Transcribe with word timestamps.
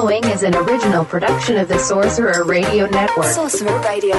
following 0.00 0.24
is 0.30 0.42
an 0.42 0.54
original 0.54 1.04
production 1.04 1.58
of 1.58 1.68
the 1.68 1.78
Sorcerer 1.78 2.42
Radio 2.44 2.86
Network. 2.86 3.26
Sorcerer 3.26 3.78
Radio. 3.82 4.16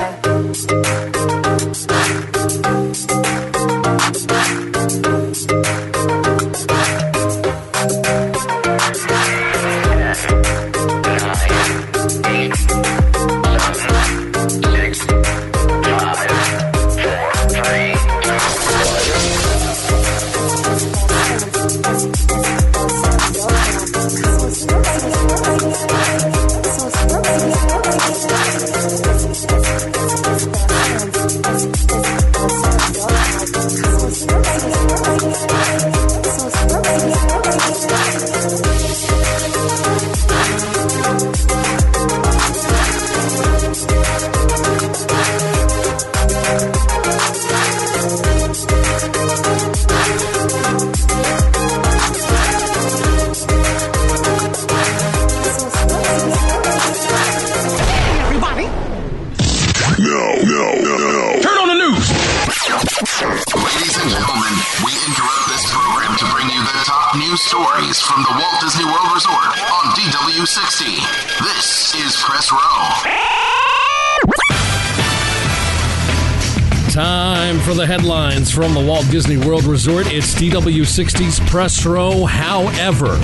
Time 77.51 77.59
for 77.59 77.73
the 77.73 77.85
headlines 77.85 78.49
from 78.49 78.73
the 78.73 78.79
Walt 78.79 79.05
Disney 79.11 79.35
World 79.35 79.65
Resort. 79.65 80.05
It's 80.07 80.33
DW60's 80.35 81.37
Press 81.49 81.85
Row. 81.85 82.23
However, 82.23 83.19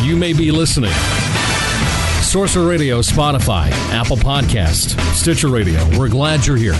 you 0.00 0.14
may 0.14 0.32
be 0.32 0.52
listening. 0.52 0.92
Sorcerer 2.22 2.68
Radio, 2.68 3.00
Spotify, 3.00 3.72
Apple 3.90 4.16
Podcast, 4.16 4.96
Stitcher 5.12 5.48
Radio. 5.48 5.80
We're 5.98 6.08
glad 6.08 6.46
you're 6.46 6.56
here 6.56 6.74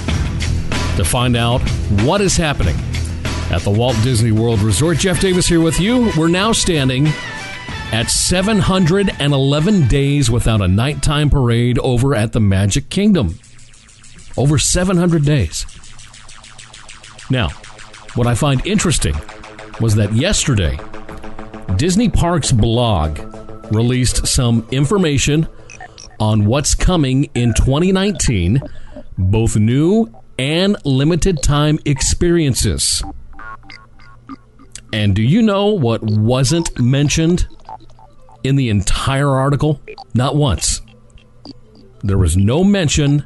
to 0.95 1.05
find 1.05 1.37
out 1.37 1.69
what 2.03 2.20
is 2.20 2.37
happening 2.37 2.77
at 3.50 3.62
the 3.62 3.72
Walt 3.72 3.97
Disney 4.05 4.31
World 4.31 4.61
Resort. 4.61 4.98
Jeff 4.98 5.20
Davis 5.20 5.48
here 5.48 5.61
with 5.61 5.81
you. 5.81 6.12
We're 6.17 6.28
now 6.28 6.53
standing 6.53 7.09
at 7.91 8.09
711 8.09 9.89
days 9.89 10.31
without 10.31 10.61
a 10.61 10.69
nighttime 10.69 11.28
parade 11.28 11.77
over 11.81 12.15
at 12.15 12.31
the 12.31 12.41
Magic 12.41 12.89
Kingdom. 12.89 13.41
Over 14.37 14.59
700 14.59 15.25
days. 15.25 15.67
Now, 17.30 17.48
what 18.14 18.27
I 18.27 18.34
find 18.34 18.64
interesting 18.67 19.14
was 19.80 19.94
that 19.97 20.12
yesterday, 20.12 20.78
Disney 21.77 22.08
Parks 22.08 22.53
blog 22.53 23.19
released 23.72 24.27
some 24.27 24.66
information 24.70 25.48
on 26.20 26.44
what's 26.44 26.75
coming 26.75 27.25
in 27.34 27.55
2019, 27.55 28.60
both 29.19 29.56
new 29.56 30.15
and 30.38 30.76
limited 30.84 31.43
time 31.43 31.78
experiences. 31.84 33.03
And 34.93 35.16
do 35.16 35.22
you 35.22 35.43
know 35.43 35.69
what 35.69 36.03
wasn't 36.03 36.78
mentioned 36.78 37.49
in 38.44 38.56
the 38.56 38.69
entire 38.69 39.31
article? 39.31 39.81
Not 40.15 40.37
once. 40.37 40.82
There 42.03 42.19
was 42.19 42.37
no 42.37 42.62
mention 42.62 43.25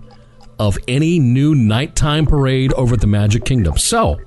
of 0.58 0.78
any 0.88 1.18
new 1.18 1.54
nighttime 1.54 2.26
parade 2.26 2.72
over 2.74 2.94
at 2.94 3.00
the 3.00 3.06
Magic 3.06 3.44
Kingdom. 3.44 3.76
So, 3.78 4.20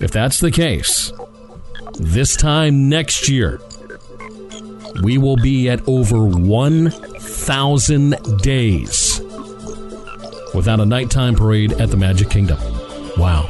if 0.00 0.10
that's 0.10 0.40
the 0.40 0.50
case, 0.50 1.12
this 1.94 2.36
time 2.36 2.88
next 2.88 3.28
year, 3.28 3.60
we 5.02 5.18
will 5.18 5.36
be 5.36 5.68
at 5.68 5.86
over 5.86 6.24
1,000 6.24 8.10
days 8.38 9.20
without 10.54 10.80
a 10.80 10.86
nighttime 10.86 11.34
parade 11.34 11.72
at 11.74 11.90
the 11.90 11.96
Magic 11.96 12.30
Kingdom. 12.30 12.58
Wow. 13.16 13.48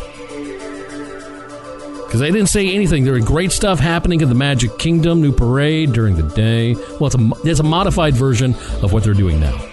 Because 2.05 2.21
they 2.21 2.33
didn't 2.33 2.49
say 2.49 2.75
anything. 2.75 3.05
There 3.05 3.19
great 3.21 3.53
stuff 3.53 3.79
happening 3.79 4.21
in 4.21 4.29
the 4.29 4.35
Magic 4.35 4.77
Kingdom, 4.79 5.23
new 5.23 5.33
parade 5.33 5.93
during 5.93 6.17
the 6.17 6.25
day. 6.35 6.75
Well, 6.75 7.07
it's 7.07 7.15
a, 7.15 7.31
it's 7.45 7.61
a 7.61 7.65
modified 7.65 8.15
version 8.15 8.55
of 8.83 8.93
what 8.93 9.05
they're 9.05 9.15
doing 9.15 9.39
now. 9.39 9.70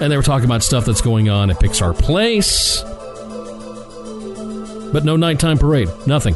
And 0.00 0.12
they 0.12 0.16
were 0.16 0.22
talking 0.22 0.44
about 0.44 0.62
stuff 0.62 0.84
that's 0.84 1.00
going 1.00 1.28
on 1.28 1.50
at 1.50 1.56
Pixar 1.56 1.98
Place. 1.98 2.82
But 4.92 5.04
no 5.04 5.16
nighttime 5.16 5.58
parade. 5.58 5.88
Nothing. 6.06 6.34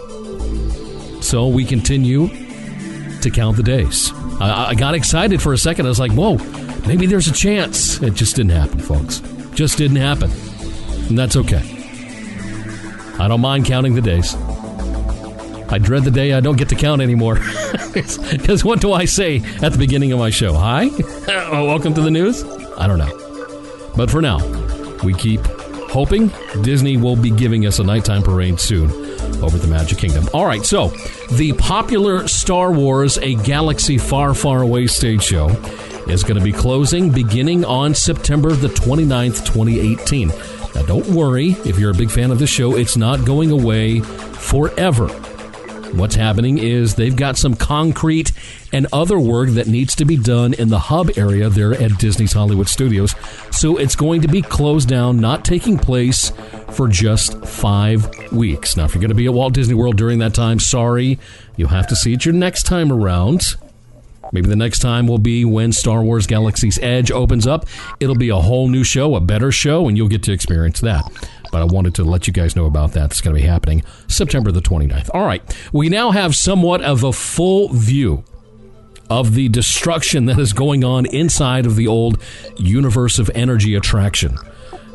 So 1.22 1.46
we 1.48 1.64
continue 1.64 2.28
to 3.20 3.30
count 3.30 3.56
the 3.56 3.62
days. 3.62 4.12
I, 4.40 4.70
I 4.70 4.74
got 4.74 4.94
excited 4.94 5.42
for 5.42 5.52
a 5.52 5.58
second. 5.58 5.86
I 5.86 5.90
was 5.90 6.00
like, 6.00 6.12
whoa, 6.12 6.36
maybe 6.86 7.06
there's 7.06 7.28
a 7.28 7.32
chance. 7.32 8.00
It 8.02 8.14
just 8.14 8.36
didn't 8.36 8.52
happen, 8.52 8.80
folks. 8.80 9.20
Just 9.54 9.76
didn't 9.78 9.98
happen. 9.98 10.30
And 11.08 11.18
that's 11.18 11.36
okay. 11.36 11.62
I 13.18 13.28
don't 13.28 13.40
mind 13.42 13.66
counting 13.66 13.94
the 13.94 14.00
days. 14.00 14.34
I 15.72 15.78
dread 15.78 16.04
the 16.04 16.10
day 16.10 16.32
I 16.32 16.40
don't 16.40 16.56
get 16.56 16.68
to 16.70 16.74
count 16.76 17.02
anymore. 17.02 17.38
Because 17.90 18.64
what 18.64 18.80
do 18.80 18.92
I 18.92 19.04
say 19.04 19.42
at 19.62 19.72
the 19.72 19.78
beginning 19.78 20.12
of 20.12 20.20
my 20.20 20.30
show? 20.30 20.54
Hi? 20.54 20.88
Oh, 21.28 21.64
Welcome 21.66 21.92
to 21.94 22.00
the 22.00 22.10
news? 22.10 22.44
I 22.78 22.86
don't 22.86 22.98
know. 22.98 23.19
But 23.96 24.10
for 24.10 24.22
now, 24.22 24.38
we 25.02 25.14
keep 25.14 25.40
hoping 25.90 26.30
Disney 26.62 26.96
will 26.96 27.16
be 27.16 27.30
giving 27.30 27.66
us 27.66 27.78
a 27.78 27.84
nighttime 27.84 28.22
parade 28.22 28.60
soon 28.60 28.90
over 29.42 29.58
the 29.58 29.66
Magic 29.66 29.98
Kingdom. 29.98 30.28
All 30.32 30.46
right, 30.46 30.64
so 30.64 30.88
the 31.32 31.52
popular 31.54 32.28
Star 32.28 32.72
Wars 32.72 33.18
A 33.18 33.34
Galaxy 33.36 33.98
Far, 33.98 34.34
Far 34.34 34.62
Away 34.62 34.86
stage 34.86 35.22
show 35.22 35.48
is 36.08 36.22
going 36.22 36.38
to 36.38 36.44
be 36.44 36.52
closing 36.52 37.10
beginning 37.10 37.64
on 37.64 37.94
September 37.94 38.52
the 38.52 38.68
29th, 38.68 39.44
2018. 39.46 40.28
Now, 40.74 40.82
don't 40.82 41.06
worry 41.08 41.50
if 41.64 41.78
you're 41.78 41.90
a 41.90 41.94
big 41.94 42.10
fan 42.10 42.30
of 42.30 42.38
the 42.38 42.46
show, 42.46 42.76
it's 42.76 42.96
not 42.96 43.24
going 43.24 43.50
away 43.50 44.00
forever. 44.00 45.08
What's 45.92 46.14
happening 46.14 46.58
is 46.58 46.94
they've 46.94 47.14
got 47.14 47.36
some 47.36 47.54
concrete 47.54 48.32
and 48.72 48.86
other 48.92 49.18
work 49.18 49.50
that 49.50 49.66
needs 49.66 49.94
to 49.96 50.04
be 50.04 50.16
done 50.16 50.54
in 50.54 50.68
the 50.68 50.78
hub 50.78 51.10
area 51.16 51.48
there 51.50 51.72
at 51.74 51.98
Disney's 51.98 52.32
Hollywood 52.32 52.68
Studios. 52.68 53.14
So 53.50 53.76
it's 53.76 53.96
going 53.96 54.22
to 54.22 54.28
be 54.28 54.40
closed 54.40 54.88
down, 54.88 55.18
not 55.18 55.44
taking 55.44 55.78
place 55.78 56.30
for 56.70 56.88
just 56.88 57.44
five 57.44 58.32
weeks. 58.32 58.76
Now, 58.76 58.84
if 58.84 58.94
you're 58.94 59.00
going 59.00 59.10
to 59.10 59.14
be 59.14 59.26
at 59.26 59.34
Walt 59.34 59.52
Disney 59.52 59.74
World 59.74 59.96
during 59.96 60.20
that 60.20 60.32
time, 60.32 60.60
sorry, 60.60 61.18
you'll 61.56 61.68
have 61.68 61.88
to 61.88 61.96
see 61.96 62.12
it 62.12 62.24
your 62.24 62.34
next 62.34 62.62
time 62.62 62.92
around. 62.92 63.56
Maybe 64.32 64.48
the 64.48 64.56
next 64.56 64.78
time 64.78 65.08
will 65.08 65.18
be 65.18 65.44
when 65.44 65.72
Star 65.72 66.04
Wars 66.04 66.26
Galaxy's 66.26 66.78
Edge 66.80 67.10
opens 67.10 67.46
up. 67.46 67.66
It'll 67.98 68.14
be 68.14 68.28
a 68.28 68.36
whole 68.36 68.68
new 68.68 68.84
show, 68.84 69.16
a 69.16 69.20
better 69.20 69.50
show, 69.50 69.88
and 69.88 69.96
you'll 69.96 70.08
get 70.08 70.22
to 70.24 70.32
experience 70.32 70.80
that. 70.80 71.02
But 71.50 71.62
I 71.62 71.64
wanted 71.64 71.94
to 71.96 72.04
let 72.04 72.26
you 72.26 72.32
guys 72.32 72.54
know 72.54 72.66
about 72.66 72.92
that. 72.92 73.10
It's 73.10 73.20
going 73.20 73.34
to 73.34 73.42
be 73.42 73.46
happening 73.46 73.82
September 74.06 74.52
the 74.52 74.60
29th. 74.60 75.10
All 75.12 75.24
right. 75.24 75.42
We 75.72 75.88
now 75.88 76.10
have 76.12 76.36
somewhat 76.36 76.82
of 76.82 77.02
a 77.02 77.12
full 77.12 77.68
view 77.70 78.24
of 79.08 79.34
the 79.34 79.48
destruction 79.48 80.26
that 80.26 80.38
is 80.38 80.52
going 80.52 80.84
on 80.84 81.04
inside 81.06 81.66
of 81.66 81.74
the 81.74 81.88
old 81.88 82.22
Universe 82.56 83.18
of 83.18 83.30
Energy 83.34 83.74
attraction. 83.74 84.38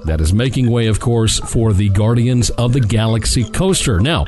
That 0.06 0.22
is 0.22 0.34
making 0.34 0.72
way, 0.72 0.88
of 0.88 1.00
course, 1.00 1.40
for 1.40 1.74
the 1.74 1.90
Guardians 1.90 2.50
of 2.52 2.74
the 2.74 2.80
Galaxy 2.80 3.44
coaster. 3.44 4.00
Now, 4.00 4.26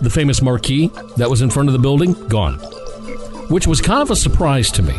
the 0.00 0.10
famous 0.12 0.42
marquee 0.42 0.90
that 1.16 1.28
was 1.28 1.40
in 1.40 1.50
front 1.50 1.68
of 1.68 1.72
the 1.72 1.78
building, 1.78 2.12
gone. 2.28 2.58
Which 3.48 3.66
was 3.66 3.80
kind 3.80 4.02
of 4.02 4.10
a 4.10 4.16
surprise 4.16 4.70
to 4.72 4.82
me 4.82 4.94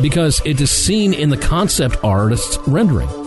because 0.00 0.40
it 0.44 0.60
is 0.60 0.70
seen 0.70 1.12
in 1.12 1.30
the 1.30 1.36
concept 1.36 1.96
artist's 2.04 2.58
rendering. 2.66 3.25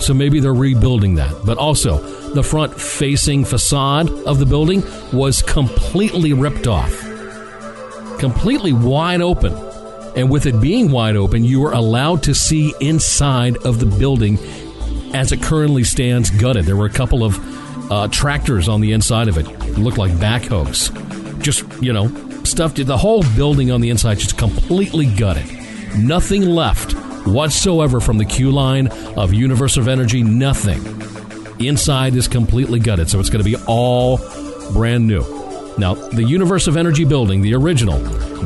So 0.00 0.14
maybe 0.14 0.40
they're 0.40 0.54
rebuilding 0.54 1.16
that. 1.16 1.34
But 1.44 1.58
also, 1.58 1.98
the 2.34 2.42
front 2.42 2.78
facing 2.78 3.44
facade 3.44 4.10
of 4.10 4.38
the 4.38 4.46
building 4.46 4.82
was 5.12 5.42
completely 5.42 6.32
ripped 6.32 6.66
off, 6.66 6.92
completely 8.18 8.72
wide 8.72 9.20
open. 9.20 9.54
And 10.16 10.30
with 10.30 10.46
it 10.46 10.60
being 10.60 10.90
wide 10.90 11.16
open, 11.16 11.44
you 11.44 11.60
were 11.60 11.72
allowed 11.72 12.22
to 12.24 12.34
see 12.34 12.74
inside 12.80 13.56
of 13.58 13.78
the 13.78 13.86
building 13.86 14.38
as 15.14 15.32
it 15.32 15.42
currently 15.42 15.84
stands 15.84 16.30
gutted. 16.30 16.64
There 16.64 16.76
were 16.76 16.86
a 16.86 16.90
couple 16.90 17.24
of 17.24 17.38
uh, 17.90 18.08
tractors 18.08 18.68
on 18.68 18.80
the 18.80 18.92
inside 18.92 19.28
of 19.28 19.38
it. 19.38 19.46
It 19.46 19.78
looked 19.78 19.98
like 19.98 20.12
backhoes, 20.12 20.90
just, 21.40 21.64
you 21.82 21.92
know, 21.92 22.08
stuff. 22.44 22.74
The 22.74 22.96
whole 22.96 23.22
building 23.36 23.70
on 23.70 23.80
the 23.80 23.90
inside 23.90 24.18
just 24.18 24.36
completely 24.36 25.06
gutted. 25.06 25.46
Nothing 25.96 26.42
left 26.42 26.94
whatsoever 27.32 28.00
from 28.00 28.18
the 28.18 28.24
queue 28.24 28.50
line 28.50 28.88
of 29.16 29.32
Universe 29.32 29.76
of 29.76 29.88
Energy. 29.88 30.22
Nothing. 30.22 30.82
Inside 31.64 32.14
is 32.14 32.28
completely 32.28 32.78
gutted, 32.78 33.10
so 33.10 33.20
it's 33.20 33.30
going 33.30 33.44
to 33.44 33.50
be 33.50 33.56
all 33.66 34.18
brand 34.72 35.06
new. 35.06 35.22
Now, 35.78 35.94
the 35.94 36.24
Universe 36.24 36.66
of 36.66 36.76
Energy 36.76 37.04
building, 37.04 37.42
the 37.42 37.54
original, 37.54 37.98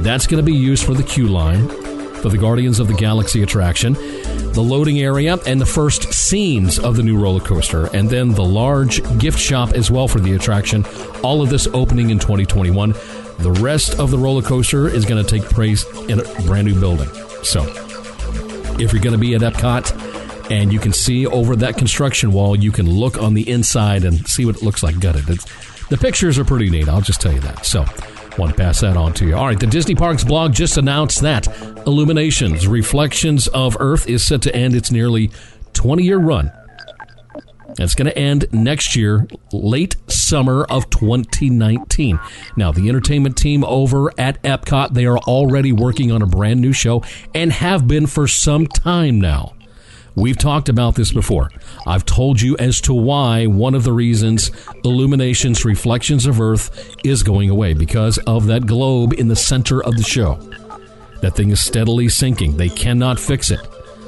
that's 0.03 0.27
going 0.27 0.45
to 0.45 0.51
be 0.51 0.57
used 0.57 0.85
for 0.85 0.95
the 0.95 1.03
queue 1.03 1.29
line 1.29 1.69
for 2.23 2.29
the 2.29 2.39
Guardians 2.39 2.79
of 2.79 2.87
the 2.87 2.95
Galaxy 2.95 3.43
attraction, 3.43 3.95
the 4.53 4.63
loading 4.63 5.01
area, 5.01 5.39
and 5.45 5.61
the 5.61 5.67
first 5.67 6.13
scenes 6.13 6.79
of 6.79 6.97
the 6.97 7.03
new 7.03 7.19
roller 7.19 7.41
coaster, 7.41 7.87
and 7.87 8.09
then 8.09 8.31
the 8.31 8.45
large 8.45 9.03
gift 9.19 9.39
shop 9.39 9.71
as 9.73 9.91
well 9.91 10.07
for 10.07 10.21
the 10.21 10.35
attraction. 10.35 10.85
All 11.25 11.43
of 11.43 11.51
this 11.51 11.67
opening 11.75 12.11
in 12.11 12.21
2021. 12.21 12.95
The 13.39 13.59
rest 13.61 13.99
of 13.99 14.13
the 14.13 14.19
roller 14.19 14.43
coaster 14.43 14.87
is 14.87 15.05
going 15.05 15.25
to 15.25 15.29
take 15.29 15.49
place 15.51 15.85
in 16.09 16.21
a 16.21 16.25
brand 16.43 16.69
new 16.69 16.79
building. 16.79 17.09
So, 17.43 17.65
if 18.83 18.93
you're 18.93 19.03
going 19.03 19.15
to 19.15 19.19
be 19.19 19.35
at 19.35 19.41
Epcot 19.41 20.51
and 20.51 20.73
you 20.73 20.79
can 20.79 20.93
see 20.93 21.27
over 21.27 21.57
that 21.57 21.77
construction 21.79 22.33
wall, 22.33 22.57
you 22.57 22.73
can 22.73 22.91
look 22.91 23.17
on 23.19 23.35
the 23.35 23.49
inside 23.49 24.05
and 24.05 24.27
see 24.27 24.45
what 24.45 24.57
it 24.57 24.63
looks 24.63 24.83
like 24.83 24.99
gutted. 25.01 25.29
It's, 25.29 25.45
the 25.89 25.97
pictures 25.97 26.39
are 26.39 26.45
pretty 26.45 26.69
neat, 26.69 26.89
I'll 26.89 27.01
just 27.01 27.21
tell 27.21 27.33
you 27.33 27.41
that. 27.41 27.65
So, 27.65 27.85
want 28.39 28.51
to 28.51 28.57
pass 28.57 28.81
that 28.81 28.97
on 28.97 29.13
to 29.15 29.27
you. 29.27 29.37
All 29.37 29.47
right, 29.47 29.59
the 29.59 29.67
Disney 29.67 29.95
Parks 29.95 30.25
blog 30.25 30.53
just 30.53 30.77
announced 30.77 31.21
that 31.21 31.47
Illuminations 31.87 32.67
Reflections 32.67 33.47
of 33.49 33.77
Earth 33.79 34.09
is 34.09 34.25
set 34.25 34.43
to 34.43 34.55
end 34.55 34.75
its 34.75 34.91
nearly 34.91 35.31
20 35.75 36.03
year 36.03 36.19
run. 36.19 36.51
It's 37.79 37.95
going 37.95 38.07
to 38.07 38.19
end 38.19 38.47
next 38.53 38.95
year, 38.97 39.27
late 39.53 39.97
summer 40.07 40.65
of 40.65 40.91
2019. 40.91 42.21
Now, 42.57 42.73
the 42.73 42.89
entertainment 42.89 43.37
team 43.37 43.65
over 43.65 44.13
at 44.19 44.43
Epcot, 44.43 44.93
they 44.95 45.07
are 45.07 45.19
already 45.19 45.73
working 45.73 46.13
on 46.13 46.23
a 46.23 46.27
brand 46.27 46.61
new 46.61 46.73
show 46.73 47.03
and 47.35 47.53
have 47.53 47.89
been 47.89 48.07
for 48.07 48.29
some 48.29 48.67
time 48.67 49.21
now. 49.21 49.55
We've 50.15 50.37
talked 50.37 50.69
about 50.69 50.95
this 50.95 51.11
before. 51.11 51.51
I've 51.87 52.05
told 52.05 52.41
you 52.41 52.57
as 52.59 52.83
to 52.83 52.93
why 52.93 53.47
one 53.47 53.75
of 53.75 53.85
the 53.85 53.93
reasons 53.93 54.51
Illuminations 54.85 55.65
Reflections 55.65 56.27
of 56.27 56.41
Earth 56.41 56.95
is 57.03 57.23
going 57.23 57.49
away 57.49 57.73
because 57.73 58.19
of 58.27 58.47
that 58.47 58.67
globe 58.67 59.15
in 59.15 59.29
the 59.29 59.37
center 59.37 59.83
of 59.83 59.97
the 59.97 60.03
show. 60.03 60.35
That 61.23 61.35
thing 61.35 61.51
is 61.51 61.61
steadily 61.61 62.09
sinking. 62.11 62.57
They 62.59 62.69
cannot 62.69 63.19
fix 63.19 63.51
it. 63.51 63.61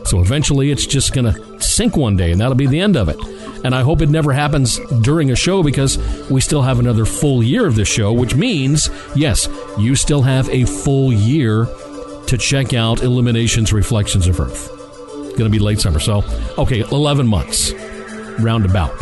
So 0.04 0.20
eventually 0.20 0.70
it's 0.70 0.86
just 0.86 1.12
going 1.12 1.32
to 1.32 1.60
sink 1.60 1.96
one 1.96 2.16
day, 2.16 2.32
and 2.32 2.40
that'll 2.40 2.54
be 2.54 2.66
the 2.66 2.80
end 2.80 2.96
of 2.96 3.08
it. 3.08 3.16
And 3.64 3.74
I 3.74 3.82
hope 3.82 4.02
it 4.02 4.10
never 4.10 4.32
happens 4.32 4.78
during 5.00 5.30
a 5.30 5.36
show 5.36 5.62
because 5.62 5.98
we 6.30 6.40
still 6.40 6.62
have 6.62 6.78
another 6.78 7.04
full 7.06 7.42
year 7.42 7.66
of 7.66 7.74
this 7.74 7.88
show, 7.88 8.12
which 8.12 8.34
means, 8.34 8.90
yes, 9.16 9.48
you 9.78 9.96
still 9.96 10.22
have 10.22 10.48
a 10.50 10.64
full 10.64 11.12
year 11.12 11.66
to 12.26 12.38
check 12.38 12.74
out 12.74 13.02
Illuminations 13.02 13.72
Reflections 13.72 14.26
of 14.26 14.38
Earth. 14.38 14.68
Going 15.36 15.44
to 15.44 15.50
be 15.50 15.58
late 15.58 15.80
summer. 15.80 15.98
So, 15.98 16.22
okay, 16.58 16.80
11 16.80 17.26
months, 17.26 17.72
roundabout. 18.38 18.96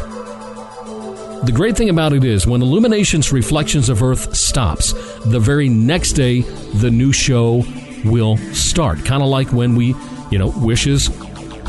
The 1.45 1.53
great 1.53 1.77
thing 1.77 1.91
about 1.91 2.13
it 2.13 2.23
is 2.23 2.47
when 2.47 2.63
Illuminations 2.63 3.33
Reflections 3.33 3.89
of 3.89 4.01
Earth 4.01 4.35
stops, 4.37 4.93
the 5.25 5.41
very 5.41 5.69
next 5.69 6.13
day, 6.13 6.43
the 6.43 6.91
new 6.91 7.13
show 7.13 7.65
will 8.05 8.37
start. 8.55 9.05
Kind 9.05 9.25
of 9.25 9.29
like 9.29 9.53
when 9.53 9.75
we, 9.75 9.95
you 10.33 10.39
know, 10.39 10.49
Wishes 10.57 11.11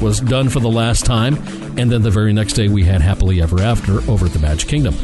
was 0.02 0.22
done 0.22 0.48
for 0.48 0.62
the 0.62 0.70
last 0.70 1.06
time, 1.06 1.36
and 1.78 1.92
then 1.92 2.02
the 2.02 2.10
very 2.10 2.32
next 2.32 2.54
day 2.54 2.70
we 2.70 2.84
had 2.84 3.02
Happily 3.02 3.42
Ever 3.42 3.62
After 3.62 4.00
over 4.10 4.26
at 4.26 4.32
the 4.32 4.40
Magic 4.40 4.70
Kingdom. 4.70 4.96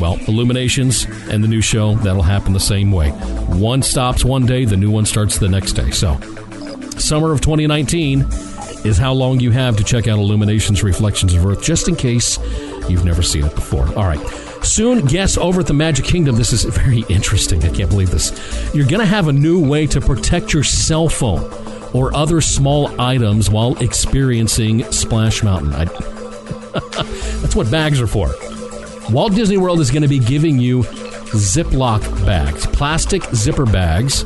Well, 0.00 0.18
Illuminations 0.28 1.04
and 1.28 1.42
the 1.42 1.48
new 1.48 1.60
show, 1.60 1.96
that'll 1.96 2.22
happen 2.22 2.52
the 2.52 2.60
same 2.60 2.92
way. 2.92 3.10
One 3.10 3.82
stops 3.82 4.24
one 4.24 4.46
day, 4.46 4.64
the 4.64 4.76
new 4.76 4.90
one 4.90 5.04
starts 5.04 5.38
the 5.38 5.48
next 5.48 5.72
day. 5.72 5.90
So, 5.90 6.18
summer 6.96 7.32
of 7.32 7.40
2019 7.40 8.20
is 8.84 8.96
how 8.96 9.12
long 9.12 9.40
you 9.40 9.50
have 9.50 9.76
to 9.76 9.84
check 9.84 10.06
out 10.06 10.18
Illuminations 10.18 10.84
Reflections 10.84 11.34
of 11.34 11.44
Earth, 11.44 11.60
just 11.60 11.88
in 11.88 11.96
case 11.96 12.38
you've 12.88 13.04
never 13.04 13.22
seen 13.22 13.44
it 13.44 13.54
before. 13.56 13.86
All 13.96 14.06
right. 14.06 14.24
Soon, 14.62 15.04
guests 15.06 15.36
over 15.38 15.60
at 15.60 15.66
the 15.66 15.74
Magic 15.74 16.04
Kingdom, 16.04 16.36
this 16.36 16.52
is 16.52 16.62
very 16.76 17.00
interesting. 17.08 17.64
I 17.64 17.70
can't 17.74 17.90
believe 17.90 18.10
this. 18.10 18.30
You're 18.72 18.86
going 18.86 19.00
to 19.00 19.06
have 19.06 19.26
a 19.26 19.32
new 19.32 19.68
way 19.68 19.88
to 19.88 20.00
protect 20.00 20.52
your 20.52 20.62
cell 20.62 21.08
phone 21.08 21.67
or 21.92 22.14
other 22.14 22.40
small 22.40 23.00
items 23.00 23.50
while 23.50 23.76
experiencing 23.78 24.84
Splash 24.92 25.42
Mountain. 25.42 25.72
I, 25.74 25.84
that's 27.40 27.56
what 27.56 27.70
bags 27.70 28.00
are 28.00 28.06
for. 28.06 28.30
Walt 29.10 29.34
Disney 29.34 29.56
World 29.56 29.80
is 29.80 29.90
going 29.90 30.02
to 30.02 30.08
be 30.08 30.18
giving 30.18 30.58
you 30.58 30.82
Ziploc 31.32 32.26
bags, 32.26 32.66
plastic 32.66 33.22
zipper 33.34 33.66
bags 33.66 34.24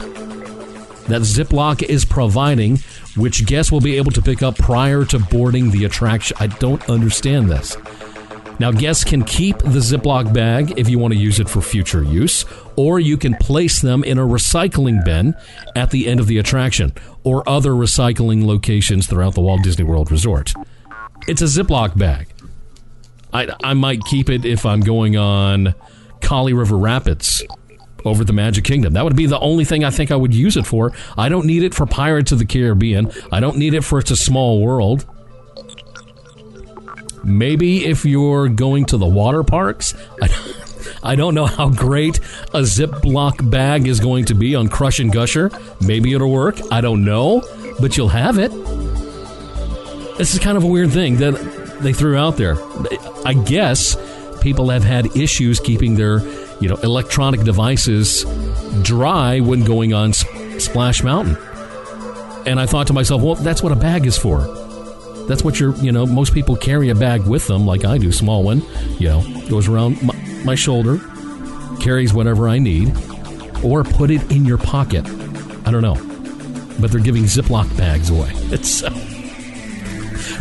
that 1.06 1.22
Ziploc 1.22 1.82
is 1.82 2.04
providing, 2.04 2.78
which 3.16 3.44
guests 3.46 3.72
will 3.72 3.80
be 3.80 3.96
able 3.96 4.12
to 4.12 4.22
pick 4.22 4.42
up 4.42 4.56
prior 4.56 5.04
to 5.06 5.18
boarding 5.18 5.70
the 5.70 5.84
attraction. 5.84 6.36
I 6.40 6.46
don't 6.46 6.88
understand 6.88 7.50
this. 7.50 7.76
Now, 8.58 8.70
guests 8.70 9.04
can 9.04 9.25
keep 9.25 9.58
the 9.58 9.81
Ziploc 9.81 10.32
bag 10.32 10.78
if 10.78 10.88
you 10.88 10.99
want 10.99 11.14
to 11.14 11.19
use 11.19 11.40
it 11.40 11.49
for 11.49 11.60
future 11.60 12.02
use, 12.02 12.44
or 12.76 13.00
you 13.00 13.16
can 13.16 13.34
place 13.34 13.81
them 13.81 14.04
in 14.04 14.19
a 14.19 14.26
recycling 14.26 15.04
bin 15.04 15.34
at 15.75 15.90
the 15.90 16.06
end 16.06 16.20
of 16.20 16.26
the 16.26 16.38
attraction 16.38 16.93
or 17.25 17.49
other 17.49 17.72
recycling 17.72 18.44
locations 18.44 19.06
throughout 19.06 19.34
the 19.34 19.40
Walt 19.40 19.62
Disney 19.62 19.84
World 19.84 20.10
Resort. 20.10 20.52
It's 21.26 21.43
a 21.43 21.46
Ziploc 21.46 21.96
bag. 21.96 22.28
I, 23.32 23.49
I 23.64 23.75
might 23.75 24.04
keep 24.04 24.28
it 24.28 24.44
if 24.44 24.66
I'm 24.66 24.81
going 24.81 25.16
on 25.16 25.75
Kali 26.20 26.52
River 26.52 26.76
Rapids 26.76 27.43
over 28.05 28.25
the 28.25 28.32
Magic 28.32 28.64
Kingdom. 28.64 28.93
That 28.94 29.05
would 29.05 29.16
be 29.16 29.26
the 29.26 29.38
only 29.38 29.64
thing 29.64 29.84
I 29.84 29.90
think 29.90 30.10
I 30.10 30.16
would 30.16 30.34
use 30.34 30.56
it 30.56 30.66
for. 30.66 30.93
I 31.16 31.28
don't 31.28 31.46
need 31.46 31.62
it 31.62 31.75
for 31.75 31.87
Pirates 31.87 32.32
of 32.32 32.38
the 32.38 32.44
Caribbean. 32.44 33.10
I 33.31 33.40
don't 33.40 33.56
need 33.56 33.75
it 33.75 33.82
for 33.82 33.98
It's 33.98 34.10
a 34.10 34.16
Small 34.16 34.60
World. 34.60 35.06
Maybe 37.24 37.84
if 37.86 38.04
you're 38.04 38.48
going 38.48 38.86
to 38.86 38.96
the 38.96 39.06
water 39.06 39.42
parks, 39.42 39.94
I, 40.20 40.54
I 41.02 41.14
don't 41.16 41.34
know 41.34 41.46
how 41.46 41.69
great 41.69 42.19
a 42.52 42.60
Ziploc 42.60 43.48
bag 43.50 43.86
is 43.86 44.00
going 44.00 44.26
to 44.26 44.34
be 44.34 44.54
on 44.54 44.69
Crush 44.69 45.00
and 45.00 45.12
Gusher. 45.12 45.50
Maybe 45.80 46.12
it'll 46.12 46.30
work. 46.30 46.58
I 46.70 46.80
don't 46.80 47.04
know, 47.04 47.42
but 47.80 47.96
you'll 47.96 48.08
have 48.08 48.38
it. 48.38 48.50
This 50.19 50.34
is 50.34 50.40
kind 50.40 50.56
of 50.56 50.64
a 50.64 50.66
weird 50.66 50.90
thing 50.90 51.16
that 51.16 51.34
they 51.80 51.92
threw 51.92 52.16
out 52.16 52.36
there. 52.36 52.56
I 53.24 53.34
guess 53.34 53.96
people 54.40 54.70
have 54.70 54.84
had 54.84 55.16
issues 55.16 55.58
keeping 55.58 55.94
their, 55.94 56.20
you 56.60 56.69
know, 56.69 56.76
electronic 56.76 57.42
devices 57.42 58.24
dry 58.82 59.41
when 59.41 59.64
going 59.64 59.93
on 59.93 60.12
Splash 60.12 61.02
Mountain. 61.02 61.36
And 62.46 62.60
I 62.60 62.67
thought 62.67 62.88
to 62.88 62.93
myself, 62.93 63.22
well, 63.22 63.36
that's 63.36 63.62
what 63.62 63.72
a 63.72 63.76
bag 63.76 64.06
is 64.06 64.19
for. 64.19 64.61
That's 65.29 65.44
what 65.44 65.60
you're, 65.60 65.74
you 65.76 65.93
know, 65.93 66.06
most 66.06 66.34
people 66.34 66.56
carry 66.56 66.91
a 66.91 66.94
bag 66.94 67.26
with 67.26 67.46
them, 67.46 67.67
like 67.67 67.84
I 67.84 67.98
do, 67.98 68.12
small 68.12 68.43
one, 68.43 68.62
you 68.98 69.08
know, 69.08 69.22
goes 69.48 69.69
around 69.69 70.02
my, 70.02 70.14
my 70.44 70.55
shoulder, 70.55 70.98
carries 71.81 72.12
whatever 72.12 72.48
I 72.48 72.58
need, 72.58 72.94
or 73.62 73.84
put 73.84 74.10
it 74.10 74.31
in 74.31 74.44
your 74.44 74.58
pocket. 74.58 75.06
I 75.64 75.70
don't 75.70 75.82
know. 75.82 75.96
But 76.81 76.91
they're 76.91 77.00
giving 77.00 77.24
Ziploc 77.24 77.76
bags 77.76 78.10
away. 78.10 78.32
It's. 78.52 78.82
Uh, 78.82 78.91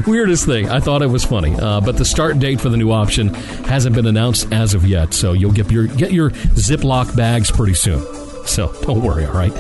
weirdest 0.05 0.45
thing. 0.45 0.69
I 0.69 0.79
thought 0.79 1.01
it 1.01 1.07
was 1.07 1.23
funny, 1.23 1.55
uh, 1.55 1.81
but 1.81 1.97
the 1.97 2.05
start 2.05 2.39
date 2.39 2.59
for 2.59 2.69
the 2.69 2.77
new 2.77 2.91
option 2.91 3.33
hasn't 3.65 3.95
been 3.95 4.05
announced 4.07 4.51
as 4.51 4.73
of 4.73 4.85
yet. 4.85 5.13
So 5.13 5.33
you'll 5.33 5.51
get 5.51 5.71
your 5.71 5.88
get 5.88 6.11
your 6.11 6.31
Ziploc 6.31 7.15
bags 7.15 7.51
pretty 7.51 7.73
soon. 7.73 8.01
So 8.45 8.73
don't 8.81 9.01
worry. 9.01 9.25
All 9.25 9.33
right. 9.33 9.53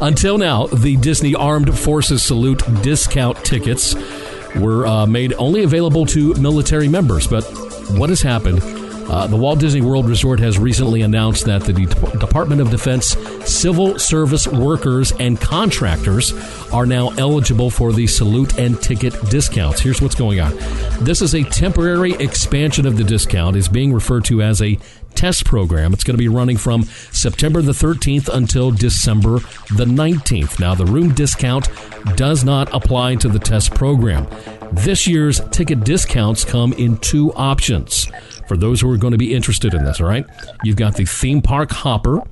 Until 0.00 0.38
now, 0.38 0.66
the 0.68 0.96
Disney 0.96 1.34
Armed 1.34 1.76
Forces 1.76 2.22
Salute 2.22 2.62
discount 2.82 3.44
tickets 3.44 3.94
were 4.56 4.86
uh, 4.86 5.06
made 5.06 5.32
only 5.34 5.62
available 5.62 6.06
to 6.06 6.34
military 6.34 6.88
members. 6.88 7.26
But 7.26 7.44
what 7.90 8.10
has 8.10 8.22
happened? 8.22 8.62
Uh, 9.08 9.26
the 9.26 9.36
Walt 9.36 9.58
Disney 9.58 9.80
World 9.80 10.06
Resort 10.06 10.38
has 10.40 10.58
recently 10.58 11.00
announced 11.00 11.46
that 11.46 11.62
the 11.62 11.72
De- 11.72 12.18
Department 12.18 12.60
of 12.60 12.70
Defense 12.70 13.16
civil 13.46 13.98
service 13.98 14.46
workers 14.46 15.12
and 15.12 15.40
contractors 15.40 16.34
are 16.74 16.84
now 16.84 17.08
eligible 17.16 17.70
for 17.70 17.90
the 17.94 18.06
salute 18.06 18.58
and 18.58 18.78
ticket 18.82 19.14
discounts. 19.30 19.80
Here's 19.80 20.02
what's 20.02 20.14
going 20.14 20.40
on. 20.40 20.54
This 21.00 21.22
is 21.22 21.34
a 21.34 21.42
temporary 21.42 22.12
expansion 22.12 22.86
of 22.86 22.98
the 22.98 23.04
discount 23.04 23.56
is 23.56 23.66
being 23.66 23.94
referred 23.94 24.26
to 24.26 24.42
as 24.42 24.60
a 24.60 24.78
test 25.18 25.44
program. 25.44 25.92
It's 25.92 26.04
going 26.04 26.14
to 26.14 26.22
be 26.22 26.28
running 26.28 26.56
from 26.56 26.84
September 26.84 27.60
the 27.60 27.72
13th 27.72 28.28
until 28.28 28.70
December 28.70 29.40
the 29.74 29.84
19th. 29.84 30.60
Now, 30.60 30.76
the 30.76 30.86
room 30.86 31.12
discount 31.12 31.68
does 32.14 32.44
not 32.44 32.72
apply 32.72 33.16
to 33.16 33.28
the 33.28 33.40
test 33.40 33.74
program. 33.74 34.28
This 34.70 35.08
year's 35.08 35.40
ticket 35.50 35.82
discounts 35.82 36.44
come 36.44 36.72
in 36.74 36.98
two 36.98 37.32
options 37.34 38.06
for 38.46 38.56
those 38.56 38.80
who 38.80 38.88
are 38.92 38.96
going 38.96 39.10
to 39.10 39.18
be 39.18 39.34
interested 39.34 39.74
in 39.74 39.84
this, 39.84 40.00
all 40.00 40.06
right? 40.06 40.24
You've 40.62 40.76
got 40.76 40.94
the 40.94 41.04
theme 41.04 41.42
park 41.42 41.72
hopper, 41.72 42.22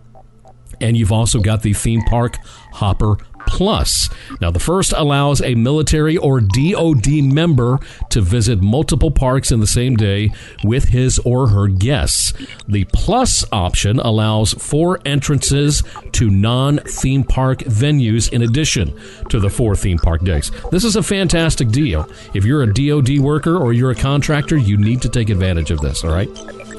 and 0.81 0.97
you've 0.97 1.13
also 1.13 1.41
got 1.41 1.63
the 1.63 1.73
theme 1.73 2.03
park 2.03 2.37
hopper 2.73 3.17
Plus. 3.47 4.11
Now, 4.41 4.51
the 4.51 4.61
first 4.61 4.93
allows 4.93 5.41
a 5.41 5.55
military 5.55 6.17
or 6.17 6.41
DoD 6.41 7.23
member 7.23 7.79
to 8.11 8.21
visit 8.21 8.61
multiple 8.61 9.11
parks 9.11 9.51
in 9.51 9.61
the 9.61 9.67
same 9.67 9.97
day 9.97 10.33
with 10.65 10.89
his 10.89 11.19
or 11.21 11.49
her 11.49 11.69
guests. 11.69 12.33
The 12.69 12.85
Plus 12.93 13.45
option 13.53 13.99
allows 14.01 14.53
four 14.53 15.01
entrances 15.05 15.83
to 16.13 16.31
non 16.31 16.79
theme 16.79 17.25
park 17.25 17.61
venues 17.61 18.31
in 18.33 18.43
addition 18.43 18.99
to 19.31 19.39
the 19.39 19.51
four 19.51 19.77
theme 19.77 19.99
park 19.99 20.23
days. 20.23 20.51
This 20.71 20.85
is 20.85 20.97
a 20.97 21.03
fantastic 21.03 21.69
deal. 21.69 22.09
If 22.35 22.45
you're 22.45 22.63
a 22.63 22.73
DoD 22.73 23.21
worker 23.21 23.57
or 23.57 23.73
you're 23.73 23.93
a 23.93 23.95
contractor, 23.95 24.57
you 24.57 24.77
need 24.77 25.01
to 25.03 25.09
take 25.09 25.31
advantage 25.31 25.71
of 25.71 25.81
this, 25.81 26.05
all 26.05 26.13
right? 26.13 26.29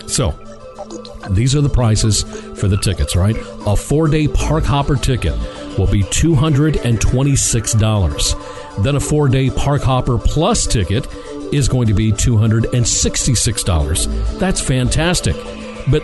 So, 0.07 0.31
these 1.31 1.55
are 1.55 1.61
the 1.61 1.69
prices 1.69 2.23
for 2.59 2.67
the 2.67 2.77
tickets, 2.77 3.15
right? 3.15 3.35
A 3.65 3.75
four 3.75 4.07
day 4.07 4.27
park 4.27 4.63
hopper 4.63 4.95
ticket 4.95 5.33
will 5.77 5.87
be 5.87 6.03
$226. 6.03 8.83
Then 8.83 8.95
a 8.95 8.99
four 8.99 9.27
day 9.27 9.49
park 9.49 9.81
hopper 9.81 10.17
plus 10.17 10.65
ticket 10.67 11.07
is 11.53 11.67
going 11.67 11.87
to 11.87 11.93
be 11.93 12.11
$266. 12.11 14.39
That's 14.39 14.61
fantastic. 14.61 15.35
But 15.89 16.03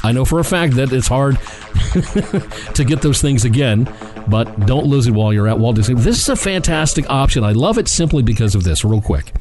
I 0.04 0.12
know 0.12 0.24
for 0.24 0.38
a 0.38 0.44
fact 0.44 0.74
that 0.74 0.92
it's 0.92 1.08
hard 1.08 1.38
to 2.74 2.84
get 2.84 3.00
those 3.00 3.22
things 3.22 3.44
again, 3.44 3.92
but 4.28 4.66
don't 4.66 4.86
lose 4.86 5.06
it 5.06 5.12
while 5.12 5.32
you're 5.32 5.48
at 5.48 5.58
Walt 5.58 5.76
Disney. 5.76 5.94
This 5.94 6.20
is 6.20 6.28
a 6.28 6.36
fantastic 6.36 7.08
option. 7.08 7.42
I 7.42 7.52
love 7.52 7.78
it 7.78 7.88
simply 7.88 8.22
because 8.22 8.54
of 8.54 8.64
this, 8.64 8.84
real 8.84 9.00
quick. 9.00 9.32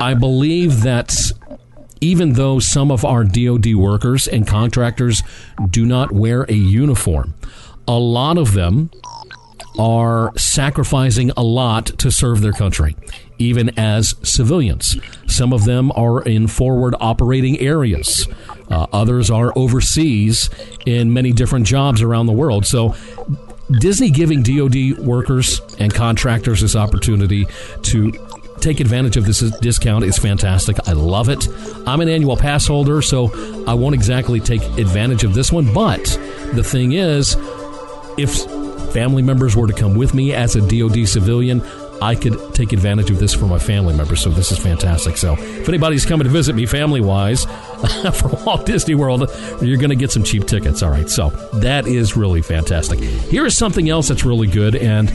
I 0.00 0.14
believe 0.14 0.82
that 0.82 1.32
even 2.00 2.34
though 2.34 2.58
some 2.58 2.90
of 2.90 3.04
our 3.04 3.24
DoD 3.24 3.74
workers 3.74 4.26
and 4.26 4.46
contractors 4.46 5.22
do 5.70 5.86
not 5.86 6.12
wear 6.12 6.42
a 6.48 6.54
uniform, 6.54 7.34
a 7.88 7.98
lot 7.98 8.38
of 8.38 8.52
them 8.52 8.90
are 9.78 10.32
sacrificing 10.36 11.30
a 11.36 11.42
lot 11.42 11.86
to 11.98 12.10
serve 12.10 12.40
their 12.40 12.52
country, 12.52 12.96
even 13.38 13.78
as 13.78 14.14
civilians. 14.22 14.96
Some 15.26 15.52
of 15.52 15.64
them 15.64 15.92
are 15.92 16.22
in 16.22 16.46
forward 16.46 16.94
operating 17.00 17.58
areas. 17.60 18.26
Uh, 18.70 18.86
others 18.92 19.30
are 19.30 19.52
overseas 19.56 20.50
in 20.86 21.12
many 21.12 21.32
different 21.32 21.66
jobs 21.66 22.02
around 22.02 22.26
the 22.26 22.32
world. 22.32 22.66
So, 22.66 22.94
Disney 23.80 24.10
giving 24.10 24.42
DoD 24.42 24.98
workers 24.98 25.60
and 25.80 25.92
contractors 25.92 26.60
this 26.60 26.76
opportunity 26.76 27.46
to 27.82 28.12
take 28.60 28.80
advantage 28.80 29.16
of 29.16 29.24
this 29.24 29.40
discount 29.60 30.04
is 30.04 30.18
fantastic. 30.18 30.76
I 30.88 30.92
love 30.92 31.28
it. 31.28 31.48
I'm 31.86 32.00
an 32.00 32.08
annual 32.08 32.36
pass 32.36 32.66
holder, 32.66 33.02
so 33.02 33.30
I 33.66 33.74
won't 33.74 33.94
exactly 33.94 34.40
take 34.40 34.62
advantage 34.78 35.24
of 35.24 35.34
this 35.34 35.52
one. 35.52 35.72
But 35.72 36.04
the 36.54 36.64
thing 36.64 36.92
is, 36.92 37.36
if 38.18 38.34
family 38.92 39.22
members 39.22 39.56
were 39.56 39.66
to 39.66 39.72
come 39.72 39.94
with 39.94 40.14
me 40.14 40.32
as 40.32 40.56
a 40.56 40.60
DoD 40.60 41.06
civilian, 41.08 41.62
I 42.00 42.14
could 42.14 42.54
take 42.54 42.72
advantage 42.72 43.10
of 43.10 43.18
this 43.18 43.34
for 43.34 43.46
my 43.46 43.58
family 43.58 43.94
members. 43.94 44.20
So 44.20 44.30
this 44.30 44.52
is 44.52 44.58
fantastic. 44.58 45.16
So 45.16 45.34
if 45.34 45.68
anybody's 45.68 46.04
coming 46.04 46.24
to 46.24 46.30
visit 46.30 46.54
me 46.54 46.66
family 46.66 47.00
wise 47.00 47.44
for 48.14 48.28
Walt 48.44 48.66
Disney 48.66 48.94
World, 48.94 49.30
you're 49.62 49.78
going 49.78 49.90
to 49.90 49.96
get 49.96 50.10
some 50.10 50.22
cheap 50.22 50.46
tickets. 50.46 50.82
All 50.82 50.90
right. 50.90 51.08
So 51.08 51.30
that 51.54 51.86
is 51.86 52.16
really 52.16 52.42
fantastic. 52.42 52.98
Here 53.00 53.46
is 53.46 53.56
something 53.56 53.88
else 53.88 54.08
that's 54.08 54.24
really 54.24 54.48
good. 54.48 54.76
And 54.76 55.08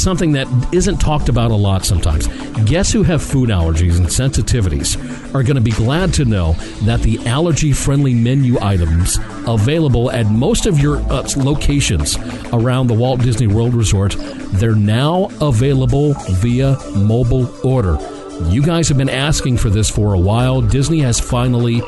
something 0.00 0.32
that 0.32 0.46
isn't 0.72 0.98
talked 0.98 1.28
about 1.28 1.50
a 1.50 1.54
lot 1.54 1.84
sometimes. 1.84 2.26
Guests 2.64 2.92
who 2.92 3.02
have 3.02 3.22
food 3.22 3.50
allergies 3.50 3.96
and 3.96 4.06
sensitivities 4.06 4.96
are 5.34 5.42
going 5.42 5.56
to 5.56 5.60
be 5.60 5.70
glad 5.72 6.14
to 6.14 6.24
know 6.24 6.52
that 6.82 7.00
the 7.00 7.18
allergy 7.26 7.72
friendly 7.72 8.14
menu 8.14 8.58
items 8.60 9.18
available 9.46 10.10
at 10.10 10.26
most 10.26 10.66
of 10.66 10.78
your 10.78 10.98
uh, 11.12 11.26
locations 11.36 12.16
around 12.52 12.86
the 12.86 12.94
Walt 12.94 13.20
Disney 13.20 13.46
World 13.46 13.74
Resort, 13.74 14.16
they're 14.52 14.74
now 14.74 15.28
available 15.40 16.14
via 16.30 16.76
mobile 16.96 17.50
order. 17.66 17.98
You 18.44 18.62
guys 18.62 18.88
have 18.88 18.98
been 18.98 19.10
asking 19.10 19.56
for 19.56 19.68
this 19.68 19.90
for 19.90 20.14
a 20.14 20.18
while. 20.18 20.60
Disney 20.60 21.00
has 21.00 21.18
finally 21.18 21.82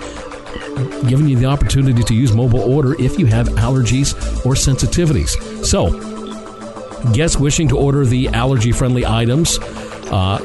given 1.09 1.29
you 1.29 1.37
the 1.37 1.47
opportunity 1.47 2.03
to 2.03 2.15
use 2.15 2.33
mobile 2.33 2.61
order 2.61 3.01
if 3.01 3.19
you 3.19 3.27
have 3.27 3.49
allergies 3.51 4.15
or 4.45 4.55
sensitivities. 4.55 5.65
So, 5.65 6.10
Guests 7.13 7.37
wishing 7.37 7.69
to 7.69 7.79
order 7.79 8.05
the 8.05 8.29
allergy 8.29 8.73
friendly 8.73 9.07
items 9.07 9.59
uh, 10.11 10.39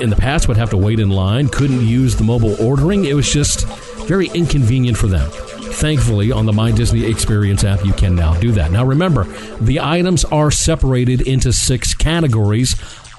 in 0.00 0.10
the 0.10 0.16
past 0.16 0.48
would 0.48 0.56
have 0.56 0.70
to 0.70 0.76
wait 0.76 1.00
in 1.00 1.10
line, 1.10 1.48
couldn't 1.48 1.86
use 1.86 2.16
the 2.16 2.24
mobile 2.24 2.54
ordering. 2.62 3.04
It 3.04 3.14
was 3.14 3.32
just 3.32 3.66
very 4.06 4.28
inconvenient 4.28 4.96
for 4.96 5.06
them. 5.06 5.28
Thankfully, 5.30 6.32
on 6.32 6.46
the 6.46 6.52
My 6.52 6.70
Disney 6.70 7.04
Experience 7.04 7.64
app, 7.64 7.84
you 7.84 7.92
can 7.92 8.14
now 8.14 8.34
do 8.40 8.52
that. 8.52 8.70
Now, 8.70 8.84
remember, 8.84 9.24
the 9.60 9.80
items 9.80 10.24
are 10.26 10.50
separated 10.50 11.22
into 11.22 11.52
six 11.52 11.92
categories 11.94 12.74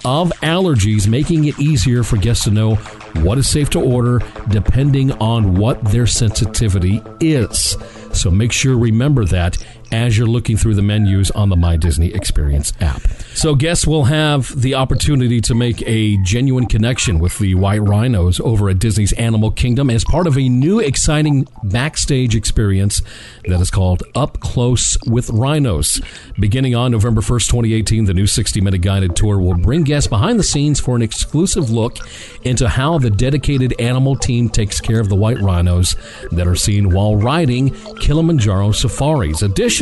of 0.06 0.32
allergies, 0.42 1.08
making 1.08 1.46
it 1.46 1.60
easier 1.60 2.04
for 2.04 2.18
guests 2.18 2.46
to 2.46 2.52
know 2.52 2.76
what 3.22 3.38
is 3.38 3.50
safe 3.50 3.70
to 3.72 3.80
order 3.80 4.22
depending 4.50 5.12
on 5.14 5.56
what 5.56 5.84
their 5.86 6.08
sensitivity 6.08 7.02
is. 7.20 7.76
So 8.14 8.32
make 8.32 8.52
sure 8.52 8.78
remember 8.78 9.26
that 9.26 9.58
as 9.92 10.18
you're 10.18 10.28
looking 10.28 10.58
through 10.58 10.76
the 10.76 10.82
menus 10.82 11.32
on 11.32 11.50
the 11.50 11.56
My 11.56 11.78
Disney 11.78 12.14
Experience 12.14 12.74
app. 12.82 13.02
So 13.34 13.56
guests 13.56 13.86
will 13.86 14.06
have 14.06 14.60
the 14.60 14.76
opportunity 14.76 15.42
to 15.42 15.54
make 15.54 15.82
a 15.86 16.18
genuine 16.18 16.66
connection 16.66 17.20
with 17.20 17.38
the 17.38 17.56
white 17.56 17.84
rhinos 17.84 18.40
over 18.40 18.70
at 18.70 18.80
Disney's 18.80 19.14
Animal 19.14 19.52
Kingdom 19.52 19.90
as 19.90 20.04
part 20.04 20.28
of 20.28 20.38
a 20.38 20.50
new 20.50 20.80
exciting 20.80 21.48
backstage 21.64 22.36
experience 22.36 23.02
that 23.46 23.62
is 23.62 23.70
called 23.70 24.04
Up 24.16 24.40
Close 24.40 24.98
with 25.06 25.30
Rhinos. 25.30 26.02
Beginning 26.40 26.76
on 26.76 26.92
November 26.92 27.22
1st, 27.22 27.48
2018, 27.48 28.06
the 28.06 28.14
new 28.14 28.26
60-minute 28.26 28.82
guided 28.82 29.16
tour 29.16 29.40
will 29.40 29.56
bring 29.56 29.84
guests 29.84 30.08
behind 30.08 30.40
the 30.40 30.44
scenes 30.44 30.80
for 30.80 30.96
an 30.96 31.02
exclusive 31.02 31.70
look 31.70 31.98
into 32.44 32.68
how 32.68 32.98
the 32.98 33.10
dedicated 33.10 33.80
animal 33.80 34.16
team 34.16 34.50
takes 34.50 34.82
care 34.82 35.00
of 35.00 35.10
the 35.10 35.16
white 35.16 35.40
rhinos 35.40 35.96
that 36.32 36.48
are 36.48 36.56
seen 36.56 36.90
while 36.90 37.16
riding 37.16 37.70
Kilimanjaro 38.00 38.72
safaris. 38.72 39.42
Additionally, 39.44 39.77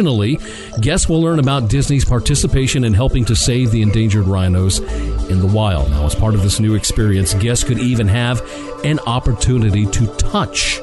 guests 0.82 1.08
will 1.08 1.22
learn 1.22 1.40
about 1.40 1.70
Disney's 1.70 2.06
participation 2.06 2.84
in 2.84 2.94
helping 2.94 3.26
to 3.26 3.36
save 3.36 3.72
the 3.72 3.82
endangered 3.82 4.28
rhinos 4.28 4.80
in 5.30 5.40
the 5.40 5.48
wild. 5.48 5.90
Now, 5.92 6.06
as 6.06 6.16
part 6.16 6.36
of 6.36 6.44
this 6.44 6.60
new 6.60 6.76
experience, 6.76 7.34
guests 7.36 7.64
could 7.64 7.80
even 7.80 8.08
have 8.08 8.42
an 8.84 9.00
opportunity 9.08 9.86
to 9.86 10.08
touch 10.18 10.80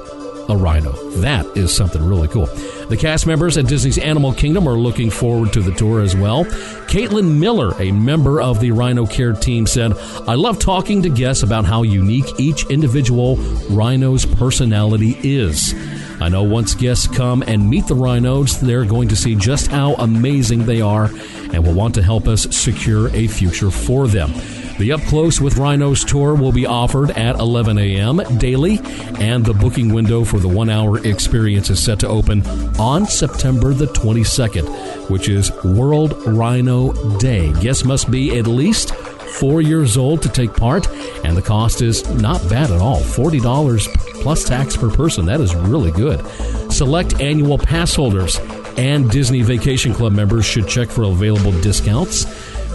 a 0.49 0.57
rhino. 0.57 0.93
That 1.21 1.47
is 1.57 1.75
something 1.75 2.05
really 2.05 2.29
cool. 2.29 2.49
The 2.93 2.99
cast 2.99 3.27
members 3.27 3.57
at 3.57 3.67
Disney's 3.67 3.97
Animal 3.97 4.35
Kingdom 4.35 4.69
are 4.69 4.77
looking 4.77 5.09
forward 5.09 5.55
to 5.55 5.63
the 5.63 5.73
tour 5.73 6.03
as 6.03 6.15
well. 6.15 6.45
Caitlin 6.45 7.39
Miller, 7.39 7.73
a 7.81 7.91
member 7.91 8.39
of 8.43 8.61
the 8.61 8.71
Rhino 8.73 9.07
Care 9.07 9.33
team, 9.33 9.67
said, 9.67 9.95
I 10.29 10.35
love 10.35 10.59
talking 10.59 11.01
to 11.01 11.09
guests 11.09 11.43
about 11.43 11.65
how 11.65 11.85
unique 11.85 12.39
each 12.39 12.67
individual 12.67 13.37
rhino's 13.71 14.27
personality 14.27 15.17
is. 15.23 15.73
I 16.21 16.29
know 16.29 16.43
once 16.43 16.75
guests 16.75 17.07
come 17.07 17.43
and 17.47 17.71
meet 17.71 17.87
the 17.87 17.95
rhinos, 17.95 18.61
they're 18.61 18.85
going 18.85 19.09
to 19.09 19.17
see 19.17 19.37
just 19.37 19.69
how 19.69 19.95
amazing 19.95 20.67
they 20.67 20.83
are 20.83 21.07
and 21.07 21.65
will 21.65 21.73
want 21.73 21.95
to 21.95 22.03
help 22.03 22.29
us 22.29 22.43
secure 22.55 23.09
a 23.17 23.27
future 23.27 23.71
for 23.71 24.07
them. 24.07 24.35
The 24.83 24.91
Up 24.91 25.01
Close 25.03 25.41
with 25.41 25.59
Rhinos 25.59 26.05
tour 26.05 26.35
will 26.35 26.51
be 26.51 26.67
offered 26.67 27.13
at 27.13 27.39
11 27.39 27.79
a.m. 27.79 28.21
daily, 28.39 28.81
and 29.21 29.45
the 29.45 29.55
booking 29.55 29.95
window 29.95 30.25
for 30.25 30.41
the 30.41 30.49
one 30.49 30.69
hour 30.69 30.99
experience 31.07 31.71
is 31.71 31.81
set 31.81 32.01
to 32.01 32.09
open 32.09 32.45
on 32.81 33.07
September 33.07 33.75
the 33.75 33.87
22nd, 33.87 35.09
which 35.09 35.29
is 35.29 35.53
World 35.63 36.21
Rhino 36.27 36.93
Day. 37.19 37.53
Guests 37.61 37.85
must 37.85 38.11
be 38.11 38.37
at 38.37 38.49
least 38.49 38.93
four 38.93 39.63
years 39.63 39.97
old 39.97 40.21
to 40.23 40.29
take 40.29 40.53
part, 40.53 40.89
and 41.25 41.37
the 41.37 41.43
cost 41.43 41.81
is 41.81 42.05
not 42.17 42.41
bad 42.51 42.73
at 42.73 42.81
all 42.81 43.03
$40 43.03 43.87
plus 44.21 44.43
tax 44.43 44.77
per 44.77 44.91
person. 44.91 45.27
That 45.27 45.41
is 45.41 45.55
really 45.55 45.93
good. 45.93 46.27
Select 46.73 47.21
annual 47.21 47.57
pass 47.57 47.95
holders 47.95 48.41
and 48.77 49.11
Disney 49.11 49.43
Vacation 49.43 49.95
Club 49.95 50.13
members 50.13 50.45
should 50.45 50.67
check 50.67 50.89
for 50.89 51.05
available 51.05 51.53
discounts. 51.61 52.25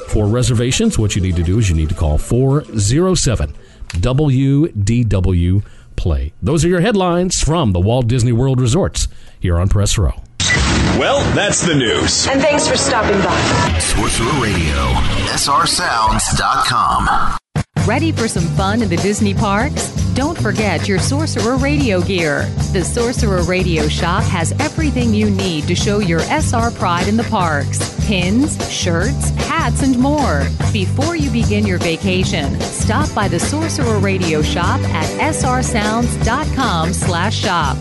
For 0.08 0.26
reservations, 0.26 0.98
what 0.98 1.16
you 1.16 1.22
need 1.22 1.36
to 1.36 1.44
do 1.44 1.60
is 1.60 1.70
you 1.70 1.76
need 1.76 1.90
to 1.90 1.96
call 1.96 2.18
407 2.18 3.54
WDW 3.90 5.64
Play. 5.96 6.34
Those 6.42 6.66
are 6.66 6.70
your 6.70 6.82
headlines 6.82 7.44
from 7.44 7.74
the 7.74 7.80
Walt 7.80 8.08
Disney 8.08 8.32
World 8.32 8.60
Resorts 8.62 9.08
here 9.40 9.60
on 9.60 9.70
Press 9.70 9.96
Row. 9.98 10.14
Well, 10.98 11.20
that's 11.36 11.62
the 11.62 11.76
news. 11.76 12.26
And 12.28 12.42
thanks 12.42 12.68
for 12.68 12.78
stopping 12.78 13.20
by. 13.20 13.80
Sorcerer 13.80 14.42
Radio, 14.42 14.94
srsounds.com. 15.36 17.38
Ready 17.88 18.12
for 18.12 18.28
some 18.28 18.44
fun 18.58 18.82
in 18.82 18.90
the 18.90 18.98
Disney 18.98 19.34
parks? 19.34 19.88
Don't 20.14 20.38
forget 20.38 20.90
your 20.90 21.00
Sorcerer 21.00 21.56
Radio 21.56 22.02
gear. 22.02 22.42
The 22.74 22.84
Sorcerer 22.84 23.44
Radio 23.44 23.88
shop 23.88 24.24
has 24.24 24.52
everything 24.60 25.14
you 25.14 25.30
need 25.30 25.70
to 25.70 25.74
show 25.74 26.00
your 26.00 26.20
SR 26.20 26.72
pride 26.72 27.08
in 27.08 27.16
the 27.16 27.24
parks 27.24 27.96
pins, 28.06 28.58
shirts, 28.70 29.30
hats, 29.32 29.84
and 29.84 29.98
more. 29.98 30.46
Before 30.74 31.16
you 31.16 31.30
begin 31.30 31.66
your 31.66 31.78
vacation, 31.78 32.60
stop 32.60 33.14
by 33.16 33.30
the 33.30 33.40
Sorcerer 33.40 34.00
Radio 34.00 34.42
shop 34.42 34.82
at 34.82 35.34
srsounds.com 35.34 36.92
slash 36.92 37.38
shop. 37.38 37.78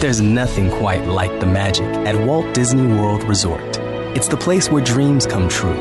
There's 0.00 0.20
nothing 0.20 0.70
quite 0.70 1.06
like 1.06 1.40
the 1.40 1.46
magic 1.46 1.86
at 2.06 2.14
Walt 2.26 2.54
Disney 2.54 2.86
World 2.86 3.22
Resort. 3.24 3.75
It's 4.16 4.28
the 4.28 4.36
place 4.38 4.70
where 4.70 4.82
dreams 4.82 5.26
come 5.26 5.46
true, 5.46 5.74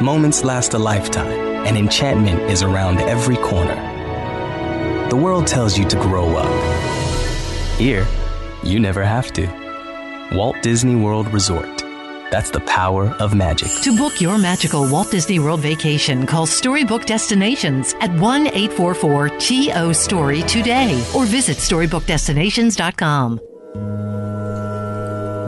moments 0.00 0.42
last 0.42 0.74
a 0.74 0.78
lifetime, 0.78 1.30
and 1.64 1.76
enchantment 1.76 2.50
is 2.50 2.64
around 2.64 2.98
every 2.98 3.36
corner. 3.36 3.76
The 5.08 5.14
world 5.14 5.46
tells 5.46 5.78
you 5.78 5.84
to 5.84 5.96
grow 6.00 6.34
up. 6.34 6.50
Here, 7.78 8.04
you 8.64 8.80
never 8.80 9.04
have 9.04 9.32
to. 9.34 9.46
Walt 10.32 10.56
Disney 10.62 10.96
World 10.96 11.32
Resort. 11.32 11.84
That's 12.32 12.50
the 12.50 12.58
power 12.66 13.10
of 13.20 13.36
magic. 13.36 13.70
To 13.84 13.96
book 13.96 14.20
your 14.20 14.36
magical 14.36 14.90
Walt 14.90 15.12
Disney 15.12 15.38
World 15.38 15.60
vacation, 15.60 16.26
call 16.26 16.46
Storybook 16.46 17.06
Destinations 17.06 17.94
at 18.00 18.10
1 18.18 18.48
844 18.48 19.28
TO 19.38 19.94
Story 19.94 20.42
today 20.42 21.06
or 21.14 21.24
visit 21.24 21.58
StorybookDestinations.com. 21.58 23.45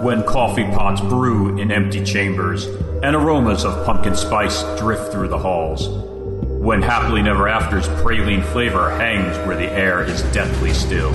When 0.02 0.22
coffee 0.22 0.64
pots 0.64 1.00
brew 1.00 1.58
in 1.58 1.72
empty 1.72 2.04
chambers 2.04 2.66
and 3.02 3.16
aromas 3.16 3.64
of 3.64 3.84
pumpkin 3.84 4.14
spice 4.14 4.62
drift 4.78 5.10
through 5.10 5.26
the 5.26 5.38
halls. 5.38 5.88
When 5.88 6.82
happily 6.82 7.20
never 7.20 7.48
after's 7.48 7.88
praline 7.88 8.44
flavor 8.44 8.90
hangs 8.90 9.36
where 9.44 9.56
the 9.56 9.68
air 9.72 10.04
is 10.04 10.22
deathly 10.32 10.72
still. 10.72 11.10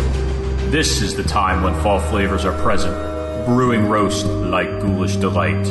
This 0.69 1.01
is 1.01 1.15
the 1.15 1.23
time 1.23 1.63
when 1.63 1.81
fall 1.81 2.01
flavors 2.01 2.43
are 2.43 2.61
present, 2.61 2.93
brewing 3.45 3.87
roast 3.87 4.25
like 4.25 4.67
ghoulish 4.81 5.15
delight. 5.15 5.65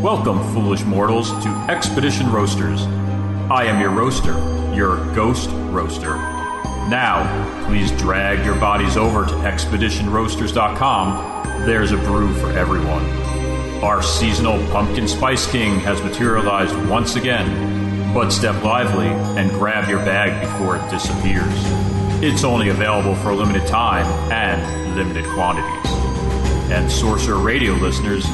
Welcome, 0.00 0.44
foolish 0.54 0.84
mortals, 0.84 1.30
to 1.42 1.48
Expedition 1.68 2.30
Roasters. 2.30 2.82
I 3.50 3.64
am 3.64 3.80
your 3.80 3.90
roaster, 3.90 4.34
your 4.72 4.98
ghost 5.16 5.50
roaster. 5.72 6.14
Now, 6.88 7.66
please 7.66 7.90
drag 7.92 8.44
your 8.44 8.54
bodies 8.54 8.96
over 8.96 9.26
to 9.26 9.32
expeditionroasters.com. 9.32 11.31
There's 11.60 11.92
a 11.92 11.96
brew 11.96 12.34
for 12.34 12.50
everyone. 12.58 13.04
Our 13.82 14.02
seasonal 14.02 14.58
Pumpkin 14.72 15.06
Spice 15.06 15.50
King 15.50 15.78
has 15.80 16.02
materialized 16.02 16.74
once 16.88 17.16
again, 17.16 18.12
but 18.12 18.30
step 18.30 18.62
lively 18.64 19.06
and 19.08 19.50
grab 19.50 19.88
your 19.88 20.00
bag 20.00 20.40
before 20.40 20.76
it 20.76 20.90
disappears. 20.90 21.52
It's 22.22 22.44
only 22.44 22.68
available 22.68 23.14
for 23.16 23.30
a 23.30 23.34
limited 23.34 23.66
time 23.66 24.06
and 24.32 24.96
limited 24.96 25.24
quantities. 25.26 25.92
And 26.70 26.90
Sorcerer 26.90 27.38
Radio 27.38 27.74
listeners, 27.74 28.26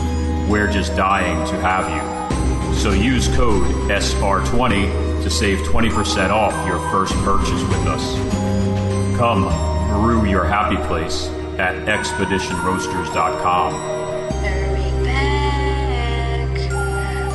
we're 0.49 0.71
just 0.71 0.97
dying 0.97 1.47
to 1.49 1.55
have 1.61 1.89
you. 1.91 2.77
So 2.77 2.93
use 2.93 3.29
code 3.29 3.67
SR20 3.91 5.23
to 5.23 5.31
save 5.31 5.59
20% 5.59 6.31
off 6.31 6.55
your 6.67 6.79
first 6.91 7.15
purchase 7.25 7.63
with 7.63 7.87
us. 7.87 9.19
Come 9.19 9.45
brew 9.89 10.27
your 10.27 10.45
happy 10.45 10.77
place 10.87 11.29
at 11.59 11.75
expeditionroasters.com. 11.87 13.73
Hurry 14.45 15.05
back. 15.05 16.59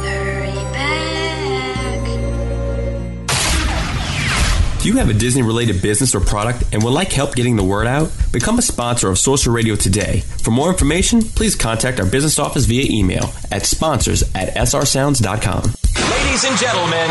Hurry 0.03 0.53
back. 0.73 2.05
Do 4.81 4.87
you 4.89 4.97
have 4.97 5.09
a 5.09 5.13
Disney 5.13 5.41
related 5.41 5.81
business 5.81 6.13
or 6.15 6.19
product 6.19 6.63
and 6.73 6.83
would 6.83 6.91
like 6.91 7.11
help 7.11 7.35
getting 7.35 7.55
the 7.55 7.63
word 7.63 7.87
out? 7.87 8.11
Become 8.31 8.59
a 8.59 8.61
sponsor 8.61 9.09
of 9.09 9.17
Sorcerer 9.17 9.53
Radio 9.53 9.75
today. 9.75 10.21
For 10.41 10.51
more 10.51 10.69
information, 10.69 11.21
please 11.21 11.55
contact 11.55 11.99
our 11.99 12.05
business 12.05 12.39
office 12.39 12.65
via 12.65 12.85
email 12.89 13.31
at 13.51 13.65
sponsors 13.65 14.23
at 14.35 14.55
srsounds.com. 14.55 15.73
Ladies 16.09 16.43
and 16.45 16.57
gentlemen, 16.57 17.09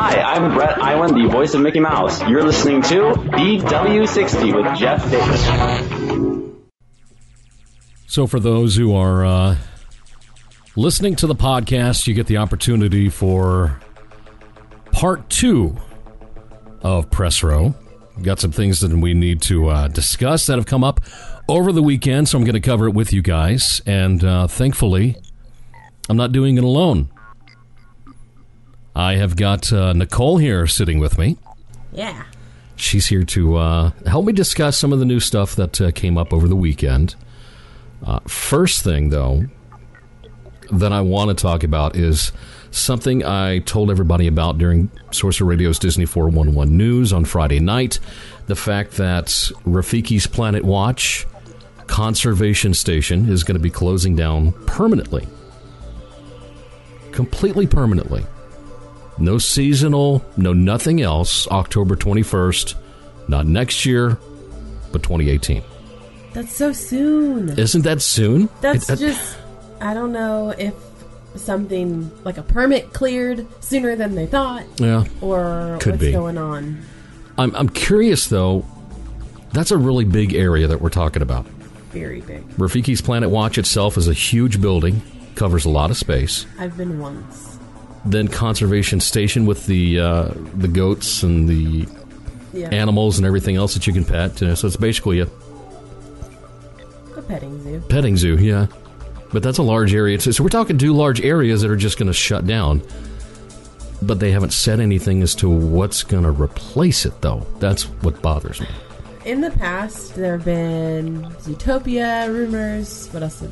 Hi, 0.00 0.20
I'm 0.20 0.54
Bret 0.54 0.78
Iwan, 0.78 1.12
the 1.12 1.28
voice 1.28 1.54
of 1.54 1.60
Mickey 1.60 1.80
Mouse. 1.80 2.22
You're 2.22 2.44
listening 2.44 2.82
to 2.82 3.14
DW60 3.14 4.54
with 4.54 4.78
Jeff 4.78 5.02
Davis. 5.10 5.44
So, 8.06 8.28
for 8.28 8.38
those 8.38 8.76
who 8.76 8.94
are 8.94 9.24
uh, 9.24 9.56
listening 10.76 11.16
to 11.16 11.26
the 11.26 11.34
podcast, 11.34 12.06
you 12.06 12.14
get 12.14 12.28
the 12.28 12.36
opportunity 12.36 13.08
for 13.08 13.80
part 14.92 15.28
two 15.30 15.76
of 16.82 17.10
Press 17.10 17.42
Row. 17.42 17.74
Got 18.22 18.38
some 18.38 18.52
things 18.52 18.78
that 18.78 18.92
we 18.92 19.14
need 19.14 19.42
to 19.42 19.66
uh, 19.66 19.88
discuss 19.88 20.46
that 20.46 20.58
have 20.58 20.66
come 20.66 20.84
up 20.84 21.00
over 21.48 21.72
the 21.72 21.82
weekend, 21.82 22.28
so 22.28 22.38
I'm 22.38 22.44
going 22.44 22.54
to 22.54 22.60
cover 22.60 22.86
it 22.86 22.94
with 22.94 23.12
you 23.12 23.20
guys. 23.20 23.82
And 23.84 24.22
uh, 24.22 24.46
thankfully, 24.46 25.16
I'm 26.08 26.16
not 26.16 26.30
doing 26.30 26.56
it 26.56 26.62
alone. 26.62 27.10
I 28.98 29.14
have 29.14 29.36
got 29.36 29.72
uh, 29.72 29.92
Nicole 29.92 30.38
here 30.38 30.66
sitting 30.66 30.98
with 30.98 31.18
me. 31.18 31.36
Yeah. 31.92 32.24
She's 32.74 33.06
here 33.06 33.22
to 33.22 33.54
uh, 33.54 33.90
help 34.06 34.26
me 34.26 34.32
discuss 34.32 34.76
some 34.76 34.92
of 34.92 34.98
the 34.98 35.04
new 35.04 35.20
stuff 35.20 35.54
that 35.54 35.80
uh, 35.80 35.92
came 35.92 36.18
up 36.18 36.32
over 36.32 36.48
the 36.48 36.56
weekend. 36.56 37.14
Uh, 38.04 38.18
first 38.26 38.82
thing, 38.82 39.10
though, 39.10 39.44
that 40.72 40.92
I 40.92 41.00
want 41.00 41.28
to 41.28 41.40
talk 41.40 41.62
about 41.62 41.94
is 41.94 42.32
something 42.72 43.24
I 43.24 43.60
told 43.60 43.88
everybody 43.88 44.26
about 44.26 44.58
during 44.58 44.90
Sorcerer 45.12 45.46
Radio's 45.46 45.78
Disney 45.78 46.04
411 46.04 46.76
News 46.76 47.12
on 47.12 47.24
Friday 47.24 47.60
night. 47.60 48.00
The 48.46 48.56
fact 48.56 48.96
that 48.96 49.26
Rafiki's 49.64 50.26
Planet 50.26 50.64
Watch 50.64 51.24
Conservation 51.86 52.74
Station 52.74 53.28
is 53.30 53.44
going 53.44 53.56
to 53.56 53.62
be 53.62 53.70
closing 53.70 54.16
down 54.16 54.50
permanently. 54.66 55.28
Completely 57.12 57.68
permanently. 57.68 58.26
No 59.18 59.38
seasonal, 59.38 60.24
no 60.36 60.52
nothing 60.52 61.00
else. 61.02 61.46
October 61.48 61.96
21st. 61.96 62.74
Not 63.28 63.46
next 63.46 63.84
year, 63.84 64.16
but 64.92 65.02
2018. 65.02 65.62
That's 66.32 66.54
so 66.54 66.72
soon. 66.72 67.50
Isn't 67.58 67.82
that 67.82 68.00
soon? 68.00 68.48
That's 68.60 68.88
It- 68.88 68.98
just. 68.98 69.36
I 69.80 69.94
don't 69.94 70.12
know 70.12 70.50
if 70.58 70.74
something 71.36 72.10
like 72.24 72.36
a 72.38 72.42
permit 72.42 72.92
cleared 72.92 73.46
sooner 73.62 73.94
than 73.96 74.14
they 74.14 74.26
thought. 74.26 74.64
Yeah. 74.78 75.04
Or 75.20 75.78
Could 75.80 75.92
what's 75.94 76.04
be. 76.04 76.12
going 76.12 76.36
on. 76.38 76.78
I'm, 77.36 77.54
I'm 77.54 77.68
curious, 77.68 78.26
though. 78.28 78.64
That's 79.52 79.70
a 79.70 79.76
really 79.76 80.04
big 80.04 80.34
area 80.34 80.66
that 80.66 80.80
we're 80.80 80.88
talking 80.90 81.22
about. 81.22 81.46
Very 81.92 82.20
big. 82.22 82.46
Rafiki's 82.56 83.00
Planet 83.00 83.30
Watch 83.30 83.56
itself 83.56 83.96
is 83.96 84.08
a 84.08 84.12
huge 84.12 84.60
building, 84.60 85.00
covers 85.36 85.64
a 85.64 85.70
lot 85.70 85.90
of 85.90 85.96
space. 85.96 86.44
I've 86.58 86.76
been 86.76 86.98
once. 86.98 87.47
Then 88.10 88.28
Conservation 88.28 89.00
Station 89.00 89.44
with 89.46 89.66
the 89.66 90.00
uh, 90.00 90.28
the 90.56 90.68
goats 90.68 91.22
and 91.22 91.48
the 91.48 91.86
Yeah. 92.52 92.68
animals 92.70 93.18
and 93.18 93.26
everything 93.26 93.56
else 93.56 93.74
that 93.74 93.86
you 93.86 93.92
can 93.92 94.04
pet. 94.04 94.40
You 94.40 94.48
know, 94.48 94.54
so 94.54 94.66
it's 94.66 94.76
basically 94.76 95.20
a 95.20 95.26
A 97.16 97.22
petting 97.22 97.62
zoo. 97.62 97.82
petting 97.88 98.16
zoo, 98.16 98.36
yeah. 98.36 98.66
But 99.32 99.42
that's 99.42 99.58
a 99.58 99.62
large 99.62 99.94
area. 99.94 100.20
So 100.20 100.30
so 100.30 100.42
we're 100.42 100.48
talking 100.48 100.78
two 100.78 100.94
large 100.94 101.20
areas 101.20 101.60
that 101.62 101.70
are 101.70 101.76
just 101.76 101.98
going 101.98 102.06
to 102.06 102.12
shut 102.14 102.46
down. 102.46 102.82
But 104.00 104.20
they 104.20 104.30
haven't 104.30 104.52
said 104.52 104.78
anything 104.80 105.22
as 105.22 105.34
to 105.36 105.48
what's 105.50 106.04
going 106.04 106.22
to 106.22 106.30
replace 106.30 107.04
it, 107.04 107.20
though. 107.20 107.44
That's 107.58 107.82
what 108.02 108.22
bothers 108.22 108.60
me. 108.60 108.68
in 109.24 109.40
the 109.42 109.50
past, 109.50 110.14
there 110.14 110.36
have 110.38 110.44
been 110.44 111.24
Zootopia 111.42 112.28
rumors. 112.32 113.08
What 113.08 113.22
else? 113.24 113.42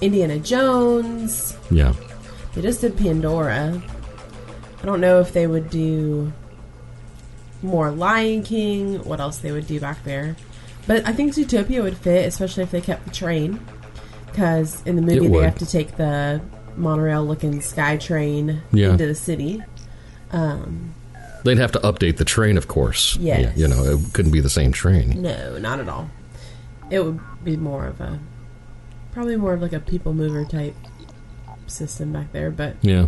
Indiana 0.00 0.38
Jones. 0.38 1.56
Yeah. 1.70 1.92
They 2.56 2.62
just 2.62 2.80
did 2.80 2.96
Pandora. 2.96 3.80
I 4.82 4.84
don't 4.86 5.00
know 5.00 5.20
if 5.20 5.32
they 5.32 5.46
would 5.46 5.68
do 5.70 6.32
more 7.62 7.90
Lion 7.90 8.42
King. 8.42 9.04
What 9.04 9.20
else 9.20 9.38
they 9.38 9.52
would 9.52 9.66
do 9.66 9.78
back 9.78 10.02
there? 10.04 10.36
But 10.86 11.06
I 11.06 11.12
think 11.12 11.34
Zootopia 11.34 11.82
would 11.82 11.96
fit, 11.98 12.26
especially 12.26 12.62
if 12.62 12.70
they 12.70 12.80
kept 12.80 13.04
the 13.04 13.10
train. 13.10 13.60
Because 14.30 14.82
in 14.86 14.96
the 14.96 15.02
movie, 15.02 15.28
they 15.28 15.42
have 15.42 15.58
to 15.58 15.66
take 15.66 15.96
the 15.96 16.40
monorail-looking 16.76 17.60
sky 17.60 17.96
train 17.98 18.62
Yeah. 18.72 18.90
into 18.92 19.06
the 19.06 19.14
city. 19.14 19.62
Um, 20.32 20.94
They'd 21.44 21.58
have 21.58 21.72
to 21.72 21.78
update 21.80 22.16
the 22.16 22.24
train, 22.24 22.56
of 22.56 22.68
course. 22.68 23.16
Yes. 23.16 23.40
Yeah, 23.40 23.52
you 23.54 23.68
know, 23.68 23.82
it 23.84 24.12
couldn't 24.12 24.32
be 24.32 24.40
the 24.40 24.50
same 24.50 24.72
train. 24.72 25.20
No, 25.22 25.58
not 25.58 25.78
at 25.80 25.88
all. 25.88 26.10
It 26.90 27.04
would 27.04 27.20
be 27.44 27.56
more 27.56 27.86
of 27.86 28.00
a 28.00 28.18
probably 29.12 29.36
more 29.36 29.54
of 29.54 29.62
like 29.62 29.72
a 29.72 29.80
people 29.80 30.12
mover 30.12 30.44
type 30.44 30.74
system 31.66 32.12
back 32.12 32.32
there, 32.32 32.50
but 32.50 32.76
Yeah. 32.82 33.06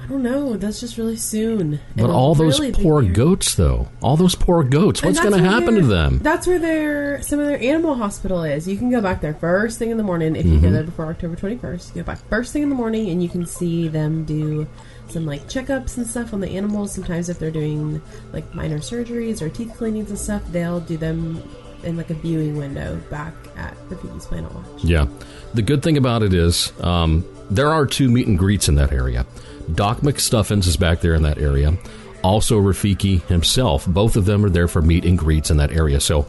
I 0.00 0.06
don't 0.10 0.22
know. 0.22 0.56
That's 0.56 0.80
just 0.80 0.96
really 0.96 1.16
soon. 1.16 1.80
But 1.96 2.08
all 2.08 2.34
those 2.34 2.60
really 2.60 2.72
poor 2.72 3.02
goats, 3.02 3.56
though. 3.56 3.88
All 4.00 4.16
those 4.16 4.34
poor 4.34 4.62
goats. 4.62 5.02
What's 5.02 5.20
going 5.20 5.34
to 5.36 5.42
happen 5.42 5.74
to 5.74 5.82
them? 5.82 6.20
That's 6.22 6.46
where 6.46 6.58
their 6.58 7.20
some 7.20 7.40
of 7.40 7.46
their 7.46 7.60
animal 7.62 7.94
hospital 7.94 8.42
is. 8.44 8.66
You 8.66 8.78
can 8.78 8.90
go 8.90 9.02
back 9.02 9.20
there 9.20 9.34
first 9.34 9.78
thing 9.78 9.90
in 9.90 9.96
the 9.98 10.02
morning 10.04 10.34
if 10.36 10.46
you 10.46 10.60
go 10.60 10.68
Mhm. 10.68 10.72
there 10.72 10.84
before 10.84 11.06
October 11.06 11.34
twenty 11.36 11.56
first. 11.56 11.94
You 11.94 12.02
go 12.02 12.06
back 12.06 12.26
first 12.30 12.52
thing 12.52 12.62
in 12.62 12.68
the 12.70 12.74
morning 12.76 13.10
and 13.10 13.22
you 13.22 13.28
can 13.28 13.44
see 13.44 13.88
them 13.88 14.24
do 14.24 14.66
some 15.08 15.26
like 15.26 15.46
checkups 15.48 15.98
and 15.98 16.06
stuff 16.06 16.32
on 16.32 16.40
the 16.40 16.48
animals. 16.50 16.92
Sometimes 16.92 17.28
if 17.28 17.38
they're 17.38 17.50
doing 17.50 18.00
like 18.32 18.54
minor 18.54 18.78
surgeries 18.78 19.42
or 19.42 19.48
teeth 19.50 19.74
cleanings 19.76 20.08
and 20.10 20.18
stuff, 20.18 20.42
they'll 20.52 20.80
do 20.80 20.96
them 20.96 21.42
in 21.82 21.96
like 21.98 22.08
a 22.10 22.14
viewing 22.14 22.56
window 22.56 22.98
back 23.10 23.34
at 23.58 23.76
Rafiki's 23.88 24.26
Planet 24.26 24.54
Watch. 24.54 24.84
Yeah. 24.84 25.06
The 25.54 25.62
good 25.62 25.82
thing 25.82 25.96
about 25.96 26.22
it 26.22 26.32
is 26.32 26.72
um, 26.80 27.24
there 27.50 27.70
are 27.70 27.86
two 27.86 28.08
meet 28.08 28.26
and 28.26 28.38
greets 28.38 28.68
in 28.68 28.76
that 28.76 28.92
area. 28.92 29.26
Doc 29.74 29.98
McStuffins 29.98 30.66
is 30.66 30.76
back 30.76 31.00
there 31.00 31.14
in 31.14 31.22
that 31.22 31.38
area. 31.38 31.76
Also, 32.22 32.58
Rafiki 32.58 33.22
himself. 33.26 33.86
Both 33.86 34.16
of 34.16 34.24
them 34.24 34.44
are 34.44 34.50
there 34.50 34.68
for 34.68 34.82
meet 34.82 35.04
and 35.04 35.18
greets 35.18 35.50
in 35.50 35.58
that 35.58 35.70
area. 35.70 36.00
So, 36.00 36.26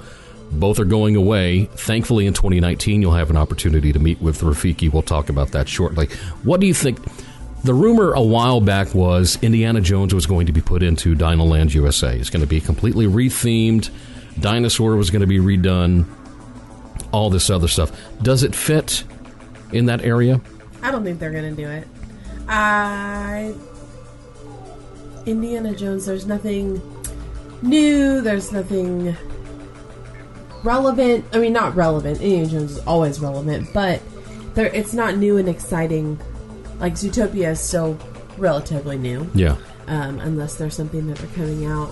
both 0.52 0.80
are 0.80 0.86
going 0.86 1.16
away. 1.16 1.66
Thankfully, 1.66 2.26
in 2.26 2.34
2019, 2.34 3.02
you'll 3.02 3.14
have 3.14 3.30
an 3.30 3.38
opportunity 3.38 3.94
to 3.94 4.00
meet 4.00 4.22
with 4.22 4.42
Rafiki. 4.42 4.92
We'll 4.92 5.04
talk 5.04 5.30
about 5.30 5.50
that 5.52 5.70
shortly. 5.70 6.08
What 6.44 6.60
do 6.60 6.68
you 6.68 6.74
think? 6.74 7.00
The 7.64 7.74
rumor 7.74 8.14
a 8.14 8.22
while 8.22 8.62
back 8.62 8.96
was 8.96 9.38
Indiana 9.42 9.82
Jones 9.82 10.14
was 10.14 10.26
going 10.26 10.48
to 10.48 10.54
be 10.54 10.62
put 10.62 10.82
into 10.82 11.14
Dinoland 11.14 11.74
USA. 11.74 12.18
It's 12.18 12.30
going 12.30 12.42
to 12.42 12.48
be 12.48 12.62
completely 12.62 13.06
rethemed. 13.06 13.90
Dinosaur 14.40 14.96
was 14.96 15.10
going 15.10 15.22
to 15.22 15.28
be 15.28 15.40
redone. 15.40 16.06
All 17.12 17.30
this 17.30 17.50
other 17.50 17.68
stuff. 17.68 17.92
Does 18.22 18.44
it 18.44 18.54
fit 18.54 19.04
in 19.72 19.86
that 19.86 20.02
area? 20.02 20.42
I 20.82 20.92
don't 20.92 21.04
think 21.04 21.20
they're 21.20 21.32
gonna 21.32 21.52
do 21.52 21.68
it. 21.68 21.88
I 22.48 23.54
Indiana 25.26 25.76
Jones. 25.76 26.06
There's 26.06 26.26
nothing 26.26 26.82
new. 27.62 28.22
There's 28.22 28.52
nothing 28.52 29.16
relevant. 30.64 31.26
I 31.34 31.40
mean, 31.40 31.54
not 31.54 31.76
relevant. 31.76 32.22
Indiana 32.22 32.48
Jones 32.48 32.72
is 32.72 32.80
always 32.80 33.20
relevant, 33.20 33.70
but 33.74 34.02
there 34.54 34.68
it's 34.68 34.94
not 34.94 35.18
new 35.18 35.38
and 35.38 35.50
exciting. 35.50 36.20
Like 36.80 36.94
Zootopia 36.94 37.52
is 37.52 37.60
still 37.60 37.98
relatively 38.38 38.98
new. 38.98 39.30
Yeah. 39.34 39.58
Um, 39.88 40.20
unless 40.20 40.56
there's 40.56 40.76
something 40.76 41.08
that 41.08 41.18
they're 41.18 41.36
coming 41.36 41.66
out. 41.66 41.90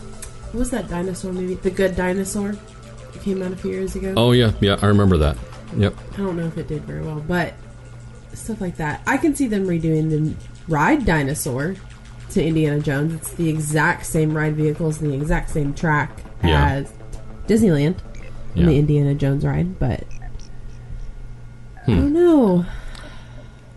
What 0.51 0.59
was 0.59 0.69
that 0.71 0.87
dinosaur 0.87 1.33
movie? 1.33 1.55
The 1.55 1.71
Good 1.71 1.95
Dinosaur. 1.95 2.55
Came 3.27 3.43
out 3.43 3.51
a 3.51 3.57
few 3.57 3.71
years 3.71 3.93
ago. 3.93 4.13
Oh 4.15 4.31
yeah, 4.31 4.53
yeah, 4.61 4.79
I 4.81 4.85
remember 4.85 5.17
that. 5.17 5.37
Yep. 5.75 5.95
I 6.13 6.15
don't 6.17 6.37
know 6.37 6.45
if 6.45 6.57
it 6.57 6.69
did 6.69 6.83
very 6.83 7.01
well, 7.01 7.19
but 7.27 7.53
stuff 8.31 8.61
like 8.61 8.77
that. 8.77 9.01
I 9.05 9.17
can 9.17 9.35
see 9.35 9.47
them 9.47 9.67
redoing 9.67 10.09
the 10.09 10.33
ride 10.69 11.05
dinosaur 11.05 11.75
to 12.29 12.41
Indiana 12.41 12.79
Jones. 12.79 13.13
It's 13.15 13.33
the 13.33 13.49
exact 13.49 14.05
same 14.05 14.33
ride 14.33 14.55
vehicles, 14.55 14.99
the 14.99 15.13
exact 15.13 15.49
same 15.49 15.73
track 15.73 16.09
Yeah. 16.41 16.67
as 16.69 16.93
Disneyland 17.49 17.95
Yeah. 18.55 18.61
and 18.61 18.69
the 18.69 18.77
Indiana 18.77 19.13
Jones 19.13 19.43
ride, 19.45 19.77
but 19.77 20.05
I 21.85 21.91
Hmm. 21.91 21.95
don't 21.97 22.13
know. 22.13 22.65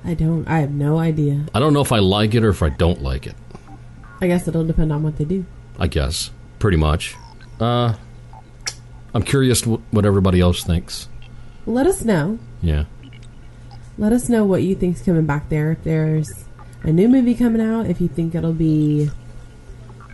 I 0.05 0.15
don't. 0.15 0.47
I 0.49 0.61
have 0.61 0.71
no 0.71 0.99
idea. 1.01 1.47
I 1.53 1.59
don't 1.59 1.73
know 1.73 1.81
if 1.81 1.91
I 1.91 1.99
like 1.99 2.37
it 2.37 2.45
or 2.45 2.51
if 2.51 2.63
I 2.63 2.69
don't 2.69 3.03
like 3.03 3.27
it. 3.27 3.35
I 4.21 4.29
guess 4.29 4.47
it'll 4.47 4.65
depend 4.65 4.93
on 4.93 5.03
what 5.03 5.17
they 5.17 5.25
do. 5.25 5.45
I 5.77 5.89
guess 5.89 6.31
pretty 6.61 6.77
much. 6.77 7.17
Uh, 7.59 7.95
I'm 9.15 9.23
curious 9.23 9.67
what 9.67 10.05
everybody 10.05 10.41
else 10.41 10.63
thinks. 10.65 11.09
Let 11.67 11.87
us 11.87 12.05
know. 12.05 12.39
Yeah. 12.63 12.85
Let 13.99 14.13
us 14.13 14.29
know 14.29 14.45
what 14.45 14.63
you 14.63 14.75
think's 14.75 15.03
coming 15.03 15.27
back 15.27 15.49
there. 15.49 15.73
If 15.73 15.85
there's 15.85 16.45
a 16.83 16.93
new 16.93 17.09
movie 17.09 17.35
coming 17.35 17.61
out, 17.61 17.87
if 17.87 18.01
you 18.01 18.09
think 18.09 18.35
it'll 18.35 18.53
be, 18.53 19.11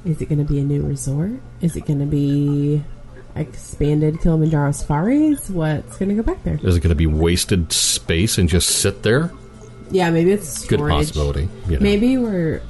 is 0.05 0.21
it 0.21 0.29
going 0.29 0.39
to 0.39 0.45
be 0.45 0.59
a 0.59 0.65
new 0.65 0.83
resort? 0.83 1.33
Is 1.61 1.77
it 1.77 1.87
going 1.87 2.01
to 2.01 2.07
be 2.07 2.83
expanded 3.35 4.21
Kilimanjaro 4.21 4.73
safaris? 4.73 5.51
What's 5.51 5.99
going 5.99 6.09
to 6.09 6.15
go 6.15 6.23
back 6.23 6.43
there? 6.43 6.59
Is 6.63 6.77
it 6.77 6.81
going 6.81 6.89
to 6.91 6.95
be 6.95 7.07
wasted 7.07 7.73
space 7.73 8.39
and 8.39 8.49
just 8.49 8.81
sit 8.81 9.03
there? 9.03 9.31
Yeah, 9.91 10.11
maybe 10.11 10.33
it's 10.33 10.67
Good 10.67 10.81
possibility. 10.81 11.49
You 11.69 11.77
know. 11.77 11.81
Maybe 11.81 12.19
we're 12.19 12.61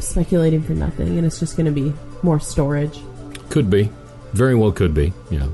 speculating 0.00 0.62
for 0.62 0.72
nothing, 0.72 1.18
and 1.18 1.26
it's 1.26 1.38
just 1.38 1.56
going 1.56 1.66
to 1.66 1.72
be 1.72 1.92
more 2.22 2.40
storage. 2.40 2.98
Could 3.50 3.70
be. 3.70 3.90
Very 4.32 4.54
well 4.54 4.72
could 4.72 4.94
be. 4.94 5.12
Yeah. 5.30 5.48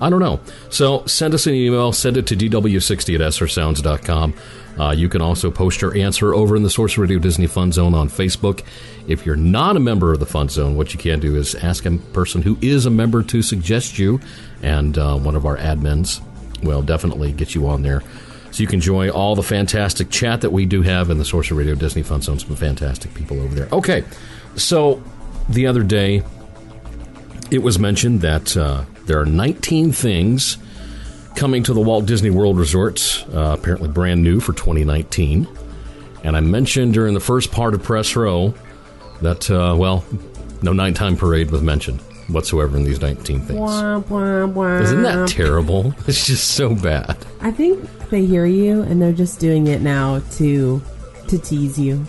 I 0.00 0.10
don't 0.10 0.20
know. 0.20 0.40
So 0.70 1.04
send 1.06 1.34
us 1.34 1.46
an 1.46 1.54
email. 1.54 1.92
Send 1.92 2.16
it 2.16 2.26
to 2.28 2.36
dw60 2.36 3.14
at 3.14 3.20
srsounds.com. 3.20 4.34
Uh, 4.78 4.92
you 4.92 5.08
can 5.08 5.20
also 5.20 5.50
post 5.50 5.82
your 5.82 5.96
answer 5.96 6.32
over 6.34 6.54
in 6.54 6.62
the 6.62 6.70
Sorcerer 6.70 7.02
Radio 7.02 7.18
Disney 7.18 7.48
Fun 7.48 7.72
Zone 7.72 7.94
on 7.94 8.08
Facebook. 8.08 8.62
If 9.08 9.26
you're 9.26 9.34
not 9.34 9.76
a 9.76 9.80
member 9.80 10.12
of 10.12 10.20
the 10.20 10.26
Fun 10.26 10.48
Zone, 10.48 10.76
what 10.76 10.92
you 10.92 11.00
can 11.00 11.18
do 11.18 11.34
is 11.34 11.56
ask 11.56 11.84
a 11.84 11.98
person 12.12 12.42
who 12.42 12.56
is 12.60 12.86
a 12.86 12.90
member 12.90 13.24
to 13.24 13.42
suggest 13.42 13.98
you, 13.98 14.20
and 14.62 14.96
uh, 14.96 15.16
one 15.16 15.34
of 15.34 15.46
our 15.46 15.56
admins 15.56 16.20
will 16.62 16.82
definitely 16.82 17.32
get 17.32 17.56
you 17.56 17.66
on 17.66 17.82
there. 17.82 18.02
So 18.52 18.60
you 18.60 18.68
can 18.68 18.76
enjoy 18.76 19.10
all 19.10 19.34
the 19.34 19.42
fantastic 19.42 20.10
chat 20.10 20.42
that 20.42 20.50
we 20.50 20.64
do 20.64 20.82
have 20.82 21.10
in 21.10 21.18
the 21.18 21.24
Sorcerer 21.24 21.58
Radio 21.58 21.74
Disney 21.74 22.04
Fun 22.04 22.22
Zone. 22.22 22.38
Some 22.38 22.54
fantastic 22.54 23.12
people 23.14 23.40
over 23.40 23.54
there. 23.54 23.68
Okay, 23.72 24.04
so 24.54 25.02
the 25.48 25.66
other 25.66 25.82
day, 25.82 26.22
it 27.50 27.62
was 27.62 27.78
mentioned 27.78 28.20
that 28.22 28.56
uh, 28.56 28.84
there 29.06 29.20
are 29.20 29.26
19 29.26 29.92
things 29.92 30.58
coming 31.36 31.62
to 31.62 31.72
the 31.72 31.80
Walt 31.80 32.06
Disney 32.06 32.30
World 32.30 32.58
Resort, 32.58 33.24
uh, 33.32 33.56
apparently 33.58 33.88
brand 33.88 34.22
new 34.22 34.40
for 34.40 34.52
2019. 34.52 35.46
And 36.24 36.36
I 36.36 36.40
mentioned 36.40 36.94
during 36.94 37.14
the 37.14 37.20
first 37.20 37.52
part 37.52 37.74
of 37.74 37.82
Press 37.82 38.16
Row 38.16 38.52
that, 39.22 39.50
uh, 39.50 39.74
well, 39.78 40.04
no 40.62 40.72
nighttime 40.72 41.16
parade 41.16 41.50
was 41.50 41.62
mentioned 41.62 42.00
whatsoever 42.28 42.76
in 42.76 42.84
these 42.84 43.00
19 43.00 43.40
things. 43.42 43.58
Wah, 43.58 43.98
wah, 44.08 44.46
wah. 44.46 44.78
Isn't 44.80 45.02
that 45.02 45.28
terrible? 45.28 45.94
It's 46.08 46.26
just 46.26 46.50
so 46.50 46.74
bad. 46.74 47.16
I 47.40 47.50
think 47.52 47.88
they 48.10 48.26
hear 48.26 48.44
you, 48.44 48.82
and 48.82 49.00
they're 49.00 49.12
just 49.12 49.38
doing 49.40 49.66
it 49.68 49.80
now 49.80 50.20
to 50.32 50.82
to 51.28 51.38
tease 51.38 51.78
you. 51.78 52.04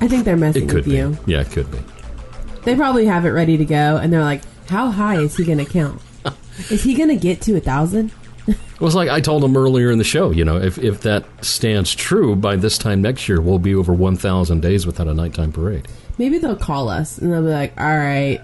I 0.00 0.08
think 0.08 0.24
they're 0.24 0.36
messing 0.36 0.64
It 0.64 0.68
could 0.68 0.76
with 0.76 0.84
be. 0.86 0.96
you. 0.96 1.18
Yeah, 1.26 1.40
it 1.40 1.50
could 1.50 1.70
be. 1.70 1.78
They 2.66 2.74
probably 2.74 3.06
have 3.06 3.24
it 3.24 3.30
ready 3.30 3.56
to 3.58 3.64
go, 3.64 3.96
and 3.96 4.12
they're 4.12 4.24
like, 4.24 4.42
"How 4.68 4.90
high 4.90 5.20
is 5.20 5.36
he 5.36 5.44
going 5.44 5.58
to 5.58 5.64
count? 5.64 6.02
is 6.68 6.82
he 6.82 6.94
going 6.94 7.10
to 7.10 7.16
get 7.16 7.40
to 7.42 7.56
a 7.56 7.60
thousand? 7.60 8.10
It 8.48 8.80
was 8.80 8.96
like 8.96 9.08
I 9.08 9.20
told 9.20 9.44
him 9.44 9.56
earlier 9.56 9.88
in 9.92 9.98
the 9.98 10.04
show, 10.04 10.32
you 10.32 10.44
know, 10.44 10.56
if, 10.56 10.76
if 10.76 11.02
that 11.02 11.24
stands 11.44 11.94
true, 11.94 12.34
by 12.34 12.56
this 12.56 12.76
time 12.76 13.02
next 13.02 13.28
year, 13.28 13.40
we'll 13.40 13.60
be 13.60 13.74
over 13.74 13.92
1,000 13.92 14.60
days 14.60 14.84
without 14.84 15.06
a 15.08 15.14
nighttime 15.14 15.52
parade. 15.52 15.86
Maybe 16.18 16.38
they'll 16.38 16.56
call 16.56 16.88
us, 16.88 17.18
and 17.18 17.32
they'll 17.32 17.42
be 17.42 17.48
like, 17.48 17.72
"All 17.78 17.86
right, 17.86 18.40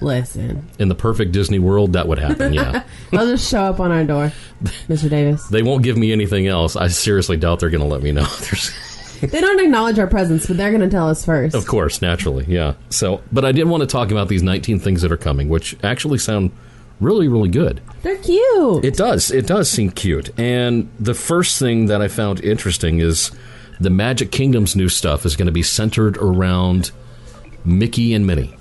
listen." 0.00 0.68
In 0.80 0.88
the 0.88 0.96
perfect 0.96 1.30
Disney 1.30 1.60
world, 1.60 1.92
that 1.92 2.08
would 2.08 2.18
happen, 2.18 2.52
yeah. 2.52 2.82
They'll 3.12 3.26
just 3.26 3.48
show 3.48 3.62
up 3.62 3.78
on 3.78 3.92
our 3.92 4.02
door, 4.02 4.32
Mr. 4.88 5.08
Davis. 5.08 5.46
They 5.46 5.62
won't 5.62 5.84
give 5.84 5.96
me 5.96 6.10
anything 6.10 6.48
else. 6.48 6.74
I 6.74 6.88
seriously 6.88 7.36
doubt 7.36 7.60
they're 7.60 7.70
going 7.70 7.82
to 7.82 7.86
let 7.86 8.02
me 8.02 8.10
know. 8.10 8.26
They 9.20 9.40
don't 9.40 9.60
acknowledge 9.60 9.98
our 9.98 10.06
presence, 10.06 10.46
but 10.46 10.56
they're 10.56 10.70
going 10.70 10.82
to 10.82 10.90
tell 10.90 11.08
us 11.08 11.24
first. 11.24 11.54
of 11.54 11.66
course, 11.66 12.00
naturally, 12.00 12.44
yeah. 12.48 12.74
So, 12.90 13.20
but 13.32 13.44
I 13.44 13.52
did 13.52 13.64
want 13.64 13.82
to 13.82 13.86
talk 13.86 14.10
about 14.10 14.28
these 14.28 14.42
19 14.42 14.78
things 14.80 15.02
that 15.02 15.12
are 15.12 15.16
coming, 15.16 15.48
which 15.48 15.76
actually 15.82 16.18
sound 16.18 16.50
really, 17.00 17.28
really 17.28 17.48
good. 17.48 17.80
They're 18.02 18.16
cute. 18.18 18.84
It 18.84 18.96
does. 18.96 19.30
It 19.30 19.46
does 19.46 19.70
seem 19.70 19.90
cute. 19.90 20.30
And 20.38 20.90
the 20.98 21.14
first 21.14 21.58
thing 21.58 21.86
that 21.86 22.00
I 22.00 22.08
found 22.08 22.42
interesting 22.44 23.00
is 23.00 23.30
the 23.78 23.90
Magic 23.90 24.30
Kingdom's 24.30 24.76
new 24.76 24.88
stuff 24.88 25.24
is 25.26 25.36
going 25.36 25.46
to 25.46 25.52
be 25.52 25.62
centered 25.62 26.16
around 26.18 26.90
Mickey 27.64 28.14
and 28.14 28.26
Minnie. 28.26 28.56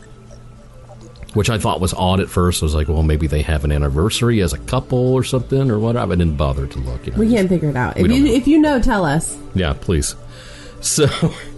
Which 1.35 1.49
I 1.49 1.59
thought 1.59 1.79
was 1.79 1.93
odd 1.93 2.21
at 2.21 2.27
first. 2.27 2.63
I 2.63 2.65
was 2.65 2.73
like, 2.73 2.87
well, 2.87 3.03
maybe 3.03 3.27
they 3.27 3.43
have 3.43 3.63
an 3.63 3.71
anniversary 3.71 4.41
as 4.41 4.51
a 4.51 4.57
couple 4.57 5.13
or 5.13 5.23
something 5.23 5.69
or 5.69 5.77
whatever. 5.77 6.11
I 6.11 6.15
didn't 6.15 6.37
bother 6.37 6.65
to 6.65 6.79
look. 6.79 7.05
You 7.05 7.11
know. 7.13 7.19
we 7.19 7.29
can't 7.29 7.47
figure 7.47 7.69
it 7.69 7.75
out. 7.75 7.97
If 7.97 8.07
you 8.11 8.19
know. 8.23 8.31
if 8.31 8.47
you 8.47 8.59
know, 8.59 8.81
tell 8.81 9.05
us. 9.05 9.37
Yeah, 9.53 9.73
please. 9.79 10.15
So, 10.81 11.07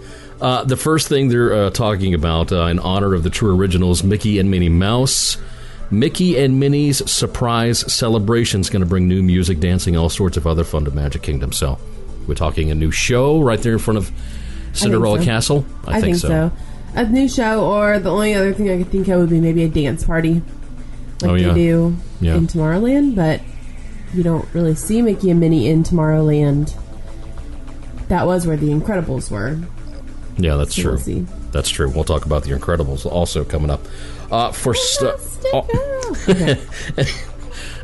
uh, 0.41 0.63
the 0.63 0.77
first 0.77 1.07
thing 1.07 1.27
they're 1.29 1.53
uh, 1.53 1.69
talking 1.71 2.13
about 2.13 2.51
uh, 2.51 2.65
in 2.65 2.79
honor 2.79 3.13
of 3.13 3.23
the 3.23 3.29
true 3.29 3.55
originals, 3.55 4.03
Mickey 4.03 4.39
and 4.39 4.49
Minnie 4.51 4.69
Mouse, 4.69 5.37
Mickey 5.89 6.37
and 6.37 6.59
Minnie's 6.59 7.09
Surprise 7.11 7.79
Celebration 7.91 8.61
is 8.61 8.69
going 8.69 8.81
to 8.81 8.85
bring 8.87 9.07
new 9.07 9.21
music, 9.21 9.59
dancing, 9.59 9.97
all 9.97 10.09
sorts 10.09 10.37
of 10.37 10.47
other 10.47 10.63
fun 10.63 10.85
to 10.85 10.91
Magic 10.91 11.21
Kingdom. 11.21 11.51
So 11.51 11.77
we're 12.27 12.35
talking 12.35 12.71
a 12.71 12.75
new 12.75 12.91
show 12.91 13.41
right 13.41 13.59
there 13.59 13.73
in 13.73 13.79
front 13.79 13.97
of 13.97 14.11
Cinderella 14.73 15.19
so. 15.19 15.25
Castle. 15.25 15.65
I, 15.85 15.99
think, 15.99 16.15
so. 16.15 16.51
A 16.95 17.05
new 17.05 17.27
show, 17.27 17.65
or 17.65 17.99
the 17.99 18.09
only 18.09 18.33
other 18.33 18.53
thing 18.53 18.69
I 18.69 18.77
could 18.77 18.89
think 18.91 19.07
of 19.09 19.19
would 19.19 19.29
be 19.29 19.41
maybe 19.41 19.63
a 19.63 19.69
dance 19.69 20.05
party, 20.05 20.41
like 21.21 21.31
Oh, 21.31 21.35
yeah. 21.35 21.49
they 21.49 21.53
do 21.55 21.95
Yeah. 22.21 22.35
in 22.35 22.47
Tomorrowland. 22.47 23.15
But 23.15 23.41
you 24.13 24.23
don't 24.23 24.47
really 24.53 24.75
see 24.75 25.01
Mickey 25.01 25.29
and 25.29 25.39
Minnie 25.39 25.67
in 25.67 25.83
Tomorrowland. 25.83 26.73
That 28.11 28.27
was 28.27 28.45
where 28.45 28.57
the 28.57 28.67
Incredibles 28.67 29.31
were. 29.31 29.57
Yeah, 30.37 30.57
that's 30.57 30.75
So 30.75 30.81
true. 30.81 30.91
we'll. 31.05 31.25
That's 31.53 31.69
true. 31.69 31.89
We'll 31.89 32.03
talk 32.03 32.25
about 32.25 32.43
the 32.43 32.51
Incredibles 32.51 33.05
also 33.05 33.45
coming 33.45 33.69
up. 33.69 33.79
Uh, 34.29 34.51
for 34.51 34.73
st- 34.73 35.13
oh. 35.53 35.65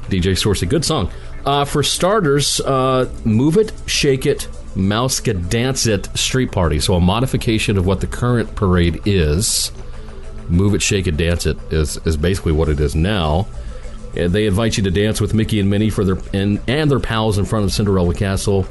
DJ 0.10 0.34
Sourcey, 0.36 0.68
good 0.68 0.84
song. 0.84 1.10
Uh, 1.46 1.64
for 1.64 1.82
starters, 1.82 2.60
uh, 2.60 3.10
Move 3.24 3.56
It, 3.56 3.72
Shake 3.86 4.26
It, 4.26 4.50
MousekeDance 4.76 5.88
It 5.88 6.10
Street 6.18 6.52
Party. 6.52 6.82
So 6.82 6.96
a 6.96 7.00
modification 7.00 7.78
of 7.78 7.86
what 7.86 8.02
the 8.02 8.08
current 8.08 8.54
parade 8.54 9.02
is. 9.06 9.72
Move 10.50 10.76
It, 10.76 10.82
Shake 10.82 11.08
It, 11.08 11.16
Dance 11.16 11.46
It 11.46 11.58
is, 11.72 11.96
is 12.06 12.18
basically 12.18 12.52
what 12.52 12.68
it 12.68 12.82
is 12.82 12.96
now. 12.96 13.48
They 14.14 14.46
invite 14.46 14.76
you 14.76 14.84
to 14.84 14.92
dance 14.92 15.22
with 15.22 15.34
Mickey 15.34 15.62
and 15.62 15.70
Minnie 15.70 15.90
for 15.90 16.04
their 16.04 16.18
and, 16.34 16.60
and 16.68 16.92
their 16.92 17.00
pals 17.00 17.38
in 17.38 17.46
front 17.46 17.64
of 17.64 17.72
Cinderella 17.72 18.14
Castle. 18.14 18.66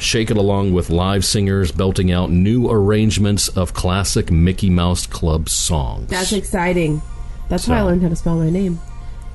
Shake 0.00 0.30
it 0.30 0.36
along 0.38 0.72
with 0.72 0.88
live 0.88 1.24
singers 1.26 1.70
belting 1.72 2.10
out 2.10 2.30
new 2.30 2.70
arrangements 2.70 3.48
of 3.48 3.74
classic 3.74 4.30
Mickey 4.30 4.70
Mouse 4.70 5.06
Club 5.06 5.48
songs. 5.50 6.08
That's 6.08 6.32
exciting. 6.32 7.02
That's 7.50 7.66
how 7.66 7.74
I 7.74 7.82
learned 7.82 8.02
how 8.02 8.08
to 8.08 8.16
spell 8.16 8.36
my 8.36 8.48
name. 8.48 8.80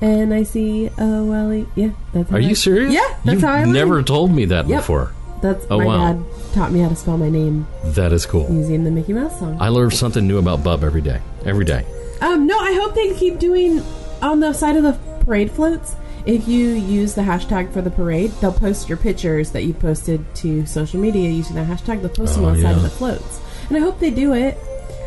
N 0.02 0.32
I 0.32 0.42
C 0.42 0.90
O 0.98 1.30
L 1.32 1.52
E. 1.52 1.66
Yeah, 1.76 1.90
that's. 2.12 2.28
How 2.30 2.36
Are 2.36 2.40
I- 2.40 2.42
you 2.42 2.54
serious? 2.56 2.92
Yeah, 2.92 3.00
that's 3.24 3.34
You've 3.34 3.42
how 3.42 3.52
I 3.52 3.60
learned. 3.60 3.72
never 3.74 4.02
told 4.02 4.32
me 4.32 4.44
that 4.46 4.68
Yep. 4.68 4.80
before. 4.80 5.12
That's 5.40 5.64
Oh, 5.70 5.78
my 5.78 5.84
wow. 5.84 6.12
dad 6.14 6.24
taught 6.54 6.72
me 6.72 6.80
how 6.80 6.88
to 6.88 6.96
spell 6.96 7.16
my 7.16 7.28
name 7.30 7.66
That 7.84 8.12
is 8.12 8.26
cool. 8.26 8.48
using 8.50 8.82
the 8.84 8.90
Mickey 8.90 9.12
Mouse 9.12 9.38
song. 9.38 9.56
I 9.60 9.68
learn 9.68 9.90
something 9.92 10.26
new 10.26 10.38
about 10.38 10.64
Bub 10.64 10.82
every 10.82 11.00
day. 11.02 11.20
Every 11.44 11.64
day. 11.64 11.84
Um, 12.20 12.46
no, 12.46 12.58
I 12.58 12.72
hope 12.72 12.94
they 12.94 13.14
keep 13.14 13.38
doing 13.38 13.82
on 14.20 14.40
the 14.40 14.52
side 14.52 14.76
of 14.76 14.82
the 14.82 14.94
parade 15.24 15.50
floats. 15.52 15.94
If 16.26 16.48
you 16.48 16.70
use 16.70 17.14
the 17.14 17.22
hashtag 17.22 17.72
for 17.72 17.80
the 17.82 17.90
parade, 17.90 18.32
they'll 18.40 18.52
post 18.52 18.88
your 18.88 18.98
pictures 18.98 19.52
that 19.52 19.62
you 19.62 19.72
posted 19.72 20.24
to 20.36 20.66
social 20.66 20.98
media 21.00 21.30
using 21.30 21.54
that 21.56 21.68
hashtag. 21.68 22.00
They'll 22.00 22.10
post 22.10 22.34
them 22.34 22.44
Oh, 22.44 22.48
on 22.48 22.56
the 22.56 22.62
side 22.62 22.76
of 22.76 22.82
the 22.82 22.90
floats, 22.90 23.40
and 23.68 23.76
I 23.76 23.80
hope 23.80 24.00
they 24.00 24.10
do 24.10 24.34
it. 24.34 24.58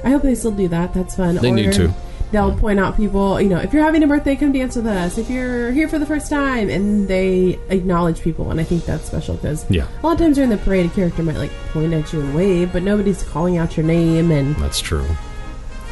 I 0.06 0.10
hope 0.12 0.22
they 0.22 0.34
still 0.36 0.52
do 0.52 0.70
that. 0.70 0.94
That's 0.94 1.16
fun. 1.18 1.36
They 1.36 1.52
need 1.52 1.74
to. 1.74 1.94
They'll 2.32 2.56
point 2.56 2.80
out 2.80 2.96
people. 2.96 3.42
You 3.42 3.50
know, 3.50 3.58
if 3.58 3.74
you're 3.74 3.84
having 3.84 4.04
a 4.04 4.08
birthday, 4.08 4.36
come 4.38 4.52
dance 4.54 4.76
with 4.78 4.86
us. 4.88 5.18
If 5.18 5.30
you're 5.30 5.72
here 5.72 5.90
for 5.90 6.00
the 6.00 6.06
first 6.06 6.30
time, 6.30 6.70
and 6.70 7.08
they 7.08 7.60
acknowledge 7.70 8.22
people, 8.22 8.50
and 8.52 8.62
I 8.62 8.64
think 8.64 8.86
that's 8.86 9.06
special 9.06 9.36
because 9.36 9.66
Yeah. 9.70 9.88
a 10.02 10.06
lot 10.06 10.14
of 10.14 10.20
times 10.20 10.36
during 10.36 10.52
the 10.52 10.58
parade, 10.58 10.86
a 10.86 10.90
character 10.90 11.22
might 11.24 11.38
like 11.38 11.52
point 11.74 11.92
at 11.94 12.14
you 12.14 12.22
and 12.22 12.34
wave, 12.34 12.72
but 12.72 12.84
nobody's 12.84 13.24
calling 13.24 13.58
out 13.58 13.76
your 13.76 13.86
name, 13.86 14.32
and 14.32 14.56
That's 14.58 14.80
true. 14.80 15.04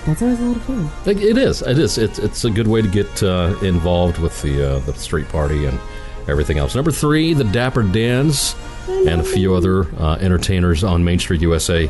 That's 0.08 0.22
always 0.22 0.40
a 0.40 0.44
lot 0.44 0.56
of 0.56 0.64
fun. 0.64 0.90
It 1.06 1.22
it 1.22 1.38
is. 1.38 1.62
It 1.62 1.78
is. 1.78 1.98
It's, 1.98 2.18
it's 2.18 2.46
a 2.46 2.50
good 2.50 2.68
way 2.68 2.82
to 2.82 2.88
get 2.88 3.22
uh, 3.22 3.56
involved 3.62 4.18
with 4.18 4.42
the 4.42 4.76
uh, 4.76 4.80
the 4.80 4.94
street 4.94 5.30
party 5.30 5.66
and 5.66 5.80
everything 6.28 6.58
else. 6.58 6.74
Number 6.74 6.92
three, 6.92 7.34
the 7.34 7.44
Dapper 7.44 7.84
Dans 7.84 8.56
and 8.88 9.22
a 9.22 9.24
few 9.24 9.54
other 9.54 9.94
uh, 10.02 10.16
entertainers 10.16 10.84
on 10.84 11.04
Main 11.04 11.20
Street 11.20 11.42
USA 11.42 11.90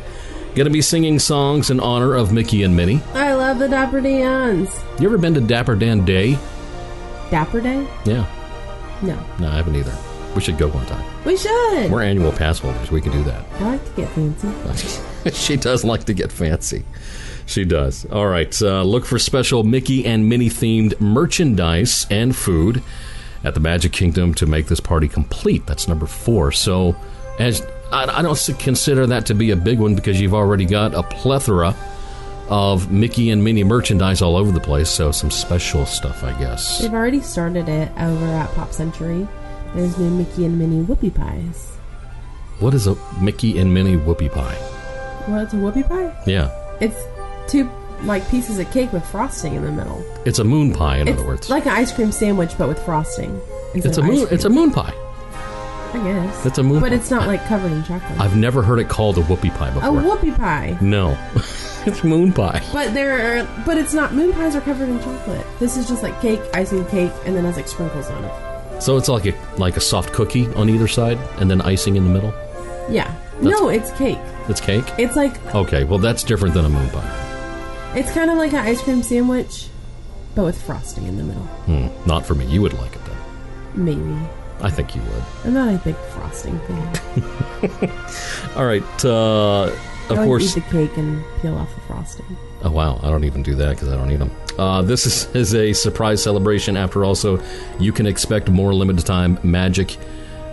going 0.57 0.65
to 0.65 0.71
be 0.71 0.81
singing 0.81 1.19
songs 1.19 1.69
in 1.69 1.79
honor 1.79 2.15
of 2.15 2.33
Mickey 2.33 2.63
and 2.63 2.75
Minnie. 2.75 2.99
I 3.13 3.35
love 3.35 3.59
the 3.59 3.67
Dapper 3.67 4.01
Dans. 4.01 4.67
You 4.99 5.07
ever 5.07 5.19
been 5.19 5.35
to 5.35 5.41
Dapper 5.41 5.75
Dan 5.75 6.03
Day? 6.03 6.35
Dapper 7.29 7.61
Day? 7.61 7.87
Yeah. 8.05 8.25
No. 9.03 9.23
No, 9.39 9.49
I 9.49 9.57
haven't 9.57 9.75
either. 9.75 9.95
We 10.33 10.41
should 10.41 10.57
go 10.57 10.67
one 10.69 10.85
time. 10.87 11.05
We 11.25 11.37
should. 11.37 11.91
We're 11.91 12.01
annual 12.01 12.31
pass 12.31 12.57
holders. 12.57 12.89
We 12.89 13.01
can 13.01 13.11
do 13.11 13.23
that. 13.25 13.45
I 13.61 13.63
like 13.65 13.85
to 13.85 14.01
get 14.01 14.09
fancy. 14.09 15.31
she 15.33 15.57
does 15.57 15.83
like 15.83 16.05
to 16.05 16.13
get 16.15 16.31
fancy. 16.31 16.85
She 17.47 17.63
does. 17.65 18.05
All 18.11 18.27
right. 18.27 18.61
Uh, 18.61 18.83
look 18.83 19.05
for 19.05 19.17
special 19.17 19.63
Mickey 19.63 20.05
and 20.05 20.27
Minnie 20.27 20.49
themed 20.49 20.99
merchandise 20.99 22.05
and 22.11 22.35
food 22.35 22.83
at 23.43 23.53
the 23.53 23.59
Magic 23.61 23.93
Kingdom 23.93 24.33
to 24.35 24.45
make 24.45 24.67
this 24.67 24.79
party 24.81 25.07
complete. 25.07 25.65
That's 25.65 25.87
number 25.87 26.05
four. 26.05 26.51
So, 26.51 26.95
as 27.39 27.65
I, 27.91 28.19
I 28.19 28.21
don't 28.21 28.37
consider 28.59 29.07
that 29.07 29.25
to 29.27 29.33
be 29.33 29.51
a 29.51 29.55
big 29.55 29.79
one 29.79 29.95
because 29.95 30.19
you've 30.19 30.33
already 30.33 30.65
got 30.65 30.93
a 30.93 31.03
plethora 31.03 31.73
of 32.49 32.91
Mickey 32.91 33.29
and 33.31 33.41
Minnie 33.43 33.63
merchandise 33.63 34.21
all 34.21 34.35
over 34.35 34.51
the 34.51 34.59
place. 34.59 34.89
So, 34.89 35.11
some 35.13 35.31
special 35.31 35.85
stuff, 35.85 36.23
I 36.25 36.37
guess. 36.37 36.79
They've 36.79 36.93
already 36.93 37.21
started 37.21 37.69
it 37.69 37.89
over 37.97 38.25
at 38.25 38.53
Pop 38.55 38.73
Century. 38.73 39.25
There's 39.73 39.97
new 39.97 40.09
Mickey 40.09 40.45
and 40.45 40.59
Minnie 40.59 40.83
whoopie 40.83 41.15
pies. 41.15 41.77
What 42.59 42.73
is 42.73 42.87
a 42.87 42.95
Mickey 43.21 43.57
and 43.59 43.73
Minnie 43.73 43.95
whoopie 43.97 44.31
pie? 44.33 44.55
What's 45.27 45.53
a 45.53 45.57
whoopie 45.57 45.87
pie? 45.87 46.13
Yeah, 46.25 46.49
It's 46.81 46.95
two 47.47 47.69
like 48.03 48.27
pieces 48.29 48.59
of 48.59 48.69
cake 48.71 48.93
with 48.93 49.03
frosting 49.05 49.55
in 49.55 49.63
the 49.63 49.71
middle. 49.71 50.03
it's 50.25 50.39
a 50.39 50.43
moon 50.43 50.73
pie. 50.73 50.97
In 50.97 51.07
it's 51.07 51.19
other 51.19 51.27
words, 51.27 51.49
like 51.49 51.65
an 51.65 51.71
ice 51.73 51.91
cream 51.91 52.11
sandwich 52.11 52.51
but 52.57 52.67
with 52.67 52.83
frosting. 52.85 53.39
it's 53.73 53.97
a 53.97 54.03
moon. 54.03 54.27
It's 54.31 54.45
a 54.45 54.49
moon 54.49 54.71
pie. 54.71 54.93
I 55.93 56.03
guess. 56.03 56.45
It's 56.45 56.57
a 56.57 56.63
moon 56.63 56.81
But 56.81 56.89
pie. 56.89 56.95
it's 56.95 57.09
not 57.09 57.27
like 57.27 57.43
covered 57.47 57.71
in 57.71 57.83
chocolate. 57.85 58.19
I've 58.19 58.35
never 58.35 58.61
heard 58.61 58.79
it 58.79 58.89
called 58.89 59.17
a 59.17 59.21
whoopie 59.23 59.55
pie 59.57 59.71
before. 59.71 59.89
a 59.97 60.01
whoopie 60.03 60.35
pie. 60.37 60.77
No, 60.81 61.17
it's 61.87 62.03
moon 62.03 62.33
pie. 62.33 62.61
But 62.73 62.93
there, 62.93 63.39
are, 63.41 63.63
but 63.65 63.77
it's 63.77 63.93
not. 63.93 64.13
Moon 64.13 64.33
pies 64.33 64.55
are 64.55 64.61
covered 64.61 64.89
in 64.89 64.99
chocolate. 64.99 65.45
This 65.59 65.77
is 65.77 65.87
just 65.87 66.03
like 66.03 66.19
cake, 66.21 66.41
icing 66.53 66.85
cake, 66.87 67.11
and 67.25 67.35
then 67.35 67.45
has 67.45 67.55
like 67.55 67.67
sprinkles 67.69 68.07
on 68.09 68.23
it. 68.25 68.81
So 68.83 68.97
it's 68.97 69.07
like 69.09 69.25
a 69.25 69.33
like 69.57 69.75
a 69.77 69.81
soft 69.81 70.11
cookie 70.13 70.45
on 70.53 70.69
either 70.69 70.87
side, 70.89 71.17
and 71.39 71.49
then 71.49 71.61
icing 71.61 71.95
in 71.95 72.03
the 72.03 72.11
middle. 72.11 72.33
Yeah. 72.91 73.05
That's- 73.41 73.59
no, 73.59 73.69
it's 73.69 73.91
cake. 73.93 74.19
It's 74.49 74.59
cake. 74.61 74.85
It's 74.99 75.15
like 75.15 75.33
Okay, 75.55 75.83
well 75.85 75.99
that's 75.99 76.23
different 76.23 76.53
than 76.53 76.65
a 76.65 76.69
moon 76.69 76.89
pie. 76.89 77.23
It's 77.95 78.11
kind 78.11 78.29
of 78.29 78.37
like 78.37 78.53
an 78.53 78.59
ice 78.59 78.81
cream 78.81 79.03
sandwich, 79.03 79.67
but 80.35 80.45
with 80.45 80.61
frosting 80.61 81.05
in 81.05 81.17
the 81.17 81.23
middle. 81.23 81.43
Hmm, 81.43 81.87
not 82.07 82.25
for 82.25 82.35
me. 82.35 82.45
You 82.45 82.61
would 82.61 82.73
like 82.73 82.95
it 82.95 83.01
then. 83.05 83.17
Maybe. 83.85 84.17
I 84.61 84.69
think 84.69 84.95
you 84.95 85.01
would. 85.01 85.23
I'm 85.45 85.53
not 85.53 85.73
a 85.73 85.77
big 85.77 85.95
frosting 86.11 86.59
fan. 86.61 87.91
All 88.55 88.65
right. 88.65 89.05
Uh, 89.05 89.65
I 90.09 90.13
of 90.13 90.17
like 90.17 90.27
course. 90.27 90.57
eat 90.57 90.63
the 90.63 90.69
cake 90.71 90.97
and 90.97 91.23
peel 91.41 91.55
off 91.55 91.73
the 91.75 91.81
frosting. 91.81 92.25
Oh 92.63 92.71
wow, 92.71 92.99
I 93.03 93.09
don't 93.09 93.23
even 93.23 93.43
do 93.43 93.55
that 93.55 93.71
because 93.75 93.89
I 93.89 93.97
don't 93.97 94.09
eat 94.11 94.17
them. 94.17 94.31
Uh, 94.57 94.81
this 94.81 95.05
is, 95.05 95.35
is 95.35 95.53
a 95.53 95.73
surprise 95.73 96.23
celebration. 96.23 96.75
After 96.77 97.05
all, 97.05 97.13
so 97.13 97.43
you 97.79 97.91
can 97.91 98.07
expect 98.07 98.49
more 98.49 98.73
limited 98.73 99.05
time 99.05 99.37
magic, 99.43 99.97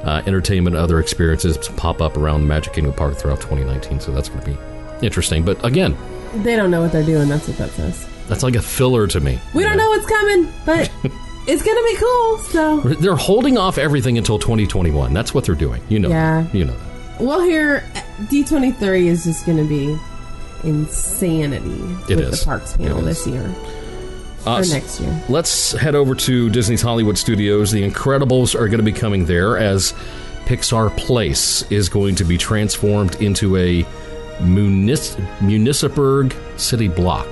uh, 0.02 0.22
entertainment, 0.26 0.76
other 0.76 0.98
experiences 1.00 1.56
pop 1.76 2.02
up 2.02 2.16
around 2.16 2.46
Magic 2.46 2.74
Kingdom 2.74 2.92
Park 2.94 3.16
throughout 3.16 3.40
2019. 3.40 4.00
So 4.00 4.12
that's 4.12 4.28
going 4.28 4.40
to 4.40 4.50
be 4.50 5.06
interesting. 5.06 5.44
But 5.44 5.64
again, 5.64 5.96
They 6.42 6.56
don't 6.56 6.70
know 6.70 6.82
what 6.82 6.92
they're 6.92 7.04
doing. 7.04 7.28
That's 7.28 7.46
what 7.48 7.56
that 7.58 7.70
says. 7.70 8.08
that's 8.28 8.42
like 8.42 8.56
a 8.56 8.62
filler 8.62 9.06
to 9.08 9.20
me. 9.20 9.38
We 9.54 9.62
don't 9.62 9.76
know 9.76 9.88
what's 9.90 10.06
coming, 10.06 10.52
but 10.66 10.90
it's 11.46 11.62
gonna 11.62 11.82
be 11.82 11.96
cool. 11.96 12.38
So 12.38 12.80
They're 13.00 13.16
holding 13.16 13.56
off 13.58 13.78
everything 13.78 14.18
until 14.18 14.38
2021. 14.38 15.12
That's 15.12 15.32
what 15.34 15.44
they're 15.44 15.54
doing. 15.54 15.82
You 15.88 15.98
know. 16.00 16.08
Yeah. 16.08 16.42
that. 16.42 16.54
You 16.54 16.64
know 16.66 16.76
that. 16.76 17.20
well, 17.20 17.40
here 17.42 17.80
D23 18.24 19.06
is 19.06 19.24
just 19.24 19.46
gonna 19.46 19.64
be 19.64 19.96
insanity 20.64 21.70
It 22.12 22.16
with 22.16 22.32
is. 22.32 22.40
the 22.40 22.44
parks 22.46 22.76
panel 22.76 22.98
It 22.98 23.10
is. 23.10 23.24
this 23.24 23.26
year 23.26 23.54
Uh, 24.46 24.58
or 24.58 24.64
next 24.66 25.00
year. 25.00 25.22
Let's 25.28 25.72
head 25.72 25.94
over 25.94 26.14
to 26.14 26.50
Disney's 26.50 26.82
Hollywood 26.82 27.16
Studios. 27.16 27.70
The 27.70 27.88
Incredibles 27.88 28.54
are 28.54 28.68
going 28.68 28.78
to 28.78 28.82
be 28.84 28.92
coming 28.92 29.24
there 29.26 29.56
as 29.56 29.94
Pixar 30.44 30.94
Place 30.98 31.62
is 31.70 31.88
going 31.88 32.14
to 32.16 32.24
be 32.24 32.36
transformed 32.36 33.14
into 33.22 33.56
a 33.56 33.86
munis- 34.42 35.16
Municiberg 35.40 36.34
city 36.58 36.88
block. 36.88 37.26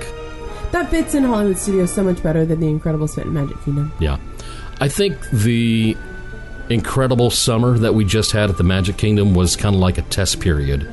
That 0.73 0.91
fits 0.91 1.15
in 1.15 1.25
Hollywood 1.25 1.59
Studios 1.59 1.93
so 1.93 2.03
much 2.03 2.23
better 2.23 2.45
than 2.47 2.61
the 2.61 2.67
Incredibles 2.67 3.15
fit 3.15 3.27
in 3.27 3.35
Magic 3.35 3.63
Kingdom. 3.65 3.93
Yeah. 3.99 4.17
I 4.81 4.89
think 4.89 5.29
the 5.31 5.97
incredible 6.71 7.31
summer 7.31 7.77
that 7.79 7.95
we 7.95 8.05
just 8.05 8.33
had 8.33 8.49
at 8.49 8.57
the 8.57 8.65
Magic 8.65 8.97
Kingdom 8.97 9.35
was 9.35 9.57
kind 9.57 9.75
of 9.75 9.81
like 9.81 9.99
a 9.99 10.03
test 10.03 10.41
period 10.41 10.89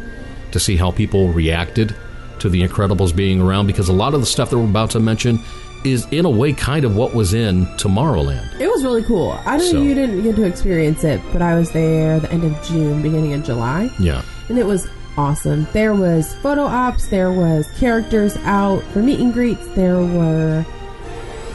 to 0.52 0.60
see 0.60 0.76
how 0.76 0.92
people 0.92 1.30
reacted 1.32 1.96
to 2.40 2.50
the 2.50 2.62
Incredibles 2.68 3.16
being 3.16 3.40
around 3.42 3.68
because 3.68 3.88
a 3.90 3.94
lot 3.94 4.14
of 4.14 4.20
the 4.20 4.26
stuff 4.26 4.50
that 4.50 4.58
we're 4.58 4.66
about 4.66 4.90
to 4.92 5.00
mention 5.00 5.40
is 5.86 6.06
in 6.12 6.26
a 6.26 6.30
way 6.30 6.52
kind 6.52 6.84
of 6.84 6.96
what 6.98 7.14
was 7.16 7.34
in 7.34 7.66
Tomorrowland. 7.78 8.60
It 8.60 8.68
was 8.68 8.84
really 8.84 9.04
cool. 9.04 9.40
I 9.46 9.58
know 9.58 9.64
So- 9.72 9.82
you 9.82 9.94
didn't 9.96 10.24
get 10.24 10.36
to 10.36 10.44
experience 10.44 11.04
it, 11.06 11.22
but 11.32 11.42
I 11.42 11.56
was 11.56 11.72
there 11.72 12.20
the 12.20 12.30
end 12.34 12.44
of 12.44 12.62
June, 12.64 13.02
beginning 13.02 13.34
of 13.34 13.44
July. 13.46 13.90
Yeah. 13.98 14.22
and 14.50 14.58
it 14.58 14.66
was 14.66 14.88
awesome. 15.20 15.68
There 15.74 15.94
was 15.94 16.34
photo 16.36 16.64
ops, 16.64 17.08
there 17.08 17.32
was 17.32 17.68
characters 17.78 18.38
out 18.44 18.82
for 18.92 19.00
meet 19.00 19.20
and 19.20 19.34
greets, 19.34 19.66
there 19.76 19.98
were 19.98 20.66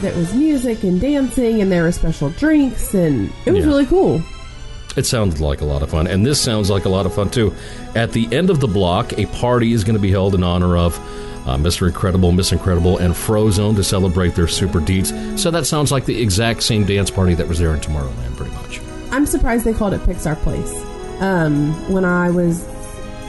there 0.01 0.13
was 0.15 0.33
music 0.35 0.83
and 0.83 0.99
dancing, 0.99 1.61
and 1.61 1.71
there 1.71 1.83
were 1.83 1.91
special 1.91 2.29
drinks, 2.31 2.93
and 2.93 3.31
it 3.45 3.51
was 3.51 3.61
Yeah. 3.63 3.71
really 3.71 3.85
cool. 3.85 4.21
It 4.97 5.05
sounded 5.05 5.39
like 5.39 5.61
a 5.61 5.65
lot 5.65 5.81
of 5.81 5.89
fun, 5.89 6.05
and 6.07 6.25
this 6.25 6.39
sounds 6.39 6.69
like 6.69 6.85
a 6.85 6.89
lot 6.89 7.05
of 7.05 7.13
fun 7.13 7.29
too. 7.29 7.53
At 7.95 8.11
the 8.11 8.27
end 8.31 8.49
of 8.49 8.59
the 8.59 8.67
block, 8.67 9.17
a 9.17 9.25
party 9.27 9.73
is 9.73 9.83
going 9.83 9.95
to 9.95 10.01
be 10.01 10.11
held 10.11 10.35
in 10.35 10.43
honor 10.43 10.77
of 10.77 10.97
uh, 11.47 11.57
Mr. 11.57 11.87
Incredible, 11.87 12.31
Miss 12.33 12.51
Incredible, 12.51 12.97
and 12.97 13.13
Frozone 13.13 13.75
to 13.77 13.83
celebrate 13.83 14.35
their 14.35 14.47
super 14.47 14.79
deeds. 14.79 15.13
So 15.41 15.49
that 15.51 15.65
sounds 15.65 15.91
like 15.91 16.05
the 16.05 16.21
exact 16.21 16.63
same 16.63 16.85
dance 16.85 17.09
party 17.09 17.33
that 17.35 17.47
was 17.47 17.59
there 17.59 17.73
in 17.73 17.79
Tomorrowland, 17.79 18.35
pretty 18.35 18.53
much. 18.53 18.81
I'm 19.11 19.25
surprised 19.25 19.63
they 19.63 19.73
called 19.73 19.93
it 19.93 20.01
Pixar 20.01 20.35
Place. 20.37 20.73
Um, 21.21 21.71
when 21.91 22.03
I 22.03 22.29
was 22.31 22.65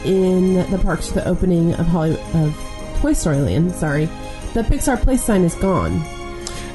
in 0.07 0.71
the 0.71 0.79
parks 0.79 1.09
for 1.09 1.15
the 1.15 1.29
opening 1.29 1.75
of 1.75 1.87
Holly 1.87 2.17
of 2.35 2.57
Toy 3.01 3.13
Story 3.13 3.39
Land, 3.39 3.73
sorry, 3.73 4.07
the 4.55 4.63
Pixar 4.63 5.01
Place 5.03 5.23
sign 5.25 5.43
is 5.43 5.55
gone. 5.57 6.01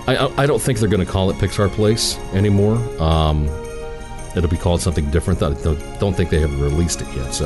I, 0.08 0.32
I- 0.38 0.46
don't 0.46 0.62
think 0.62 0.80
they're 0.80 0.90
going 0.90 1.06
to 1.06 1.12
call 1.12 1.30
it 1.30 1.36
Pixar 1.38 1.70
Place 1.70 2.18
anymore. 2.34 2.76
Um, 3.02 3.48
it'll 4.36 4.50
be 4.50 4.58
called 4.58 4.82
something 4.82 5.10
different. 5.12 5.42
I 5.42 5.54
don't 6.00 6.14
think 6.14 6.30
they 6.30 6.40
have 6.40 6.60
released 6.62 7.02
it 7.02 7.08
yet, 7.16 7.34
so 7.34 7.46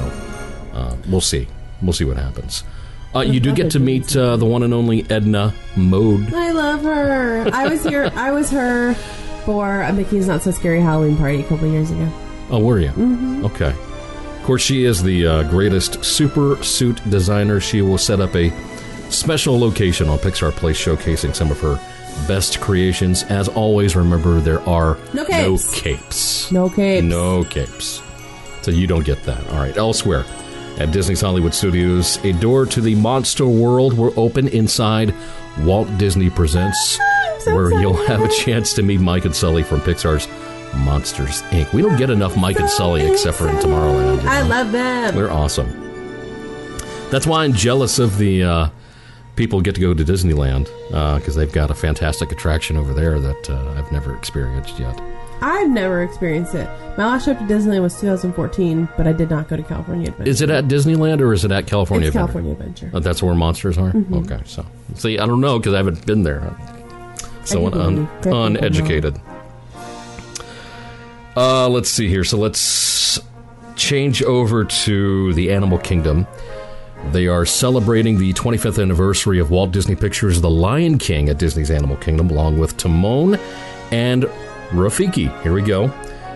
uh, 0.73 0.95
we'll 1.09 1.21
see. 1.21 1.47
We'll 1.81 1.93
see 1.93 2.05
what 2.05 2.17
happens. 2.17 2.63
Uh, 3.13 3.21
you 3.21 3.39
do 3.39 3.53
get 3.53 3.71
to 3.71 3.79
meet 3.79 4.15
uh, 4.17 4.35
the 4.35 4.45
one 4.45 4.63
and 4.63 4.73
only 4.73 5.09
Edna 5.09 5.53
Mode. 5.77 6.33
I 6.33 6.51
love 6.51 6.81
her. 6.83 7.47
I 7.53 7.67
was 7.69 7.83
here. 7.83 8.11
I 8.15 8.31
was 8.31 8.49
her 8.51 8.93
for 9.45 9.81
a 9.81 9.93
Mickey's 9.93 10.27
Not 10.27 10.41
So 10.41 10.51
Scary 10.51 10.81
Halloween 10.81 11.15
party 11.17 11.39
a 11.41 11.43
couple 11.43 11.67
years 11.69 11.91
ago. 11.91 12.09
Oh, 12.49 12.59
were 12.59 12.79
you? 12.79 12.89
Mhm. 12.89 13.45
Okay. 13.45 13.73
Of 14.45 14.47
course, 14.47 14.61
she 14.61 14.85
is 14.85 15.01
the 15.01 15.25
uh, 15.25 15.43
greatest 15.49 16.05
super 16.05 16.61
suit 16.63 17.01
designer. 17.09 17.59
She 17.59 17.81
will 17.81 17.97
set 17.97 18.19
up 18.19 18.35
a 18.35 18.51
special 19.09 19.57
location 19.59 20.07
on 20.07 20.19
Pixar 20.19 20.51
Place 20.51 20.77
showcasing 20.79 21.33
some 21.33 21.49
of 21.49 21.59
her 21.61 21.79
best 22.27 22.61
creations. 22.61 23.23
As 23.23 23.47
always, 23.47 23.95
remember 23.95 24.39
there 24.39 24.61
are 24.69 24.99
No 25.15 25.25
capes. 25.25 25.73
No 25.73 25.81
capes. 25.81 26.51
No 26.51 26.69
capes. 26.69 27.03
No 27.07 27.43
capes. 27.45 28.03
So 28.61 28.69
you 28.69 28.85
don't 28.85 29.03
get 29.03 29.23
that. 29.23 29.43
All 29.47 29.57
right. 29.57 29.75
Elsewhere 29.77 30.23
at 30.77 30.91
Disney's 30.91 31.21
Hollywood 31.21 31.55
Studios, 31.55 32.23
a 32.23 32.31
door 32.33 32.67
to 32.67 32.81
the 32.81 32.93
monster 32.93 33.47
world 33.47 33.97
will 33.97 34.13
open 34.15 34.47
inside 34.49 35.11
Walt 35.61 35.87
Disney 35.97 36.29
Presents, 36.29 36.99
where 37.45 37.71
you'll 37.81 38.05
have 38.05 38.21
a 38.21 38.29
chance 38.29 38.75
to 38.75 38.83
meet 38.83 39.01
Mike 39.01 39.25
and 39.25 39.35
Sully 39.35 39.63
from 39.63 39.81
Pixar's 39.81 40.27
Monsters 40.77 41.41
Inc. 41.43 41.71
We 41.73 41.81
don't 41.81 41.97
get 41.97 42.09
enough 42.09 42.35
Mike 42.37 42.59
and 42.59 42.69
Sully 42.69 43.05
except 43.05 43.37
for 43.37 43.49
in 43.49 43.55
Tomorrowland. 43.57 44.23
you 44.23 44.29
I 44.29 44.41
love 44.41 44.71
them. 44.71 45.15
They're 45.15 45.31
awesome. 45.31 45.69
That's 47.11 47.27
why 47.27 47.43
I'm 47.43 47.53
jealous 47.53 47.99
of 47.99 48.17
the 48.17 48.43
uh, 48.43 48.69
people 49.35 49.59
who 49.59 49.63
get 49.63 49.75
to 49.75 49.81
go 49.81 49.93
to 49.93 50.03
Disneyland 50.03 50.65
because 51.19 51.35
they've 51.35 51.51
got 51.51 51.71
a 51.71 51.75
fantastic 51.75 52.31
attraction 52.31 52.77
over 52.77 52.93
there 52.93 53.19
that 53.19 53.49
uh, 53.49 53.73
I've 53.77 53.91
never 53.91 54.15
experienced 54.15 54.79
yet. 54.79 54.99
I've 55.41 55.69
never 55.69 56.01
experienced 56.01 56.55
it. 56.55 56.67
My 56.97 57.05
last 57.05 57.25
trip 57.25 57.37
to 57.39 57.43
Disneyland 57.43 57.81
was 57.81 57.99
2014, 57.99 58.87
but 58.95 59.05
I 59.05 59.11
did 59.11 59.29
not 59.29 59.49
go 59.49 59.57
to 59.57 59.63
California 59.63 60.07
Adventure. 60.09 60.29
Is 60.29 60.41
it 60.41 60.49
at 60.49 60.65
Disneyland 60.65 61.19
or 61.19 61.33
is 61.33 61.43
it 61.43 61.51
at 61.51 61.67
California 61.67 62.07
It's 62.07 62.15
Adventure? 62.15 62.31
California 62.33 62.51
Adventure. 62.53 62.91
Oh, 62.93 62.99
that's 62.99 63.21
where 63.21 63.35
monsters 63.35 63.77
are. 63.77 63.91
Mhm. 63.91 64.25
Okay, 64.25 64.41
so 64.45 64.65
see, 64.95 65.19
I 65.19 65.25
don't 65.25 65.41
know 65.41 65.59
because 65.59 65.73
I 65.73 65.77
haven't 65.77 66.05
been 66.05 66.23
there. 66.23 66.55
So 67.43 67.67
un- 67.67 68.07
believe. 68.21 68.23
Correct 68.23 69.34
Uh, 71.35 71.67
let's 71.67 71.89
see 71.89 72.07
here. 72.07 72.23
So 72.23 72.37
let's 72.37 73.19
change 73.75 74.23
over 74.23 74.63
to 74.63 75.33
the 75.33 75.51
Animal 75.51 75.77
Kingdom. 75.77 76.25
They 77.11 77.27
are 77.27 77.45
celebrating 77.45 78.17
the 78.17 78.33
25th 78.33 78.81
anniversary 78.81 79.39
of 79.39 79.51
Walt 79.51 79.71
Disney 79.71 79.95
Pictures' 79.95 80.41
The 80.41 80.49
Lion 80.49 80.97
King 80.97 81.29
at 81.29 81.37
Disney's 81.37 81.69
Animal 81.69 81.97
Kingdom, 81.97 82.29
along 82.29 82.57
with 82.57 82.77
Timon 82.77 83.37
and 83.91 84.23
Rafiki. 84.71 85.29
Here 85.43 85.53
we 85.53 85.61
go. 85.61 85.87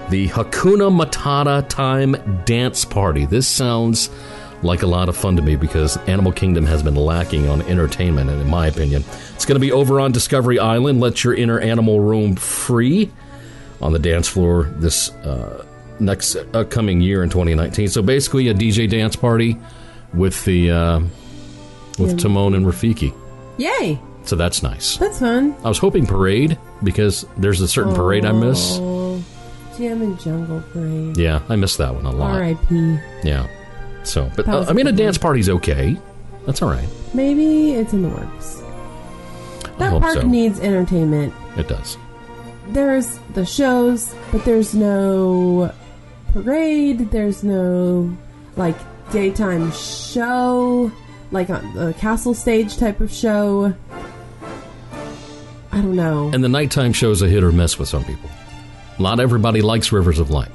The 0.10 0.28
Hakuna 0.28 0.92
Matata 0.92 1.68
Time 1.70 2.16
Dance 2.46 2.84
Party. 2.84 3.26
This 3.26 3.48
sounds 3.48 4.10
like 4.64 4.82
a 4.82 4.88
lot 4.88 5.08
of 5.08 5.16
fun 5.16 5.38
to 5.38 5.42
me 5.42 5.56
because 5.56 5.96
Animal 6.08 6.34
Kingdom 6.34 6.66
has 6.66 6.84
been 6.84 6.96
lacking 6.96 7.48
on 7.48 7.62
entertainment, 7.64 8.30
and 8.30 8.42
in 8.42 8.50
my 8.50 8.68
opinion, 8.68 9.04
it's 9.34 9.46
going 9.46 9.56
to 9.56 9.60
be 9.66 9.72
over 9.72 10.00
on 10.00 10.12
Discovery 10.12 10.60
Island. 10.60 11.00
Let 11.00 11.24
your 11.24 11.34
inner 11.34 11.60
animal 11.60 12.02
roam 12.02 12.36
free 12.36 13.10
on 13.82 13.94
the 13.94 14.00
dance 14.00 14.28
floor 14.28 14.64
this 14.78 15.12
uh, 15.26 15.66
next 16.00 16.36
upcoming 16.54 17.02
year 17.02 17.24
in 17.24 17.30
2019. 17.30 17.90
So 17.90 18.02
basically, 18.02 18.48
a 18.50 18.54
DJ 18.54 18.90
dance 18.90 19.16
party 19.16 19.58
with 20.14 20.44
the 20.46 20.72
uh, 20.72 21.00
with 21.98 22.12
Yeah. 22.12 22.18
Timon 22.18 22.54
and 22.54 22.66
Rafiki. 22.66 23.14
Yay! 23.58 24.00
So 24.24 24.36
that's 24.36 24.62
nice. 24.64 24.98
That's 24.98 25.20
fun. 25.20 25.56
I 25.64 25.68
was 25.68 25.78
hoping 25.78 26.06
parade 26.06 26.58
because 26.84 27.26
there's 27.38 27.62
a 27.62 27.68
certain 27.68 27.94
parade 27.96 28.26
I 28.26 28.32
miss. 28.32 28.80
Jammin' 29.78 30.18
Jungle 30.18 30.62
Parade. 30.74 31.18
Yeah, 31.18 31.42
I 31.48 31.56
miss 31.56 31.78
that 31.78 31.96
one 31.96 32.06
a 32.06 32.12
lot. 32.12 32.36
R.I.P. 32.36 33.00
Yeah. 33.24 33.48
So, 34.04 34.30
but 34.36 34.48
uh, 34.48 34.66
I 34.68 34.74
mean, 34.74 34.88
a 34.88 34.90
a 34.90 34.94
dance 34.94 35.18
party's 35.18 35.50
okay. 35.50 35.98
That's 36.46 36.62
all 36.62 36.70
right. 36.70 36.88
Maybe 37.14 37.72
it's 37.72 37.94
in 37.94 38.02
the 38.02 38.10
works. 38.10 38.62
That 39.78 40.00
park 40.02 40.16
so. 40.16 40.22
needs 40.28 40.60
entertainment. 40.60 41.34
It 41.58 41.70
does. 41.70 41.98
There's 42.70 43.20
the 43.34 43.46
shows, 43.46 44.14
but 44.32 44.46
there's 44.46 44.76
no 44.76 45.74
parade. 46.34 47.12
There's 47.12 47.44
no 47.44 48.16
like 48.56 48.78
daytime 49.12 49.72
show, 49.72 50.92
like 51.32 51.50
on 51.50 51.74
the 51.74 51.94
castle 51.94 52.34
stage 52.34 52.78
type 52.78 53.00
of 53.00 53.12
show. 53.12 53.74
I 55.72 55.78
don't 55.78 55.96
know. 55.96 56.30
And 56.34 56.44
the 56.44 56.50
nighttime 56.50 56.94
show's 56.94 57.22
a 57.22 57.28
hit 57.28 57.44
or 57.44 57.52
miss 57.52 57.80
with 57.80 57.90
some 57.90 58.04
people. 58.04 58.30
Not 59.00 59.20
everybody 59.20 59.62
likes 59.62 59.92
Rivers 59.92 60.20
of 60.20 60.30
Light. 60.30 60.52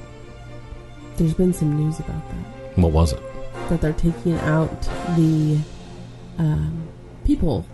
There's 1.16 1.34
been 1.34 1.52
some 1.52 1.76
news 1.76 1.98
about 1.98 2.28
that. 2.30 2.78
What 2.78 2.92
was 2.92 3.12
it? 3.12 3.22
That 3.70 3.80
they're 3.80 3.92
taking 3.92 4.34
out 4.40 4.82
the 5.16 5.58
um, 6.38 6.88
people, 7.24 7.64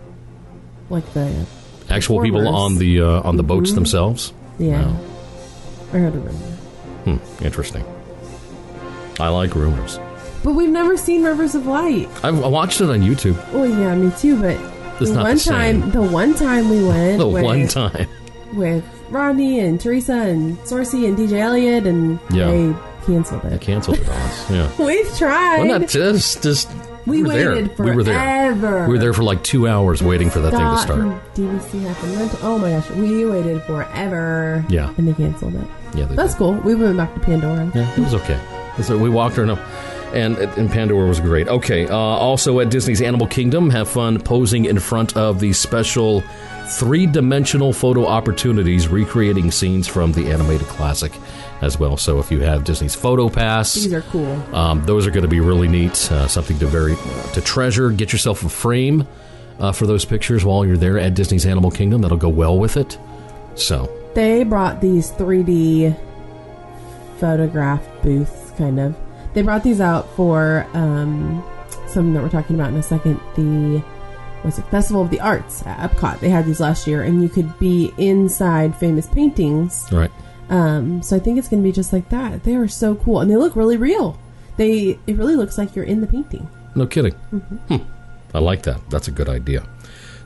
like 0.89 1.11
the 1.13 1.45
Actual 1.91 2.21
people 2.21 2.47
on 2.47 2.77
the 2.77 3.01
uh, 3.01 3.21
on 3.27 3.35
the 3.37 3.43
boats 3.43 3.71
Mhm. 3.71 3.75
themselves. 3.75 4.33
Yeah, 4.57 4.85
Wow. 4.85 4.95
I 5.93 5.97
heard 5.97 6.15
a 6.15 6.17
rumor. 6.19 6.31
Hmm. 7.05 7.17
Interesting. 7.43 7.83
I 9.19 9.27
like 9.29 9.55
rumors. 9.55 9.99
But 10.43 10.53
we've 10.53 10.69
never 10.69 10.97
seen 10.97 11.23
Rivers 11.23 11.53
of 11.55 11.67
Light. 11.67 12.09
I've 12.23 12.43
I 12.43 12.47
watched 12.47 12.81
it 12.81 12.89
on 12.89 13.01
YouTube. 13.01 13.37
Oh 13.53 13.63
yeah, 13.63 13.93
me 13.95 14.11
too. 14.17 14.39
But 14.41 14.57
It's 14.99 15.09
the 15.11 15.17
not 15.17 15.23
one 15.23 15.33
the 15.35 15.39
same. 15.39 15.81
time, 15.81 15.91
the 15.91 16.01
one 16.01 16.33
time 16.33 16.69
we 16.69 16.83
went, 16.83 17.19
The 17.19 17.27
with, 17.27 17.43
one 17.43 17.67
time. 17.67 18.07
with 18.53 18.83
Rodney 19.09 19.59
and 19.59 19.79
Teresa 19.79 20.13
and 20.13 20.57
Sorcy 20.59 21.07
and 21.07 21.17
DJ 21.17 21.39
Elliott, 21.39 21.85
and 21.85 22.19
Yeah. 22.31 22.47
they 22.47 22.73
canceled 23.05 23.41
I 23.45 23.49
it. 23.49 23.61
canceled 23.61 23.97
it 23.99 24.07
on 24.09 24.15
us. 24.15 24.49
Yeah. 24.51 24.69
We've 24.85 25.17
tried. 25.17 25.59
Well, 25.67 25.79
not 25.79 25.89
just 25.89 26.41
just. 26.43 26.69
We 27.05 27.23
were 27.23 27.29
there. 27.29 27.51
waited 27.55 27.77
We 27.79 27.91
were 27.95 28.03
there. 28.03 28.53
We 28.53 28.93
were 28.93 28.97
there 28.99 29.13
for 29.13 29.23
like 29.23 29.43
two 29.43 29.67
hours 29.67 30.01
waiting 30.03 30.29
for 30.29 30.39
that 30.39 30.51
thing 30.51 30.59
to 30.59 30.77
start. 30.77 31.35
DVC 31.35 31.81
happened. 31.87 32.15
Rental- 32.17 32.39
Oh 32.43 32.57
my 32.57 32.71
gosh, 32.71 32.89
we 32.91 33.25
waited 33.25 33.61
forever. 33.63 34.65
Yeah. 34.69 34.93
and 34.97 35.07
they 35.07 35.13
canceled 35.13 35.55
it. 35.55 35.67
Yeah, 35.93 36.05
they 36.05 36.15
That's 36.15 36.35
cool. 36.35 36.53
We 36.53 36.75
went 36.75 36.97
back 36.97 37.13
to 37.13 37.19
Pandora. 37.19 37.71
Yeah, 37.75 37.91
it 37.93 37.99
was 37.99 38.13
okay. 38.15 38.39
So 38.81 38.97
we 38.97 39.09
walked 39.09 39.37
around, 39.37 39.59
and 40.13 40.37
and 40.37 40.69
Pandora 40.69 41.07
was 41.07 41.19
great. 41.19 41.47
Okay. 41.47 41.87
Uh, 41.87 41.95
also 41.95 42.59
at 42.59 42.69
Disney's 42.69 43.01
Animal 43.01 43.27
Kingdom, 43.27 43.69
have 43.69 43.89
fun 43.89 44.19
posing 44.19 44.65
in 44.65 44.79
front 44.79 45.15
of 45.17 45.39
the 45.39 45.53
special 45.53 46.21
three-dimensional 46.67 47.73
photo 47.73 48.05
opportunities, 48.05 48.87
recreating 48.87 49.51
scenes 49.51 49.87
from 49.87 50.13
the 50.13 50.31
animated 50.31 50.67
classic 50.67 51.11
as 51.61 51.77
well. 51.77 51.97
So 51.97 52.19
if 52.19 52.31
you 52.31 52.39
have 52.41 52.63
Disney's 52.63 52.95
Photo 52.95 53.27
Pass, 53.29 53.73
These 53.73 53.93
are 53.93 54.01
cool. 54.03 54.31
um, 54.55 54.83
those 54.85 55.05
are 55.05 55.11
going 55.11 55.23
to 55.23 55.27
be 55.29 55.41
really 55.41 55.67
neat. 55.67 56.09
Uh, 56.11 56.27
something 56.27 56.57
to 56.59 56.67
very 56.67 56.95
to 57.33 57.41
treasure. 57.41 57.91
Get 57.91 58.13
yourself 58.13 58.43
a 58.43 58.49
frame 58.49 59.05
uh, 59.59 59.71
for 59.73 59.85
those 59.85 60.05
pictures 60.05 60.45
while 60.45 60.65
you're 60.65 60.77
there 60.77 60.97
at 60.97 61.13
Disney's 61.13 61.45
Animal 61.45 61.71
Kingdom. 61.71 62.01
That'll 62.01 62.17
go 62.17 62.29
well 62.29 62.57
with 62.57 62.77
it. 62.77 62.97
So 63.55 63.91
They 64.15 64.43
brought 64.45 64.79
these 64.81 65.11
3D 65.11 65.95
photograph 67.19 67.81
booths, 68.01 68.51
kind 68.57 68.79
of. 68.79 68.95
They 69.33 69.41
brought 69.41 69.63
these 69.63 69.79
out 69.81 70.09
for 70.15 70.65
um, 70.73 71.43
something 71.87 72.13
that 72.13 72.21
we're 72.23 72.29
talking 72.29 72.55
about 72.55 72.69
in 72.71 72.77
a 72.77 72.83
second. 72.83 73.19
The 73.35 73.83
was 74.43 74.57
it 74.57 74.63
Festival 74.71 75.03
of 75.03 75.09
the 75.11 75.19
Arts 75.21 75.63
at 75.67 75.91
Epcot? 75.91 76.19
They 76.19 76.29
had 76.29 76.45
these 76.45 76.59
last 76.59 76.87
year, 76.87 77.03
and 77.03 77.21
you 77.21 77.29
could 77.29 77.57
be 77.59 77.93
inside 77.97 78.75
famous 78.75 79.07
paintings. 79.07 79.87
right. 79.91 80.11
Um, 80.49 81.01
so 81.01 81.15
I 81.15 81.19
think 81.19 81.37
it's 81.39 81.47
going 81.47 81.61
to 81.63 81.67
be 81.67 81.71
just 81.71 81.93
like 81.93 82.09
that. 82.09 82.43
They 82.43 82.55
are 82.55 82.67
so 82.67 82.95
cool, 82.95 83.21
and 83.21 83.31
they 83.31 83.37
look 83.37 83.55
really 83.55 83.77
real. 83.77 84.19
They 84.57 84.99
it 85.07 85.15
really 85.15 85.35
looks 85.37 85.57
like 85.57 85.75
you're 85.75 85.85
in 85.85 86.01
the 86.01 86.07
painting. 86.07 86.47
No 86.75 86.85
kidding. 86.87 87.13
Mhm. 87.31 87.41
Hmm. 87.79 87.89
I 88.35 88.39
like 88.39 88.63
that. 88.63 88.81
That's 88.89 89.07
a 89.07 89.11
good 89.11 89.29
idea. 89.29 89.63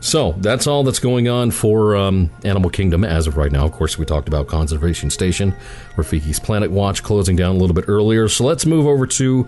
So 0.06 0.34
that's 0.34 0.68
all 0.68 0.84
that's 0.84 1.00
going 1.00 1.30
on 1.30 1.50
for 1.50 1.96
um, 1.96 2.30
Animal 2.44 2.70
Kingdom 2.70 3.04
as 3.04 3.26
of 3.26 3.38
right 3.38 3.52
now. 3.52 3.66
Of 3.66 3.72
course, 3.72 3.98
we 3.98 4.06
talked 4.06 4.28
about 4.28 4.46
Conservation 4.46 5.10
Station, 5.10 5.52
Rafiki's 5.96 6.40
Planet 6.40 6.70
Watch 6.70 7.02
closing 7.02 7.36
down 7.36 7.56
a 7.56 7.58
little 7.58 7.74
bit 7.74 7.86
earlier. 7.88 8.28
So 8.28 8.46
let's 8.46 8.68
move 8.68 8.86
over 8.86 9.08
to 9.08 9.48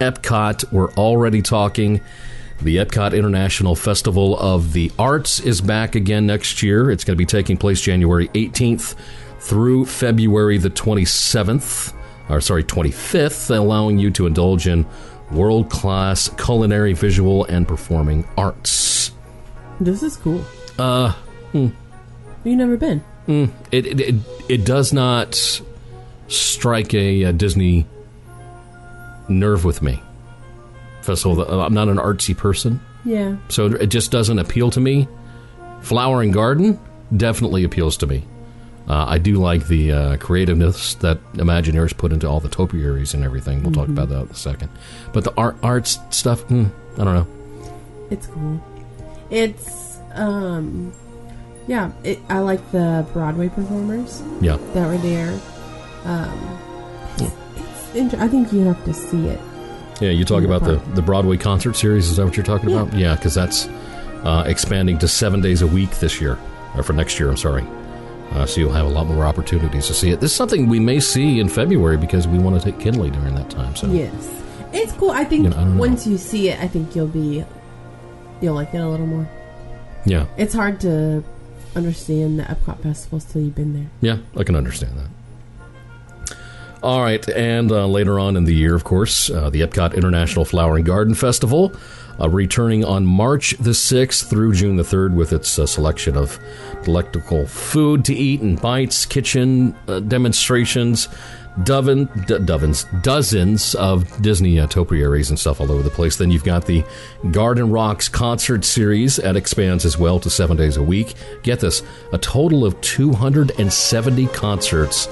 Epcot. 0.00 0.72
We're 0.72 0.92
already 0.94 1.40
talking. 1.40 2.00
The 2.62 2.78
Epcot 2.78 3.16
International 3.16 3.76
Festival 3.76 4.36
of 4.40 4.72
the 4.72 4.90
Arts 4.98 5.38
is 5.38 5.60
back 5.60 5.94
again 5.94 6.26
next 6.26 6.64
year. 6.64 6.90
It's 6.90 7.04
going 7.04 7.14
to 7.14 7.18
be 7.18 7.24
taking 7.24 7.56
place 7.56 7.80
January 7.80 8.26
18th 8.30 8.96
through 9.38 9.86
February 9.86 10.58
the 10.58 10.70
27th, 10.70 11.94
or 12.28 12.40
sorry, 12.40 12.64
25th, 12.64 13.56
allowing 13.56 14.00
you 14.00 14.10
to 14.10 14.26
indulge 14.26 14.66
in 14.66 14.84
world 15.30 15.70
class 15.70 16.28
culinary, 16.30 16.92
visual, 16.92 17.44
and 17.44 17.68
performing 17.68 18.26
arts. 18.36 19.12
This 19.80 20.02
is 20.02 20.16
cool. 20.16 20.44
Uh, 20.78 21.12
hmm, 21.52 21.68
You 22.44 22.56
never 22.56 22.76
been? 22.76 23.00
hmm, 23.26 23.46
it, 23.70 23.86
it, 23.86 24.00
it, 24.00 24.14
it 24.48 24.64
does 24.64 24.92
not 24.92 25.60
strike 26.28 26.94
a, 26.94 27.24
uh 27.26 27.32
Disney 27.32 27.86
nerve 29.28 29.64
with 29.64 29.82
me. 29.82 30.02
First 31.02 31.24
of 31.26 31.38
all, 31.38 31.60
I'm 31.62 31.74
not 31.74 31.88
an 31.88 31.96
artsy 31.98 32.36
person. 32.36 32.80
Yeah. 33.04 33.36
So 33.48 33.66
it 33.66 33.86
just 33.88 34.10
doesn't 34.10 34.38
appeal 34.38 34.70
to 34.70 34.80
me. 34.80 35.08
Flower 35.80 36.22
and 36.22 36.32
Garden 36.32 36.78
definitely 37.16 37.64
appeals 37.64 37.96
to 37.98 38.06
me. 38.06 38.24
Uh, 38.88 39.04
I 39.08 39.18
do 39.18 39.34
like 39.34 39.66
the 39.68 39.92
uh, 39.92 40.16
creativeness 40.18 40.94
that 40.96 41.18
Imagineers 41.34 41.96
put 41.96 42.12
into 42.12 42.28
all 42.28 42.40
the 42.40 42.48
topiaries 42.48 43.14
and 43.14 43.24
everything. 43.24 43.62
We'll 43.62 43.72
talk 43.72 43.86
Mhm. 43.88 43.92
about 43.92 44.08
that 44.10 44.22
in 44.22 44.28
a 44.30 44.34
second. 44.34 44.70
But 45.12 45.24
the 45.24 45.32
art 45.36 45.56
arts 45.62 45.98
stuff, 46.10 46.42
hmm, 46.42 46.66
I 46.98 47.04
don't 47.04 47.14
know. 47.14 47.26
It's 48.10 48.26
cool. 48.28 48.60
It's 49.32 49.98
um, 50.14 50.92
yeah. 51.66 51.90
It, 52.04 52.18
I 52.28 52.38
like 52.40 52.60
the 52.70 53.06
Broadway 53.12 53.48
performers. 53.48 54.22
Yeah. 54.40 54.58
that 54.74 54.86
were 54.86 54.98
there. 54.98 55.40
Um, 56.04 56.58
it's 57.18 57.94
inter- 57.94 58.18
I 58.20 58.28
think 58.28 58.52
you 58.52 58.60
have 58.64 58.84
to 58.84 58.92
see 58.94 59.26
it. 59.28 59.40
Yeah, 60.00 60.10
you 60.10 60.24
talk 60.24 60.42
about 60.44 60.64
the, 60.64 60.76
the 60.94 61.02
Broadway 61.02 61.36
concert 61.36 61.74
series. 61.76 62.08
Is 62.10 62.16
that 62.16 62.24
what 62.24 62.36
you're 62.36 62.44
talking 62.44 62.70
Yeah. 62.70 62.82
about? 62.82 62.98
Yeah, 62.98 63.14
because 63.14 63.34
that's 63.34 63.66
uh, 64.24 64.44
expanding 64.46 64.98
to 64.98 65.08
seven 65.08 65.40
days 65.40 65.62
a 65.62 65.66
week 65.66 65.90
this 66.00 66.20
year, 66.20 66.38
or 66.76 66.82
for 66.82 66.92
next 66.92 67.18
year. 67.20 67.30
I'm 67.30 67.36
sorry. 67.36 67.64
Uh, 68.32 68.44
so 68.46 68.60
you'll 68.60 68.72
have 68.72 68.86
a 68.86 68.88
lot 68.88 69.06
more 69.06 69.24
opportunities 69.24 69.86
to 69.86 69.94
see 69.94 70.10
it. 70.10 70.18
This 70.20 70.30
is 70.32 70.36
something 70.36 70.66
we 70.68 70.80
may 70.80 70.98
see 71.00 71.38
in 71.38 71.48
February 71.48 71.96
because 71.98 72.26
we 72.26 72.38
want 72.38 72.60
to 72.60 72.70
take 72.72 72.80
Kinley 72.80 73.10
during 73.10 73.34
that 73.36 73.48
time. 73.50 73.76
So 73.76 73.86
Yes, 73.88 74.42
it's 74.72 74.92
cool. 74.94 75.10
I 75.10 75.24
think 75.24 75.44
You 75.44 75.50
know, 75.50 75.56
I 75.56 75.64
know. 75.64 75.78
once 75.78 76.06
you 76.06 76.16
see 76.18 76.48
it, 76.48 76.58
I 76.60 76.66
think 76.66 76.96
you'll 76.96 77.06
be 77.08 77.44
you'll 78.42 78.54
like 78.54 78.74
it 78.74 78.78
a 78.78 78.88
little 78.88 79.06
more. 79.06 79.28
yeah, 80.04 80.26
It's 80.36 80.54
hard 80.54 80.80
to 80.80 81.22
understand 81.76 82.38
the 82.38 82.42
Epcot 82.44 82.82
festivals 82.82 83.24
till 83.24 83.42
you've 83.42 83.54
been 83.54 83.72
there. 83.72 83.86
Yeah, 84.00 84.18
I 84.36 84.44
can 84.44 84.56
understand 84.56 84.98
that. 84.98 86.36
All 86.82 87.00
right, 87.00 87.26
and 87.28 87.70
uh, 87.70 87.86
later 87.86 88.18
on 88.18 88.36
in 88.36 88.42
the 88.44 88.54
year, 88.54 88.74
of 88.74 88.82
course, 88.82 89.30
uh, 89.30 89.50
the 89.50 89.60
Epcot 89.60 89.94
International 89.94 90.44
Flower 90.44 90.74
and 90.76 90.84
Garden 90.84 91.14
Festival, 91.14 91.72
uh, 92.20 92.28
returning 92.28 92.84
on 92.84 93.06
March 93.06 93.54
the 93.60 93.70
6th 93.70 94.28
through 94.28 94.52
June 94.54 94.74
the 94.76 94.82
3rd 94.82 95.14
with 95.14 95.32
its 95.32 95.58
uh, 95.60 95.64
selection 95.66 96.16
of 96.16 96.40
delectable 96.82 97.46
food 97.46 98.04
to 98.06 98.14
eat 98.14 98.40
and 98.40 98.60
bites, 98.60 99.06
kitchen 99.06 99.76
uh, 99.86 100.00
demonstrations, 100.00 101.08
doven, 101.64 102.04
d- 102.26 102.34
dovens, 102.38 102.84
dozens 103.02 103.74
of 103.74 104.20
Disney 104.22 104.58
uh, 104.58 104.66
topiaries 104.66 105.30
and 105.30 105.38
stuff 105.38 105.60
all 105.60 105.70
over 105.70 105.82
the 105.82 105.90
place. 105.90 106.16
Then 106.16 106.30
you've 106.30 106.44
got 106.44 106.66
the 106.66 106.84
Garden 107.30 107.70
Rocks 107.70 108.08
concert 108.08 108.64
series 108.64 109.16
that 109.16 109.36
expands 109.36 109.84
as 109.84 109.98
well 109.98 110.18
to 110.20 110.30
seven 110.30 110.56
days 110.56 110.76
a 110.76 110.82
week. 110.82 111.14
Get 111.42 111.60
this, 111.60 111.82
a 112.12 112.18
total 112.18 112.64
of 112.64 112.80
270 112.80 114.26
concerts 114.28 115.08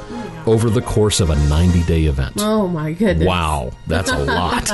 over 0.47 0.71
the 0.71 0.81
course 0.83 1.21
of 1.21 1.31
a 1.31 1.37
90 1.49 1.83
day 1.85 2.05
event. 2.05 2.35
Oh 2.39 2.67
my 2.69 2.93
goodness! 2.93 3.27
Wow, 3.27 3.73
that's 3.87 4.11
a 4.11 4.19
lot. 4.25 4.67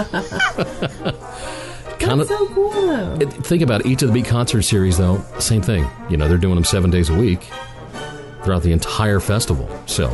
Kind 1.98 2.20
of. 2.20 2.28
That's 2.28 2.40
so 2.40 2.46
cool. 2.48 3.22
It- 3.22 3.32
Think 3.32 3.62
about 3.62 3.80
it. 3.80 3.86
each 3.86 4.02
of 4.02 4.08
the 4.08 4.14
big 4.14 4.26
concert 4.26 4.62
series, 4.62 4.98
though. 4.98 5.20
Same 5.38 5.62
thing. 5.62 5.88
You 6.10 6.16
know, 6.16 6.28
they're 6.28 6.38
doing 6.38 6.54
them 6.54 6.64
seven 6.64 6.90
days 6.90 7.08
a 7.10 7.14
week 7.14 7.40
throughout 8.44 8.62
the 8.62 8.70
entire 8.72 9.18
festival. 9.18 9.68
So 9.86 10.08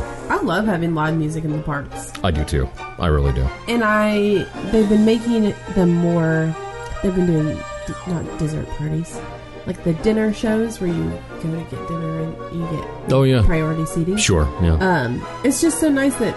love 0.45 0.65
having 0.65 0.93
live 0.95 1.15
music 1.17 1.43
in 1.43 1.51
the 1.51 1.61
parks, 1.63 2.11
I 2.23 2.31
do 2.31 2.43
too. 2.43 2.69
I 2.99 3.07
really 3.07 3.33
do. 3.33 3.47
and 3.67 3.83
I 3.83 4.45
they've 4.71 4.87
been 4.89 5.05
making 5.05 5.53
them 5.75 5.91
more. 5.93 6.55
They've 7.01 7.13
been 7.15 7.25
doing 7.27 7.57
d- 7.87 7.93
not 8.07 8.37
dessert 8.39 8.67
parties, 8.77 9.19
like 9.65 9.83
the 9.83 9.93
dinner 9.95 10.31
shows 10.33 10.79
where 10.79 10.89
you 10.89 11.03
go 11.41 11.51
to 11.51 11.65
get 11.69 11.87
dinner 11.87 12.23
and 12.23 12.55
you 12.55 12.67
get 12.77 13.13
Oh, 13.13 13.23
yeah. 13.23 13.41
priority 13.43 13.85
seating. 13.85 14.15
Sure, 14.17 14.45
yeah. 14.61 14.75
Um, 14.75 15.25
it's 15.43 15.59
just 15.61 15.79
so 15.79 15.89
nice 15.89 16.15
that 16.17 16.35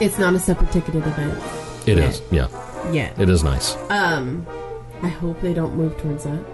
it's 0.00 0.18
not 0.18 0.34
a 0.34 0.38
separate 0.38 0.72
ticketed 0.72 1.06
event. 1.06 1.38
It 1.86 1.98
yet. 1.98 2.08
is. 2.10 2.22
Yeah. 2.30 2.48
Yeah. 2.92 3.12
It 3.20 3.28
is 3.28 3.44
nice. 3.44 3.76
Um, 3.90 4.46
I 5.02 5.08
hope 5.08 5.40
they 5.40 5.54
don't 5.54 5.74
move 5.76 5.96
towards 5.98 6.24
that. 6.24 6.44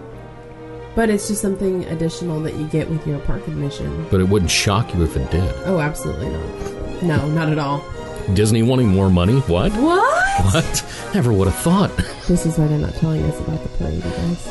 But 0.94 1.10
it's 1.10 1.28
just 1.28 1.42
something 1.42 1.84
additional 1.86 2.40
that 2.42 2.54
you 2.54 2.66
get 2.68 2.88
with 2.88 3.06
your 3.06 3.18
park 3.20 3.46
admission. 3.48 4.06
But 4.10 4.20
it 4.20 4.28
wouldn't 4.28 4.50
shock 4.50 4.94
you 4.94 5.02
if 5.02 5.16
it 5.16 5.30
did. 5.30 5.52
Oh, 5.64 5.80
absolutely 5.80 6.28
not. 6.28 7.02
No, 7.02 7.28
not 7.28 7.48
at 7.50 7.58
all. 7.58 7.84
Disney 8.32 8.62
wanting 8.62 8.88
more 8.88 9.10
money? 9.10 9.40
What? 9.40 9.72
What? 9.72 10.14
What? 10.46 10.84
Never 11.14 11.32
would 11.32 11.46
have 11.46 11.56
thought. 11.56 11.94
This 12.26 12.46
is 12.46 12.58
why 12.58 12.66
they're 12.66 12.78
not 12.78 12.94
telling 12.94 13.22
us 13.24 13.38
about 13.40 13.62
the 13.62 13.68
parade, 13.70 13.94
you 13.94 14.10
guys. 14.10 14.48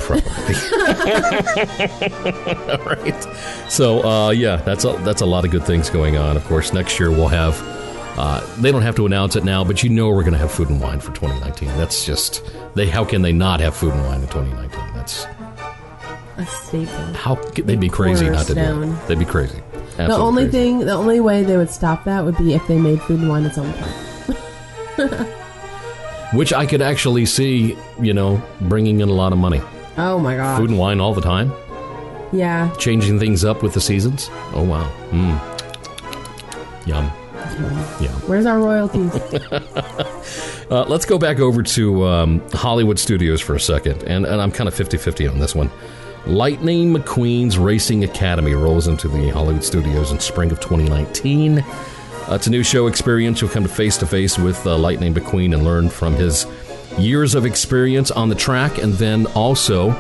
All 2.80 2.86
right. 2.86 3.72
So 3.72 4.04
uh, 4.04 4.30
yeah, 4.30 4.58
that's 4.58 4.86
a 4.86 4.94
that's 5.04 5.22
a 5.22 5.26
lot 5.26 5.44
of 5.44 5.52
good 5.52 5.64
things 5.64 5.90
going 5.90 6.18
on. 6.18 6.38
Of 6.38 6.46
course, 6.46 6.72
next 6.74 7.00
year 7.00 7.10
we'll 7.12 7.28
have. 7.28 7.60
Uh, 8.16 8.46
they 8.62 8.72
don't 8.72 8.84
have 8.84 8.96
to 8.96 9.08
announce 9.08 9.36
it 9.36 9.44
now, 9.44 9.64
but 9.64 9.82
you 9.84 9.90
know 9.90 10.10
we're 10.10 10.22
going 10.22 10.34
to 10.34 10.40
have 10.40 10.52
food 10.52 10.70
and 10.70 10.80
wine 10.80 11.00
for 11.00 11.12
2019. 11.14 11.68
That's 11.70 12.06
just 12.06 12.44
they. 12.76 12.86
How 12.88 13.04
can 13.04 13.24
they 13.24 13.34
not 13.34 13.60
have 13.60 13.76
food 13.76 13.94
and 13.94 14.06
wine 14.06 14.22
in 14.22 14.28
2019? 14.28 14.94
That's 14.94 15.26
A 16.38 16.46
staple. 16.46 16.94
how 17.14 17.36
they'd 17.36 17.80
be 17.80 17.90
crazy 17.90 18.30
not 18.30 18.48
to 18.48 18.56
do 18.56 18.62
Cornerstone. 18.62 18.94
it. 18.96 19.08
They'd 19.08 19.20
be 19.20 19.26
crazy. 19.26 19.62
the 19.98 20.16
only 20.16 20.44
crazy. 20.44 20.58
thing, 20.58 20.80
the 20.80 20.94
only 20.94 21.20
way 21.20 21.44
they 21.44 21.58
would 21.58 21.70
stop 21.70 22.04
that 22.06 22.26
would 22.26 22.38
be 22.38 22.54
if 22.54 22.66
they 22.68 22.78
made 22.80 23.02
food 23.04 23.20
and 23.20 23.30
wine 23.30 23.46
its 23.46 23.58
own 23.58 23.72
park. 23.74 25.28
which 26.34 26.52
I 26.52 26.66
could 26.66 26.82
actually 26.82 27.26
see, 27.28 27.78
you 28.02 28.14
know, 28.14 28.42
bringing 28.62 29.02
in 29.02 29.10
a 29.10 29.14
lot 29.14 29.32
of 29.34 29.38
money. 29.38 29.62
Oh 29.98 30.18
my 30.18 30.36
god. 30.36 30.58
Food 30.58 30.72
and 30.72 30.80
wine 30.80 31.00
all 31.00 31.14
the 31.14 31.22
time, 31.22 31.52
Yeah. 32.32 32.72
changing 32.80 33.20
things 33.20 33.46
up 33.46 33.62
with 33.62 33.74
the 33.76 33.82
seasons. 33.82 34.30
Oh 34.56 34.64
wow, 34.64 34.92
mm. 35.12 36.88
yum. 36.88 37.12
Yeah. 38.02 38.10
Where's 38.26 38.46
our 38.46 38.60
royalties? 38.60 39.12
Uh, 40.72 40.86
let's 40.88 41.06
go 41.06 41.20
back 41.20 41.40
over 41.40 41.62
to 41.62 42.04
um, 42.08 42.42
Hollywood 42.54 42.98
Studios 42.98 43.42
for 43.42 43.54
a 43.54 43.60
second, 43.60 44.02
and, 44.04 44.26
and 44.26 44.42
I'm 44.42 44.52
kind 44.52 44.68
of 44.68 44.74
50 44.74 44.98
50 44.98 45.28
on 45.28 45.38
this 45.38 45.54
one. 45.54 45.70
Lightning 46.26 46.94
McQueen's 46.94 47.58
Racing 47.58 48.04
Academy 48.04 48.54
rolls 48.54 48.88
into 48.88 49.08
the 49.10 49.30
Hollywood 49.30 49.64
Studios 49.64 50.12
in 50.12 50.20
spring 50.20 50.52
of 50.52 50.60
2019. 50.62 51.60
Uh, 51.60 51.66
it's 52.30 52.48
a 52.48 52.50
new 52.50 52.64
show 52.64 52.88
experience. 52.88 53.42
You'll 53.42 53.50
come 53.50 53.64
to 53.64 53.70
face 53.70 53.98
to 53.98 54.06
face 54.08 54.38
with 54.40 54.66
uh, 54.66 54.78
Lightning 54.78 55.14
McQueen 55.14 55.54
and 55.54 55.66
learn 55.66 55.90
from 55.90 56.14
his 56.16 56.48
years 56.98 57.36
of 57.36 57.46
experience 57.46 58.10
on 58.10 58.30
the 58.30 58.36
track, 58.36 58.78
and 58.78 58.94
then 58.94 59.26
also 59.36 59.92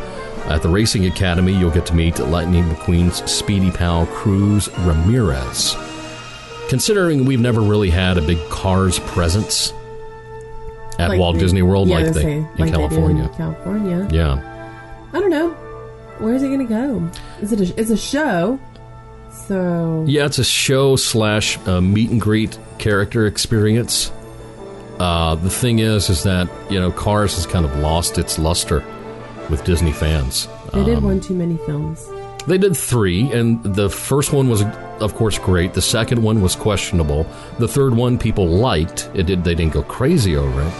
at 0.45 0.61
the 0.61 0.69
Racing 0.69 1.05
Academy, 1.07 1.51
you'll 1.57 1.71
get 1.71 1.85
to 1.87 1.93
meet 1.95 2.17
Lightning 2.19 2.63
McQueen's 2.65 3.29
speedy 3.29 3.71
pal 3.71 4.05
Cruz 4.07 4.69
Ramirez. 4.79 5.75
Considering 6.69 7.25
we've 7.25 7.41
never 7.41 7.59
really 7.59 7.89
had 7.89 8.17
a 8.17 8.21
big 8.21 8.39
Cars 8.49 8.97
presence 8.99 9.73
at 10.99 11.09
Like 11.09 11.19
Walt 11.19 11.35
they- 11.35 11.41
Disney 11.41 11.61
World 11.63 11.89
yeah, 11.89 11.95
like 11.97 12.13
they 12.13 12.21
say, 12.21 12.31
in 12.37 12.47
like 12.57 12.71
California. 12.71 13.23
in 13.23 13.29
California. 13.33 14.07
Yeah. 14.09 15.09
I 15.11 15.19
don't 15.19 15.29
know. 15.29 15.55
Where's 16.23 16.41
it 16.41 16.49
gonna 16.49 16.63
go? 16.65 17.09
Is 17.41 17.51
it? 17.51 17.59
A, 17.59 17.79
it's 17.79 17.89
a 17.89 17.97
show. 17.97 18.59
So 19.29 20.05
Yeah, 20.07 20.25
it's 20.25 20.39
a 20.39 20.43
show 20.43 20.95
slash 20.95 21.57
uh, 21.67 21.81
meet 21.81 22.09
and 22.11 22.21
greet 22.21 22.57
character 22.77 23.27
experience. 23.27 24.11
Uh, 24.99 25.35
the 25.35 25.49
thing 25.49 25.79
is, 25.79 26.09
is 26.09 26.23
that 26.23 26.47
you 26.69 26.79
know, 26.79 26.91
Cars 26.91 27.35
has 27.35 27.45
kind 27.45 27.65
of 27.65 27.75
lost 27.79 28.17
its 28.17 28.39
luster 28.39 28.83
with 29.49 29.63
Disney 29.65 29.91
fans. 29.91 30.47
they 30.71 30.83
did 30.85 30.99
Um, 30.99 31.03
one 31.03 31.19
too 31.19 31.33
many 31.33 31.57
films. 31.65 32.07
They 32.47 32.57
did 32.57 32.75
three, 32.77 33.31
and 33.31 33.61
the 33.63 33.89
first 33.89 34.31
one 34.33 34.49
was, 34.49 34.63
of 34.99 35.15
course, 35.15 35.37
great. 35.39 35.73
The 35.73 35.81
second 35.81 36.21
one 36.23 36.41
was 36.41 36.55
questionable. 36.55 37.25
The 37.57 37.67
third 37.67 37.95
one 37.95 38.17
people 38.17 38.47
liked. 38.47 39.09
It 39.13 39.25
did. 39.25 39.43
They 39.43 39.55
didn't 39.55 39.73
go 39.73 39.83
crazy 39.83 40.35
over 40.35 40.61
it. 40.61 40.73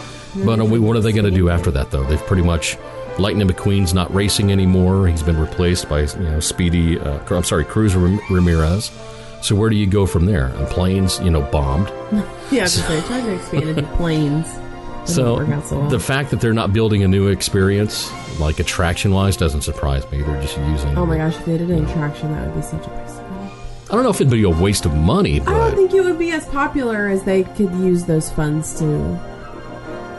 But 0.45 0.59
uh, 0.59 0.65
what 0.65 0.95
are 0.97 0.99
they 1.01 1.11
going 1.11 1.25
to 1.25 1.31
do 1.31 1.49
after 1.49 1.71
that, 1.71 1.91
though? 1.91 2.03
They've 2.03 2.25
pretty 2.25 2.43
much 2.43 2.77
Lightning 3.19 3.47
McQueen's 3.47 3.93
not 3.93 4.13
racing 4.13 4.51
anymore. 4.51 5.07
He's 5.07 5.23
been 5.23 5.39
replaced 5.39 5.87
by 5.87 6.01
you 6.01 6.19
know 6.19 6.39
Speedy. 6.39 6.99
Uh, 6.99 7.19
I'm 7.29 7.43
sorry, 7.43 7.63
Cruz 7.65 7.95
Ramirez. 7.95 8.91
So 9.41 9.55
where 9.55 9.69
do 9.69 9.75
you 9.75 9.85
go 9.87 10.05
from 10.05 10.25
there? 10.25 10.47
And 10.47 10.67
planes, 10.67 11.19
you 11.19 11.29
know, 11.29 11.41
bombed. 11.41 11.91
Yeah, 12.51 12.65
because 12.65 12.87
they 12.87 13.01
tried 13.01 13.21
to 13.21 13.33
expand 13.35 13.69
into 13.69 13.83
planes. 13.95 14.47
So, 15.05 15.37
didn't 15.39 15.49
work 15.49 15.57
out 15.57 15.65
so 15.65 15.79
well. 15.79 15.89
the 15.89 15.99
fact 15.99 16.29
that 16.31 16.39
they're 16.39 16.53
not 16.53 16.71
building 16.71 17.03
a 17.03 17.09
new 17.09 17.27
experience, 17.27 18.09
like 18.39 18.59
attraction 18.61 19.11
wise, 19.11 19.35
doesn't 19.35 19.63
surprise 19.63 20.09
me. 20.09 20.21
They're 20.21 20.41
just 20.41 20.57
using. 20.57 20.97
oh 20.97 21.05
my 21.05 21.17
gosh, 21.17 21.35
if 21.35 21.43
they 21.45 21.57
did 21.57 21.69
an 21.71 21.83
attraction, 21.85 22.31
that 22.31 22.47
would 22.47 22.55
be 22.55 22.61
such 22.61 22.87
a 22.87 22.89
waste. 22.89 23.19
I 23.89 23.95
don't 23.95 24.03
know 24.03 24.11
if 24.11 24.21
it'd 24.21 24.31
be 24.31 24.43
a 24.43 24.49
waste 24.49 24.85
of 24.85 24.95
money, 24.95 25.41
I 25.41 25.43
don't 25.43 25.75
think 25.75 25.93
it 25.93 26.05
would 26.05 26.17
be 26.17 26.31
as 26.31 26.45
popular 26.47 27.09
as 27.09 27.23
they 27.25 27.43
could 27.43 27.73
use 27.73 28.05
those 28.05 28.31
funds 28.31 28.79
to 28.79 28.85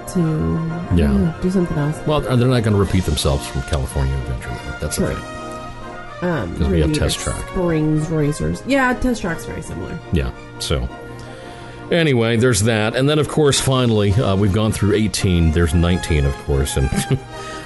to 0.08 0.20
Yeah. 0.94 1.12
know, 1.12 1.34
do 1.42 1.50
something 1.50 1.76
else. 1.78 1.98
well, 2.06 2.20
they're 2.20 2.36
not 2.36 2.62
going 2.62 2.74
to 2.74 2.80
repeat 2.80 3.04
themselves 3.04 3.46
from 3.46 3.62
California 3.62 4.14
Adventure. 4.14 4.50
That's 4.80 4.96
True. 4.96 5.06
thing. 5.08 5.16
Um, 6.22 6.56
'Cause 6.56 6.68
we 6.68 6.80
have 6.80 6.92
Test 6.92 7.18
Track. 7.18 7.36
Springs 7.50 8.08
Racers. 8.08 8.62
Yeah, 8.66 8.92
Test 8.94 9.20
Track's 9.20 9.44
very 9.44 9.62
similar. 9.62 9.98
Yeah. 10.12 10.30
So, 10.58 10.88
Anyway, 11.90 12.36
there's 12.38 12.62
that. 12.62 12.96
And 12.96 13.06
then, 13.10 13.18
of 13.18 13.28
course, 13.28 13.60
finally, 13.60 14.12
uh, 14.14 14.34
we've 14.36 14.54
gone 14.54 14.72
through 14.72 14.94
18. 14.94 15.52
There's 15.52 15.74
19, 15.74 16.24
of 16.24 16.34
course. 16.46 16.78
And 16.78 16.88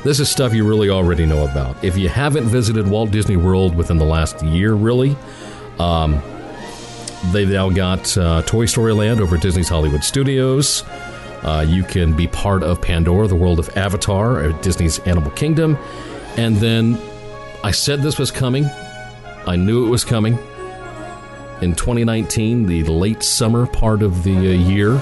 this 0.05 0.19
is 0.19 0.29
stuff 0.29 0.53
you 0.53 0.65
really 0.69 0.91
already 0.91 1.25
know 1.25 1.45
about. 1.45 1.77
If 1.85 1.97
you 1.97 2.09
haven't 2.09 2.47
visited 2.49 2.89
Walt 2.89 3.13
Disney 3.13 3.37
World 3.37 3.77
within 3.77 3.97
the 3.99 4.05
last 4.05 4.43
year, 4.43 4.75
really, 4.75 5.17
um, 5.79 6.21
they've 7.33 7.49
now 7.49 7.71
got 7.71 8.19
uh, 8.19 8.43
Toy 8.43 8.67
Story 8.67 8.93
Land 8.93 9.21
over 9.21 9.37
at 9.37 9.41
Disney's 9.43 9.69
Hollywood 9.69 10.03
Studios. 10.03 10.83
Uh, 11.43 11.65
you 11.67 11.83
can 11.85 12.15
be 12.17 12.27
part 12.27 12.63
of 12.63 12.81
Pandora, 12.83 13.27
the 13.29 13.37
world 13.37 13.59
of 13.59 13.69
Avatar 13.77 14.43
at 14.43 14.63
Disney's 14.63 14.99
Animal 15.01 15.31
Kingdom. 15.33 15.77
And 16.37 16.57
then 16.57 16.99
I 17.63 17.71
said 17.71 18.03
this 18.03 18.19
was 18.19 18.31
coming. 18.31 18.65
I 19.47 19.57
knew 19.57 19.87
it 19.87 19.89
was 19.91 20.05
coming. 20.05 20.39
In 21.61 21.75
2019, 21.75 22.67
the 22.67 22.85
late 22.85 23.23
summer 23.23 23.67
part 23.67 24.03
of 24.03 24.23
the 24.23 24.37
uh, 24.37 24.41
year, 24.41 25.01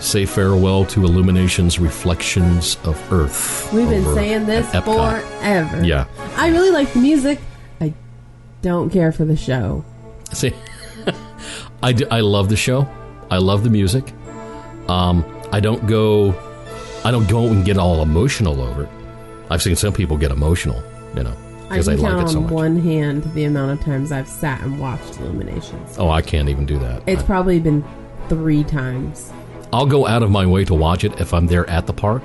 say 0.00 0.24
farewell 0.24 0.84
to 0.86 1.04
Illuminations 1.04 1.78
Reflections 1.78 2.76
of 2.84 3.12
Earth. 3.12 3.70
We've 3.72 3.88
been 3.88 4.04
saying 4.14 4.46
this 4.46 4.70
forever. 4.70 5.84
Yeah. 5.84 6.06
I 6.36 6.48
really 6.48 6.70
like 6.70 6.92
the 6.92 7.00
music. 7.00 7.40
I 7.80 7.92
don't 8.62 8.90
care 8.90 9.12
for 9.12 9.24
the 9.24 9.36
show. 9.36 9.84
See, 10.32 10.52
I, 11.82 11.92
do- 11.92 12.06
I 12.10 12.20
love 12.20 12.48
the 12.48 12.56
show. 12.56 12.88
I 13.30 13.38
love 13.38 13.64
the 13.64 13.70
music. 13.70 14.12
Um, 14.88 15.24
I 15.52 15.60
don't 15.60 15.86
go, 15.86 16.34
I 17.04 17.10
don't 17.10 17.28
go 17.28 17.46
and 17.46 17.64
get 17.64 17.76
all 17.78 18.02
emotional 18.02 18.60
over 18.60 18.84
it. 18.84 18.88
I've 19.50 19.62
seen 19.62 19.76
some 19.76 19.92
people 19.92 20.16
get 20.16 20.30
emotional, 20.30 20.82
you 21.14 21.22
know, 21.24 21.36
because 21.68 21.86
they 21.86 21.96
like 21.96 22.24
it 22.24 22.30
so 22.30 22.38
on 22.38 22.44
much. 22.44 22.52
one 22.52 22.76
hand 22.78 23.22
the 23.34 23.44
amount 23.44 23.72
of 23.78 23.84
times 23.84 24.10
I've 24.12 24.28
sat 24.28 24.60
and 24.62 24.80
watched 24.80 25.18
Illuminations. 25.18 25.98
Oh, 25.98 26.08
I 26.08 26.22
can't 26.22 26.48
even 26.48 26.64
do 26.64 26.78
that. 26.78 27.02
It's 27.06 27.22
probably 27.22 27.60
been 27.60 27.84
three 28.28 28.64
times. 28.64 29.30
I'll 29.74 29.86
go 29.86 30.06
out 30.06 30.22
of 30.22 30.30
my 30.30 30.46
way 30.46 30.64
to 30.64 30.74
watch 30.74 31.04
it 31.04 31.20
if 31.20 31.34
I'm 31.34 31.46
there 31.46 31.68
at 31.68 31.86
the 31.86 31.92
park, 31.92 32.22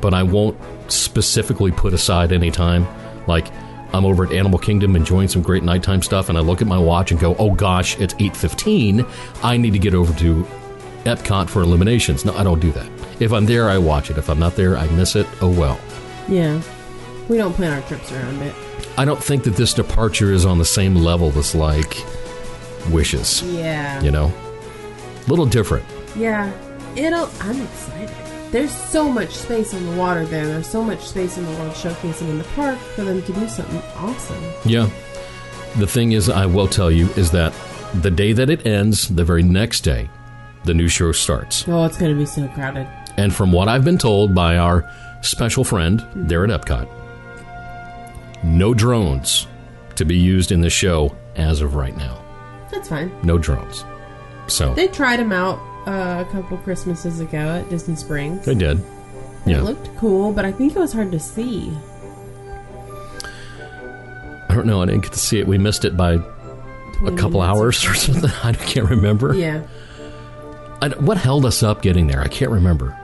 but 0.00 0.14
I 0.14 0.22
won't 0.22 0.56
specifically 0.88 1.72
put 1.72 1.92
aside 1.92 2.32
any 2.32 2.50
time. 2.52 2.86
Like 3.26 3.48
I'm 3.92 4.04
over 4.04 4.24
at 4.24 4.32
Animal 4.32 4.58
Kingdom 4.60 4.94
enjoying 4.94 5.28
some 5.28 5.42
great 5.42 5.62
nighttime 5.64 6.02
stuff, 6.02 6.28
and 6.28 6.38
I 6.38 6.42
look 6.42 6.60
at 6.62 6.68
my 6.68 6.78
watch 6.78 7.10
and 7.10 7.18
go, 7.20 7.34
"Oh 7.40 7.52
gosh, 7.52 7.98
it's 7.98 8.14
8:15. 8.20 9.04
I 9.42 9.56
need 9.56 9.72
to 9.72 9.78
get 9.80 9.94
over 9.94 10.12
to 10.20 10.46
Epcot 11.06 11.48
for 11.48 11.62
Illuminations." 11.62 12.24
No, 12.24 12.34
I 12.36 12.44
don't 12.44 12.60
do 12.60 12.70
that. 12.72 12.88
If 13.20 13.32
I'm 13.32 13.46
there, 13.46 13.70
I 13.70 13.78
watch 13.78 14.10
it. 14.10 14.18
If 14.18 14.28
I'm 14.28 14.38
not 14.38 14.56
there, 14.56 14.76
I 14.76 14.86
miss 14.90 15.16
it. 15.16 15.26
Oh 15.40 15.48
well. 15.48 15.78
Yeah. 16.28 16.60
We 17.28 17.38
don't 17.38 17.54
plan 17.54 17.72
our 17.72 17.88
trips 17.88 18.12
around 18.12 18.42
it. 18.42 18.54
I 18.98 19.04
don't 19.04 19.22
think 19.22 19.44
that 19.44 19.56
this 19.56 19.74
departure 19.74 20.32
is 20.32 20.44
on 20.44 20.58
the 20.58 20.64
same 20.64 20.94
level 20.94 21.36
as 21.38 21.54
like 21.54 21.96
Wishes. 22.90 23.42
Yeah. 23.42 24.00
You 24.02 24.10
know, 24.12 24.32
A 25.26 25.30
little 25.30 25.46
different. 25.46 25.84
Yeah. 26.16 26.52
It'll. 26.94 27.28
I'm 27.40 27.60
excited. 27.60 28.10
There's 28.52 28.70
so 28.72 29.08
much 29.10 29.30
space 29.30 29.74
on 29.74 29.84
the 29.86 29.96
water 29.96 30.24
there. 30.24 30.46
There's 30.46 30.68
so 30.68 30.82
much 30.84 31.00
space 31.00 31.36
in 31.36 31.44
the 31.44 31.50
World 31.58 31.76
Showcase 31.76 32.20
and 32.20 32.30
in 32.30 32.38
the 32.38 32.44
park 32.54 32.78
for 32.78 33.02
them 33.02 33.20
to 33.22 33.32
do 33.32 33.48
something 33.48 33.82
awesome. 33.96 34.42
Yeah. 34.64 34.88
The 35.78 35.86
thing 35.86 36.12
is, 36.12 36.28
I 36.30 36.46
will 36.46 36.68
tell 36.68 36.90
you, 36.90 37.08
is 37.16 37.32
that 37.32 37.52
the 38.02 38.10
day 38.10 38.32
that 38.32 38.48
it 38.48 38.64
ends, 38.66 39.08
the 39.08 39.24
very 39.24 39.42
next 39.42 39.80
day, 39.80 40.08
the 40.66 40.74
new 40.74 40.88
show 40.88 41.12
starts. 41.12 41.64
Oh, 41.68 41.84
it's 41.84 41.96
going 41.96 42.12
to 42.12 42.18
be 42.18 42.26
so 42.26 42.46
crowded. 42.48 42.86
And 43.16 43.34
from 43.34 43.52
what 43.52 43.68
I've 43.68 43.84
been 43.84 43.98
told 43.98 44.34
by 44.34 44.56
our 44.58 44.88
special 45.22 45.64
friend 45.64 46.04
there 46.14 46.44
at 46.44 46.50
Epcot, 46.50 46.86
no 48.44 48.74
drones 48.74 49.46
to 49.94 50.04
be 50.04 50.16
used 50.16 50.52
in 50.52 50.60
the 50.60 50.70
show 50.70 51.16
as 51.36 51.60
of 51.62 51.74
right 51.74 51.96
now. 51.96 52.22
That's 52.70 52.88
fine. 52.88 53.10
No 53.22 53.38
drones. 53.38 53.84
So 54.48 54.74
They 54.74 54.88
tried 54.88 55.18
them 55.18 55.32
out 55.32 55.58
uh, 55.88 56.24
a 56.26 56.30
couple 56.32 56.58
Christmases 56.58 57.20
ago 57.20 57.38
at 57.38 57.68
Disney 57.70 57.96
Springs. 57.96 58.44
they 58.44 58.54
did. 58.54 58.78
It 58.78 58.84
Yeah. 59.52 59.62
looked 59.62 59.94
cool, 59.96 60.32
but 60.32 60.44
I 60.44 60.52
think 60.52 60.76
it 60.76 60.78
was 60.78 60.92
hard 60.92 61.10
to 61.12 61.20
see. 61.20 61.72
I 64.48 64.54
don't 64.54 64.66
know. 64.66 64.82
I 64.82 64.86
didn't 64.86 65.02
get 65.02 65.12
to 65.12 65.18
see 65.18 65.38
it. 65.38 65.46
We 65.46 65.58
missed 65.58 65.84
it 65.84 65.96
by 65.96 66.14
a 66.14 67.12
couple 67.16 67.40
hours 67.40 67.84
or 67.86 67.94
something. 67.94 68.30
I 68.42 68.52
can't 68.52 68.88
remember. 68.88 69.34
Yeah. 69.34 69.62
I, 70.82 70.88
what 71.00 71.16
held 71.16 71.44
us 71.46 71.62
up 71.62 71.82
getting 71.82 72.06
there? 72.06 72.20
I 72.20 72.28
can't 72.28 72.50
remember. 72.50 72.96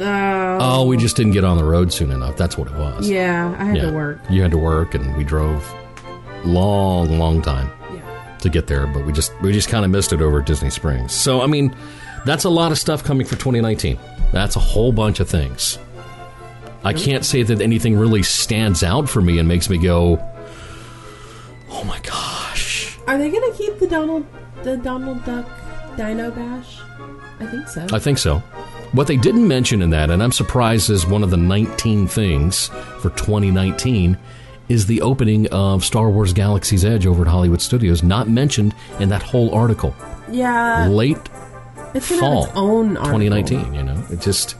Uh, 0.00 0.58
Oh, 0.58 0.86
we 0.86 0.96
just 0.96 1.16
didn't 1.16 1.32
get 1.32 1.44
on 1.44 1.56
the 1.56 1.64
road 1.64 1.92
soon 1.92 2.10
enough. 2.10 2.36
That's 2.36 2.56
what 2.56 2.68
it 2.68 2.74
was. 2.74 3.08
Yeah, 3.08 3.54
I 3.58 3.64
had 3.64 3.76
Yeah. 3.76 3.82
to 3.90 3.92
work. 3.92 4.20
You 4.30 4.42
had 4.42 4.50
to 4.52 4.58
work, 4.58 4.94
and 4.94 5.16
we 5.16 5.24
drove 5.24 5.70
long, 6.44 7.18
long 7.18 7.42
time 7.42 7.70
to 8.40 8.48
get 8.48 8.66
there. 8.66 8.86
But 8.86 9.04
we 9.04 9.12
just 9.12 9.32
we 9.42 9.52
just 9.52 9.68
kind 9.68 9.84
of 9.84 9.90
missed 9.90 10.12
it 10.12 10.20
over 10.22 10.40
at 10.40 10.46
Disney 10.46 10.70
Springs. 10.70 11.12
So 11.12 11.42
I 11.42 11.46
mean, 11.46 11.74
that's 12.24 12.44
a 12.44 12.50
lot 12.50 12.72
of 12.72 12.78
stuff 12.78 13.04
coming 13.04 13.26
for 13.26 13.36
2019. 13.36 13.98
That's 14.32 14.56
a 14.56 14.60
whole 14.60 14.92
bunch 14.92 15.20
of 15.20 15.28
things. 15.28 15.78
I 16.84 16.92
can't 16.92 17.24
say 17.24 17.42
that 17.42 17.60
anything 17.60 17.96
really 17.96 18.22
stands 18.22 18.82
out 18.82 19.08
for 19.08 19.20
me 19.20 19.38
and 19.38 19.48
makes 19.48 19.68
me 19.68 19.76
go, 19.78 20.18
"Oh 21.70 21.84
my 21.84 21.98
gosh!" 22.00 22.96
Are 23.06 23.18
they 23.18 23.30
going 23.30 23.50
to 23.50 23.56
keep 23.58 23.78
the 23.78 23.86
Donald 23.88 24.24
the 24.62 24.76
Donald 24.76 25.24
Duck 25.24 25.46
Dino 25.96 26.30
Bash? 26.30 26.80
I 27.40 27.46
think 27.46 27.68
so. 27.68 27.86
I 27.92 27.98
think 27.98 28.18
so. 28.18 28.38
What 28.92 29.06
they 29.06 29.16
didn't 29.16 29.46
mention 29.46 29.82
in 29.82 29.90
that, 29.90 30.10
and 30.10 30.22
I'm 30.22 30.32
surprised 30.32 30.90
is 30.90 31.06
one 31.06 31.22
of 31.22 31.30
the 31.30 31.36
19 31.36 32.06
things 32.06 32.68
for 33.00 33.10
2019, 33.10 34.16
is 34.68 34.86
the 34.86 35.02
opening 35.02 35.46
of 35.48 35.84
Star 35.84 36.10
Wars 36.10 36.32
Galaxy's 36.32 36.84
Edge 36.84 37.06
over 37.06 37.22
at 37.22 37.28
Hollywood 37.28 37.60
Studios, 37.60 38.02
not 38.02 38.28
mentioned 38.28 38.74
in 38.98 39.08
that 39.10 39.22
whole 39.22 39.54
article. 39.54 39.94
yeah, 40.30 40.86
Late 40.88 41.18
it's 41.94 42.08
fall 42.08 42.44
its 42.44 42.52
own 42.56 42.96
article. 42.96 43.18
2019, 43.20 43.74
you 43.74 43.82
know? 43.82 44.04
It 44.10 44.20
just, 44.20 44.56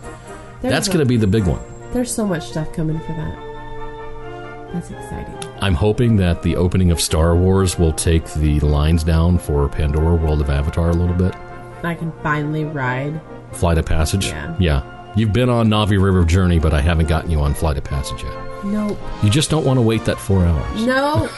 There's 0.63 0.73
that's 0.73 0.89
going 0.89 1.01
to 1.01 1.07
be 1.07 1.17
the 1.17 1.27
big 1.27 1.47
one. 1.47 1.61
There's 1.93 2.13
so 2.15 2.27
much 2.27 2.47
stuff 2.49 2.73
coming 2.73 2.99
for 3.01 3.13
that. 3.13 4.73
That's 4.73 4.91
exciting. 4.91 5.36
I'm 5.61 5.75
hoping 5.75 6.17
that 6.17 6.43
the 6.43 6.57
opening 6.57 6.91
of 6.91 7.01
Star 7.01 7.35
Wars 7.35 7.79
will 7.79 7.93
take 7.93 8.27
the 8.35 8.61
lines 8.61 9.03
down 9.03 9.39
for 9.39 9.69
Pandora 9.69 10.17
World 10.17 10.41
of 10.41 10.51
Avatar 10.51 10.91
a 10.91 10.93
little 10.93 11.15
bit. 11.15 11.35
I 11.83 11.95
can 11.95 12.13
finally 12.23 12.65
ride. 12.65 13.21
Flight 13.53 13.79
of 13.79 13.87
Passage. 13.87 14.27
Yeah. 14.27 14.57
Yeah. 14.59 15.13
You've 15.17 15.33
been 15.33 15.49
on 15.49 15.69
Na'vi 15.69 16.03
River 16.03 16.25
Journey, 16.25 16.59
but 16.59 16.75
I 16.75 16.81
haven't 16.83 17.09
gotten 17.09 17.31
you 17.31 17.41
on 17.41 17.55
Flight 17.55 17.79
of 17.79 17.85
Passage 17.85 18.23
yet. 18.23 18.65
Nope. 18.65 18.99
You 19.23 19.31
just 19.31 19.49
don't 19.51 19.65
want 19.65 19.79
to 19.79 19.83
wait 19.83 20.05
that 20.05 20.19
four 20.19 20.45
hours. 20.45 20.85
No. 20.85 21.29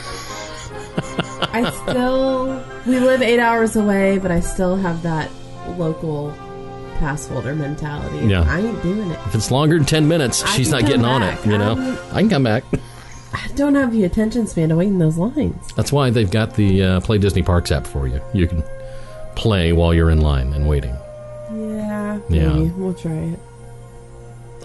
I 1.53 1.71
still. 1.71 2.65
We 2.87 2.99
live 2.99 3.23
eight 3.23 3.39
hours 3.39 3.77
away, 3.77 4.19
but 4.19 4.33
I 4.33 4.41
still 4.41 4.77
have 4.77 5.03
that 5.03 5.31
local 5.77 6.35
pass 6.99 7.29
holder 7.29 7.55
mentality. 7.55 8.27
Yeah. 8.27 8.45
I 8.49 8.61
ain't 8.61 8.83
doing 8.83 9.11
it. 9.13 9.19
If 9.27 9.35
it's 9.37 9.53
longer 9.53 9.77
than 9.77 9.87
10 9.87 10.09
minutes, 10.09 10.43
I 10.43 10.47
she's 10.57 10.71
not 10.71 10.83
getting 10.83 11.05
on 11.05 11.23
it, 11.23 11.47
you 11.47 11.57
know? 11.57 11.73
Um, 11.73 11.99
I 12.13 12.21
can 12.21 12.29
come 12.29 12.43
back. 12.43 12.65
I 13.33 13.49
don't 13.55 13.75
have 13.75 13.93
the 13.93 14.05
attention 14.05 14.47
span 14.47 14.71
to 14.71 14.77
wait 14.77 14.89
in 14.89 14.99
those 14.99 15.19
lines. 15.19 15.73
That's 15.75 15.93
why 15.93 16.11
they've 16.11 16.31
got 16.31 16.55
the 16.55 16.83
uh, 16.83 17.01
Play 17.01 17.19
Disney 17.19 17.43
Parks 17.43 17.71
app 17.71 17.87
for 17.87 18.07
you. 18.09 18.21
You 18.33 18.47
can 18.47 18.63
play 19.37 19.73
while 19.73 19.93
you're 19.93 20.11
in 20.11 20.21
line 20.21 20.53
and 20.55 20.69
waiting. 20.69 20.97
Yeah. 21.53 22.21
Yeah. 22.29 22.49
Maybe. 22.53 22.71
We'll 22.71 22.95
try 22.95 23.13
it. 23.13 23.39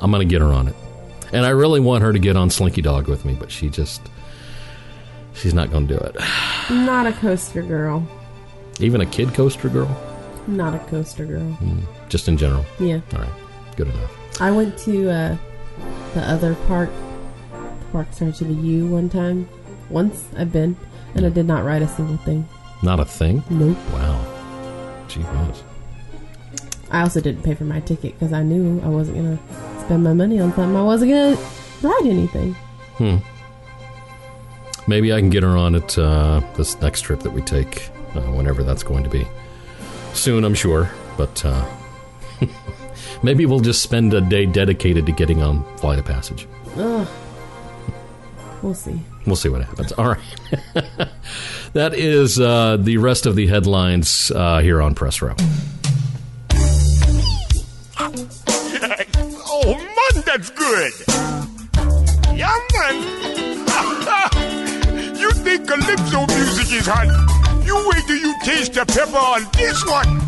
I'm 0.02 0.12
going 0.12 0.28
to 0.28 0.32
get 0.32 0.42
her 0.42 0.52
on 0.52 0.68
it. 0.68 0.76
And 1.32 1.46
I 1.46 1.50
really 1.50 1.80
want 1.80 2.04
her 2.04 2.14
to 2.14 2.20
get 2.20 2.36
on 2.36 2.50
Slinky 2.50 2.82
Dog 2.82 3.08
with 3.08 3.26
me, 3.26 3.34
but 3.34 3.52
she 3.52 3.70
just. 3.70 4.02
She's 5.34 5.54
not 5.54 5.72
going 5.72 5.88
to 5.88 5.98
do 5.98 6.00
it. 6.00 6.16
Not 6.70 7.08
a 7.08 7.14
coaster 7.14 7.64
girl. 7.64 8.08
Even 8.80 9.02
a 9.02 9.06
kid 9.06 9.34
coaster 9.34 9.68
girl? 9.68 9.90
Not 10.46 10.76
a 10.76 10.80
coaster 10.80 11.26
girl. 11.26 11.58
Mm, 11.62 11.82
just 12.08 12.28
in 12.28 12.38
general. 12.38 12.64
Yeah. 12.80 13.02
All 13.14 13.20
right. 13.20 13.32
Good 13.76 13.88
enough. 13.88 14.42
I 14.42 14.52
went 14.52 14.78
to 14.80 15.10
uh, 15.10 15.38
the 16.14 16.22
other 16.22 16.54
park, 16.68 16.90
park 17.94 18.08
starts 18.12 18.42
with 18.42 18.50
a 18.50 18.54
U 18.54 18.88
one 18.88 19.10
time. 19.10 19.48
Once 19.90 20.28
I've 20.36 20.52
been, 20.52 20.76
and 21.16 21.26
I 21.26 21.30
did 21.30 21.46
not 21.46 21.64
ride 21.64 21.84
a 21.84 21.88
single 21.88 22.18
thing. 22.18 22.48
Not 22.82 23.00
a 23.00 23.06
thing? 23.06 23.44
Nope. 23.50 23.78
Wow. 23.94 25.06
Gee 25.08 25.22
whiz. 25.22 25.64
I 26.90 27.02
also 27.02 27.22
didn't 27.22 27.44
pay 27.44 27.54
for 27.54 27.64
my 27.64 27.80
ticket 27.80 28.14
because 28.14 28.34
I 28.34 28.44
knew 28.44 28.82
I 28.84 28.90
wasn't 28.90 29.18
gonna 29.18 29.40
spend 29.86 30.04
my 30.04 30.14
money 30.14 30.40
on 30.40 30.54
something. 30.54 30.76
I 30.76 30.84
wasn't 30.84 31.12
gonna 31.12 31.38
ride 31.82 32.06
anything. 32.06 32.54
Hmm. 32.98 33.18
Maybe 34.88 35.14
I 35.14 35.20
can 35.20 35.30
get 35.30 35.44
her 35.44 35.56
on 35.56 35.76
it 35.76 35.98
uh, 35.98 36.42
this 36.56 36.80
next 36.82 37.02
trip 37.02 37.22
that 37.22 37.32
we 37.32 37.42
take, 37.42 37.90
uh, 38.16 38.22
whenever 38.34 38.64
that's 38.64 38.84
going 38.84 39.04
to 39.04 39.10
be. 39.10 39.26
Soon, 40.14 40.44
I'm 40.44 40.56
sure. 40.56 40.90
But 41.16 41.46
uh, 41.46 41.66
maybe 43.24 43.46
we'll 43.46 43.62
just 43.62 43.82
spend 43.82 44.14
a 44.14 44.20
day 44.20 44.46
dedicated 44.46 45.06
to 45.06 45.12
getting 45.14 45.42
on 45.42 45.64
Flight 45.78 46.00
of 46.00 46.06
Passage. 46.06 46.48
Ugh. 46.76 47.08
We'll 48.64 48.74
see. 48.74 49.00
We'll 49.26 49.36
see 49.36 49.50
what 49.50 49.62
happens. 49.62 49.92
All 49.92 50.08
right. 50.08 50.20
that 51.74 51.94
is 51.94 52.40
uh, 52.40 52.78
the 52.80 52.96
rest 52.96 53.26
of 53.26 53.36
the 53.36 53.48
headlines 53.48 54.32
uh, 54.32 54.60
here 54.60 54.82
on 54.82 54.96
Press 54.96 55.22
Row. 55.22 55.36
oh 58.00 59.76
man, 59.76 60.24
that's 60.26 60.50
good. 60.50 60.94
Yeah, 62.38 62.58
man. 62.72 63.04
you 65.20 65.32
think 65.32 65.68
calypso 65.68 66.26
music 66.28 66.72
is 66.72 66.88
hot? 66.88 67.08
You 67.66 67.76
wait 67.90 68.08
till 68.08 68.16
you 68.16 68.34
taste 68.44 68.74
the 68.76 68.86
pepper 68.86 69.18
on 69.18 69.46
this 69.52 69.86
one. 69.86 70.24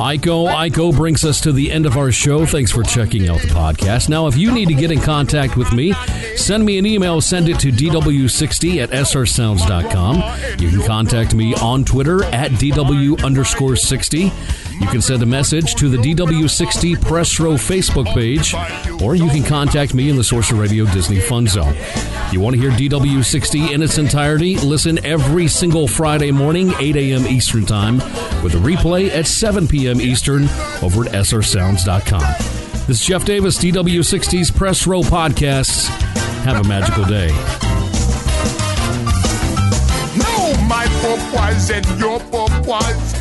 Iko, 0.00 0.48
Iko 0.48 0.96
brings 0.96 1.26
us 1.26 1.42
to 1.42 1.52
the 1.52 1.70
end 1.70 1.84
of 1.84 1.98
our 1.98 2.10
show. 2.10 2.46
Thanks 2.46 2.72
for 2.72 2.82
checking 2.82 3.28
out 3.28 3.42
the 3.42 3.48
podcast. 3.48 4.08
Now, 4.08 4.28
if 4.28 4.34
you 4.34 4.50
need 4.50 4.68
to 4.68 4.74
get 4.74 4.90
in 4.90 4.98
contact 4.98 5.58
with 5.58 5.74
me, 5.74 5.92
send 6.36 6.64
me 6.64 6.78
an 6.78 6.86
email. 6.86 7.20
Send 7.20 7.50
it 7.50 7.58
to 7.60 7.70
dw60 7.70 8.82
at 8.82 8.88
srsounds.com. 8.88 10.58
You 10.58 10.70
can 10.70 10.86
contact 10.86 11.34
me 11.34 11.54
on 11.56 11.84
Twitter 11.84 12.24
at 12.24 12.50
dw 12.52 13.22
underscore 13.22 13.76
60. 13.76 14.32
You 14.80 14.86
can 14.86 15.02
send 15.02 15.22
a 15.22 15.26
message 15.26 15.74
to 15.74 15.90
the 15.90 15.98
DW60 15.98 17.02
Press 17.02 17.38
Row 17.38 17.52
Facebook 17.52 18.06
page, 18.14 18.54
or 19.02 19.14
you 19.14 19.28
can 19.28 19.42
contact 19.42 19.92
me 19.92 20.08
in 20.08 20.16
the 20.16 20.24
Sorcerer 20.24 20.58
Radio 20.58 20.86
Disney 20.86 21.20
Fun 21.20 21.46
Zone. 21.46 21.76
You 22.32 22.40
want 22.40 22.56
to 22.56 22.62
hear 22.62 22.70
DW60 22.70 23.72
in 23.72 23.82
its 23.82 23.98
entirety? 23.98 24.56
Listen 24.56 25.04
every 25.04 25.48
single 25.48 25.86
Friday 25.86 26.30
morning, 26.30 26.72
8 26.78 26.96
a.m. 26.96 27.26
Eastern 27.26 27.66
Time, 27.66 27.96
with 28.42 28.54
a 28.54 28.58
replay 28.58 29.10
at 29.10 29.26
7 29.26 29.68
p.m. 29.68 29.89
Eastern 29.98 30.44
over 30.82 31.06
at 31.06 31.12
srsounds.com. 31.12 32.34
This 32.86 33.00
is 33.00 33.06
Jeff 33.06 33.24
Davis, 33.24 33.56
DW60's 33.56 34.50
Press 34.50 34.86
Row 34.86 35.00
Podcasts. 35.00 35.86
Have 36.44 36.64
a 36.64 36.68
magical 36.68 37.04
day. 37.04 37.28
No, 40.18 40.60
my 40.66 40.84
purpose 41.00 41.70
and 41.70 41.86
your 41.98 42.20
purpose 42.20 43.19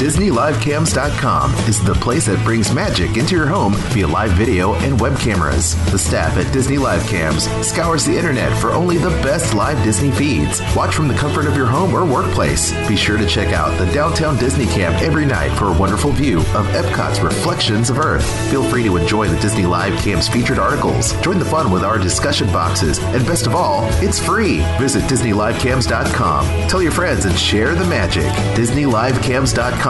DisneyLiveCams.com 0.00 1.54
is 1.68 1.84
the 1.84 1.92
place 1.92 2.24
that 2.24 2.42
brings 2.42 2.72
magic 2.74 3.18
into 3.18 3.36
your 3.36 3.46
home 3.46 3.74
via 3.92 4.08
live 4.08 4.30
video 4.30 4.72
and 4.76 4.98
web 4.98 5.18
cameras. 5.18 5.74
The 5.92 5.98
staff 5.98 6.38
at 6.38 6.50
Disney 6.54 6.78
Live 6.78 7.06
Cams 7.06 7.44
scours 7.66 8.06
the 8.06 8.16
internet 8.16 8.58
for 8.62 8.70
only 8.72 8.96
the 8.96 9.10
best 9.22 9.52
live 9.52 9.76
Disney 9.84 10.10
feeds. 10.10 10.62
Watch 10.74 10.94
from 10.94 11.06
the 11.06 11.14
comfort 11.14 11.44
of 11.44 11.54
your 11.54 11.66
home 11.66 11.92
or 11.92 12.06
workplace. 12.06 12.72
Be 12.88 12.96
sure 12.96 13.18
to 13.18 13.26
check 13.26 13.52
out 13.52 13.76
the 13.78 13.92
Downtown 13.92 14.38
Disney 14.38 14.64
Cam 14.64 14.94
every 15.04 15.26
night 15.26 15.50
for 15.58 15.66
a 15.66 15.78
wonderful 15.78 16.12
view 16.12 16.38
of 16.38 16.64
Epcot's 16.68 17.20
Reflections 17.20 17.90
of 17.90 17.98
Earth. 17.98 18.24
Feel 18.50 18.64
free 18.64 18.84
to 18.84 18.96
enjoy 18.96 19.28
the 19.28 19.38
Disney 19.40 19.66
Live 19.66 19.98
Cam's 20.00 20.30
featured 20.30 20.58
articles. 20.58 21.12
Join 21.20 21.38
the 21.38 21.44
fun 21.44 21.70
with 21.70 21.84
our 21.84 21.98
discussion 21.98 22.46
boxes, 22.46 22.98
and 23.00 23.26
best 23.26 23.46
of 23.46 23.54
all, 23.54 23.86
it's 24.02 24.18
free. 24.18 24.60
Visit 24.78 25.02
DisneyLiveCams.com. 25.04 26.68
Tell 26.68 26.82
your 26.82 26.92
friends 26.92 27.26
and 27.26 27.38
share 27.38 27.74
the 27.74 27.84
magic. 27.84 28.32
DisneyLiveCams.com, 28.56 29.89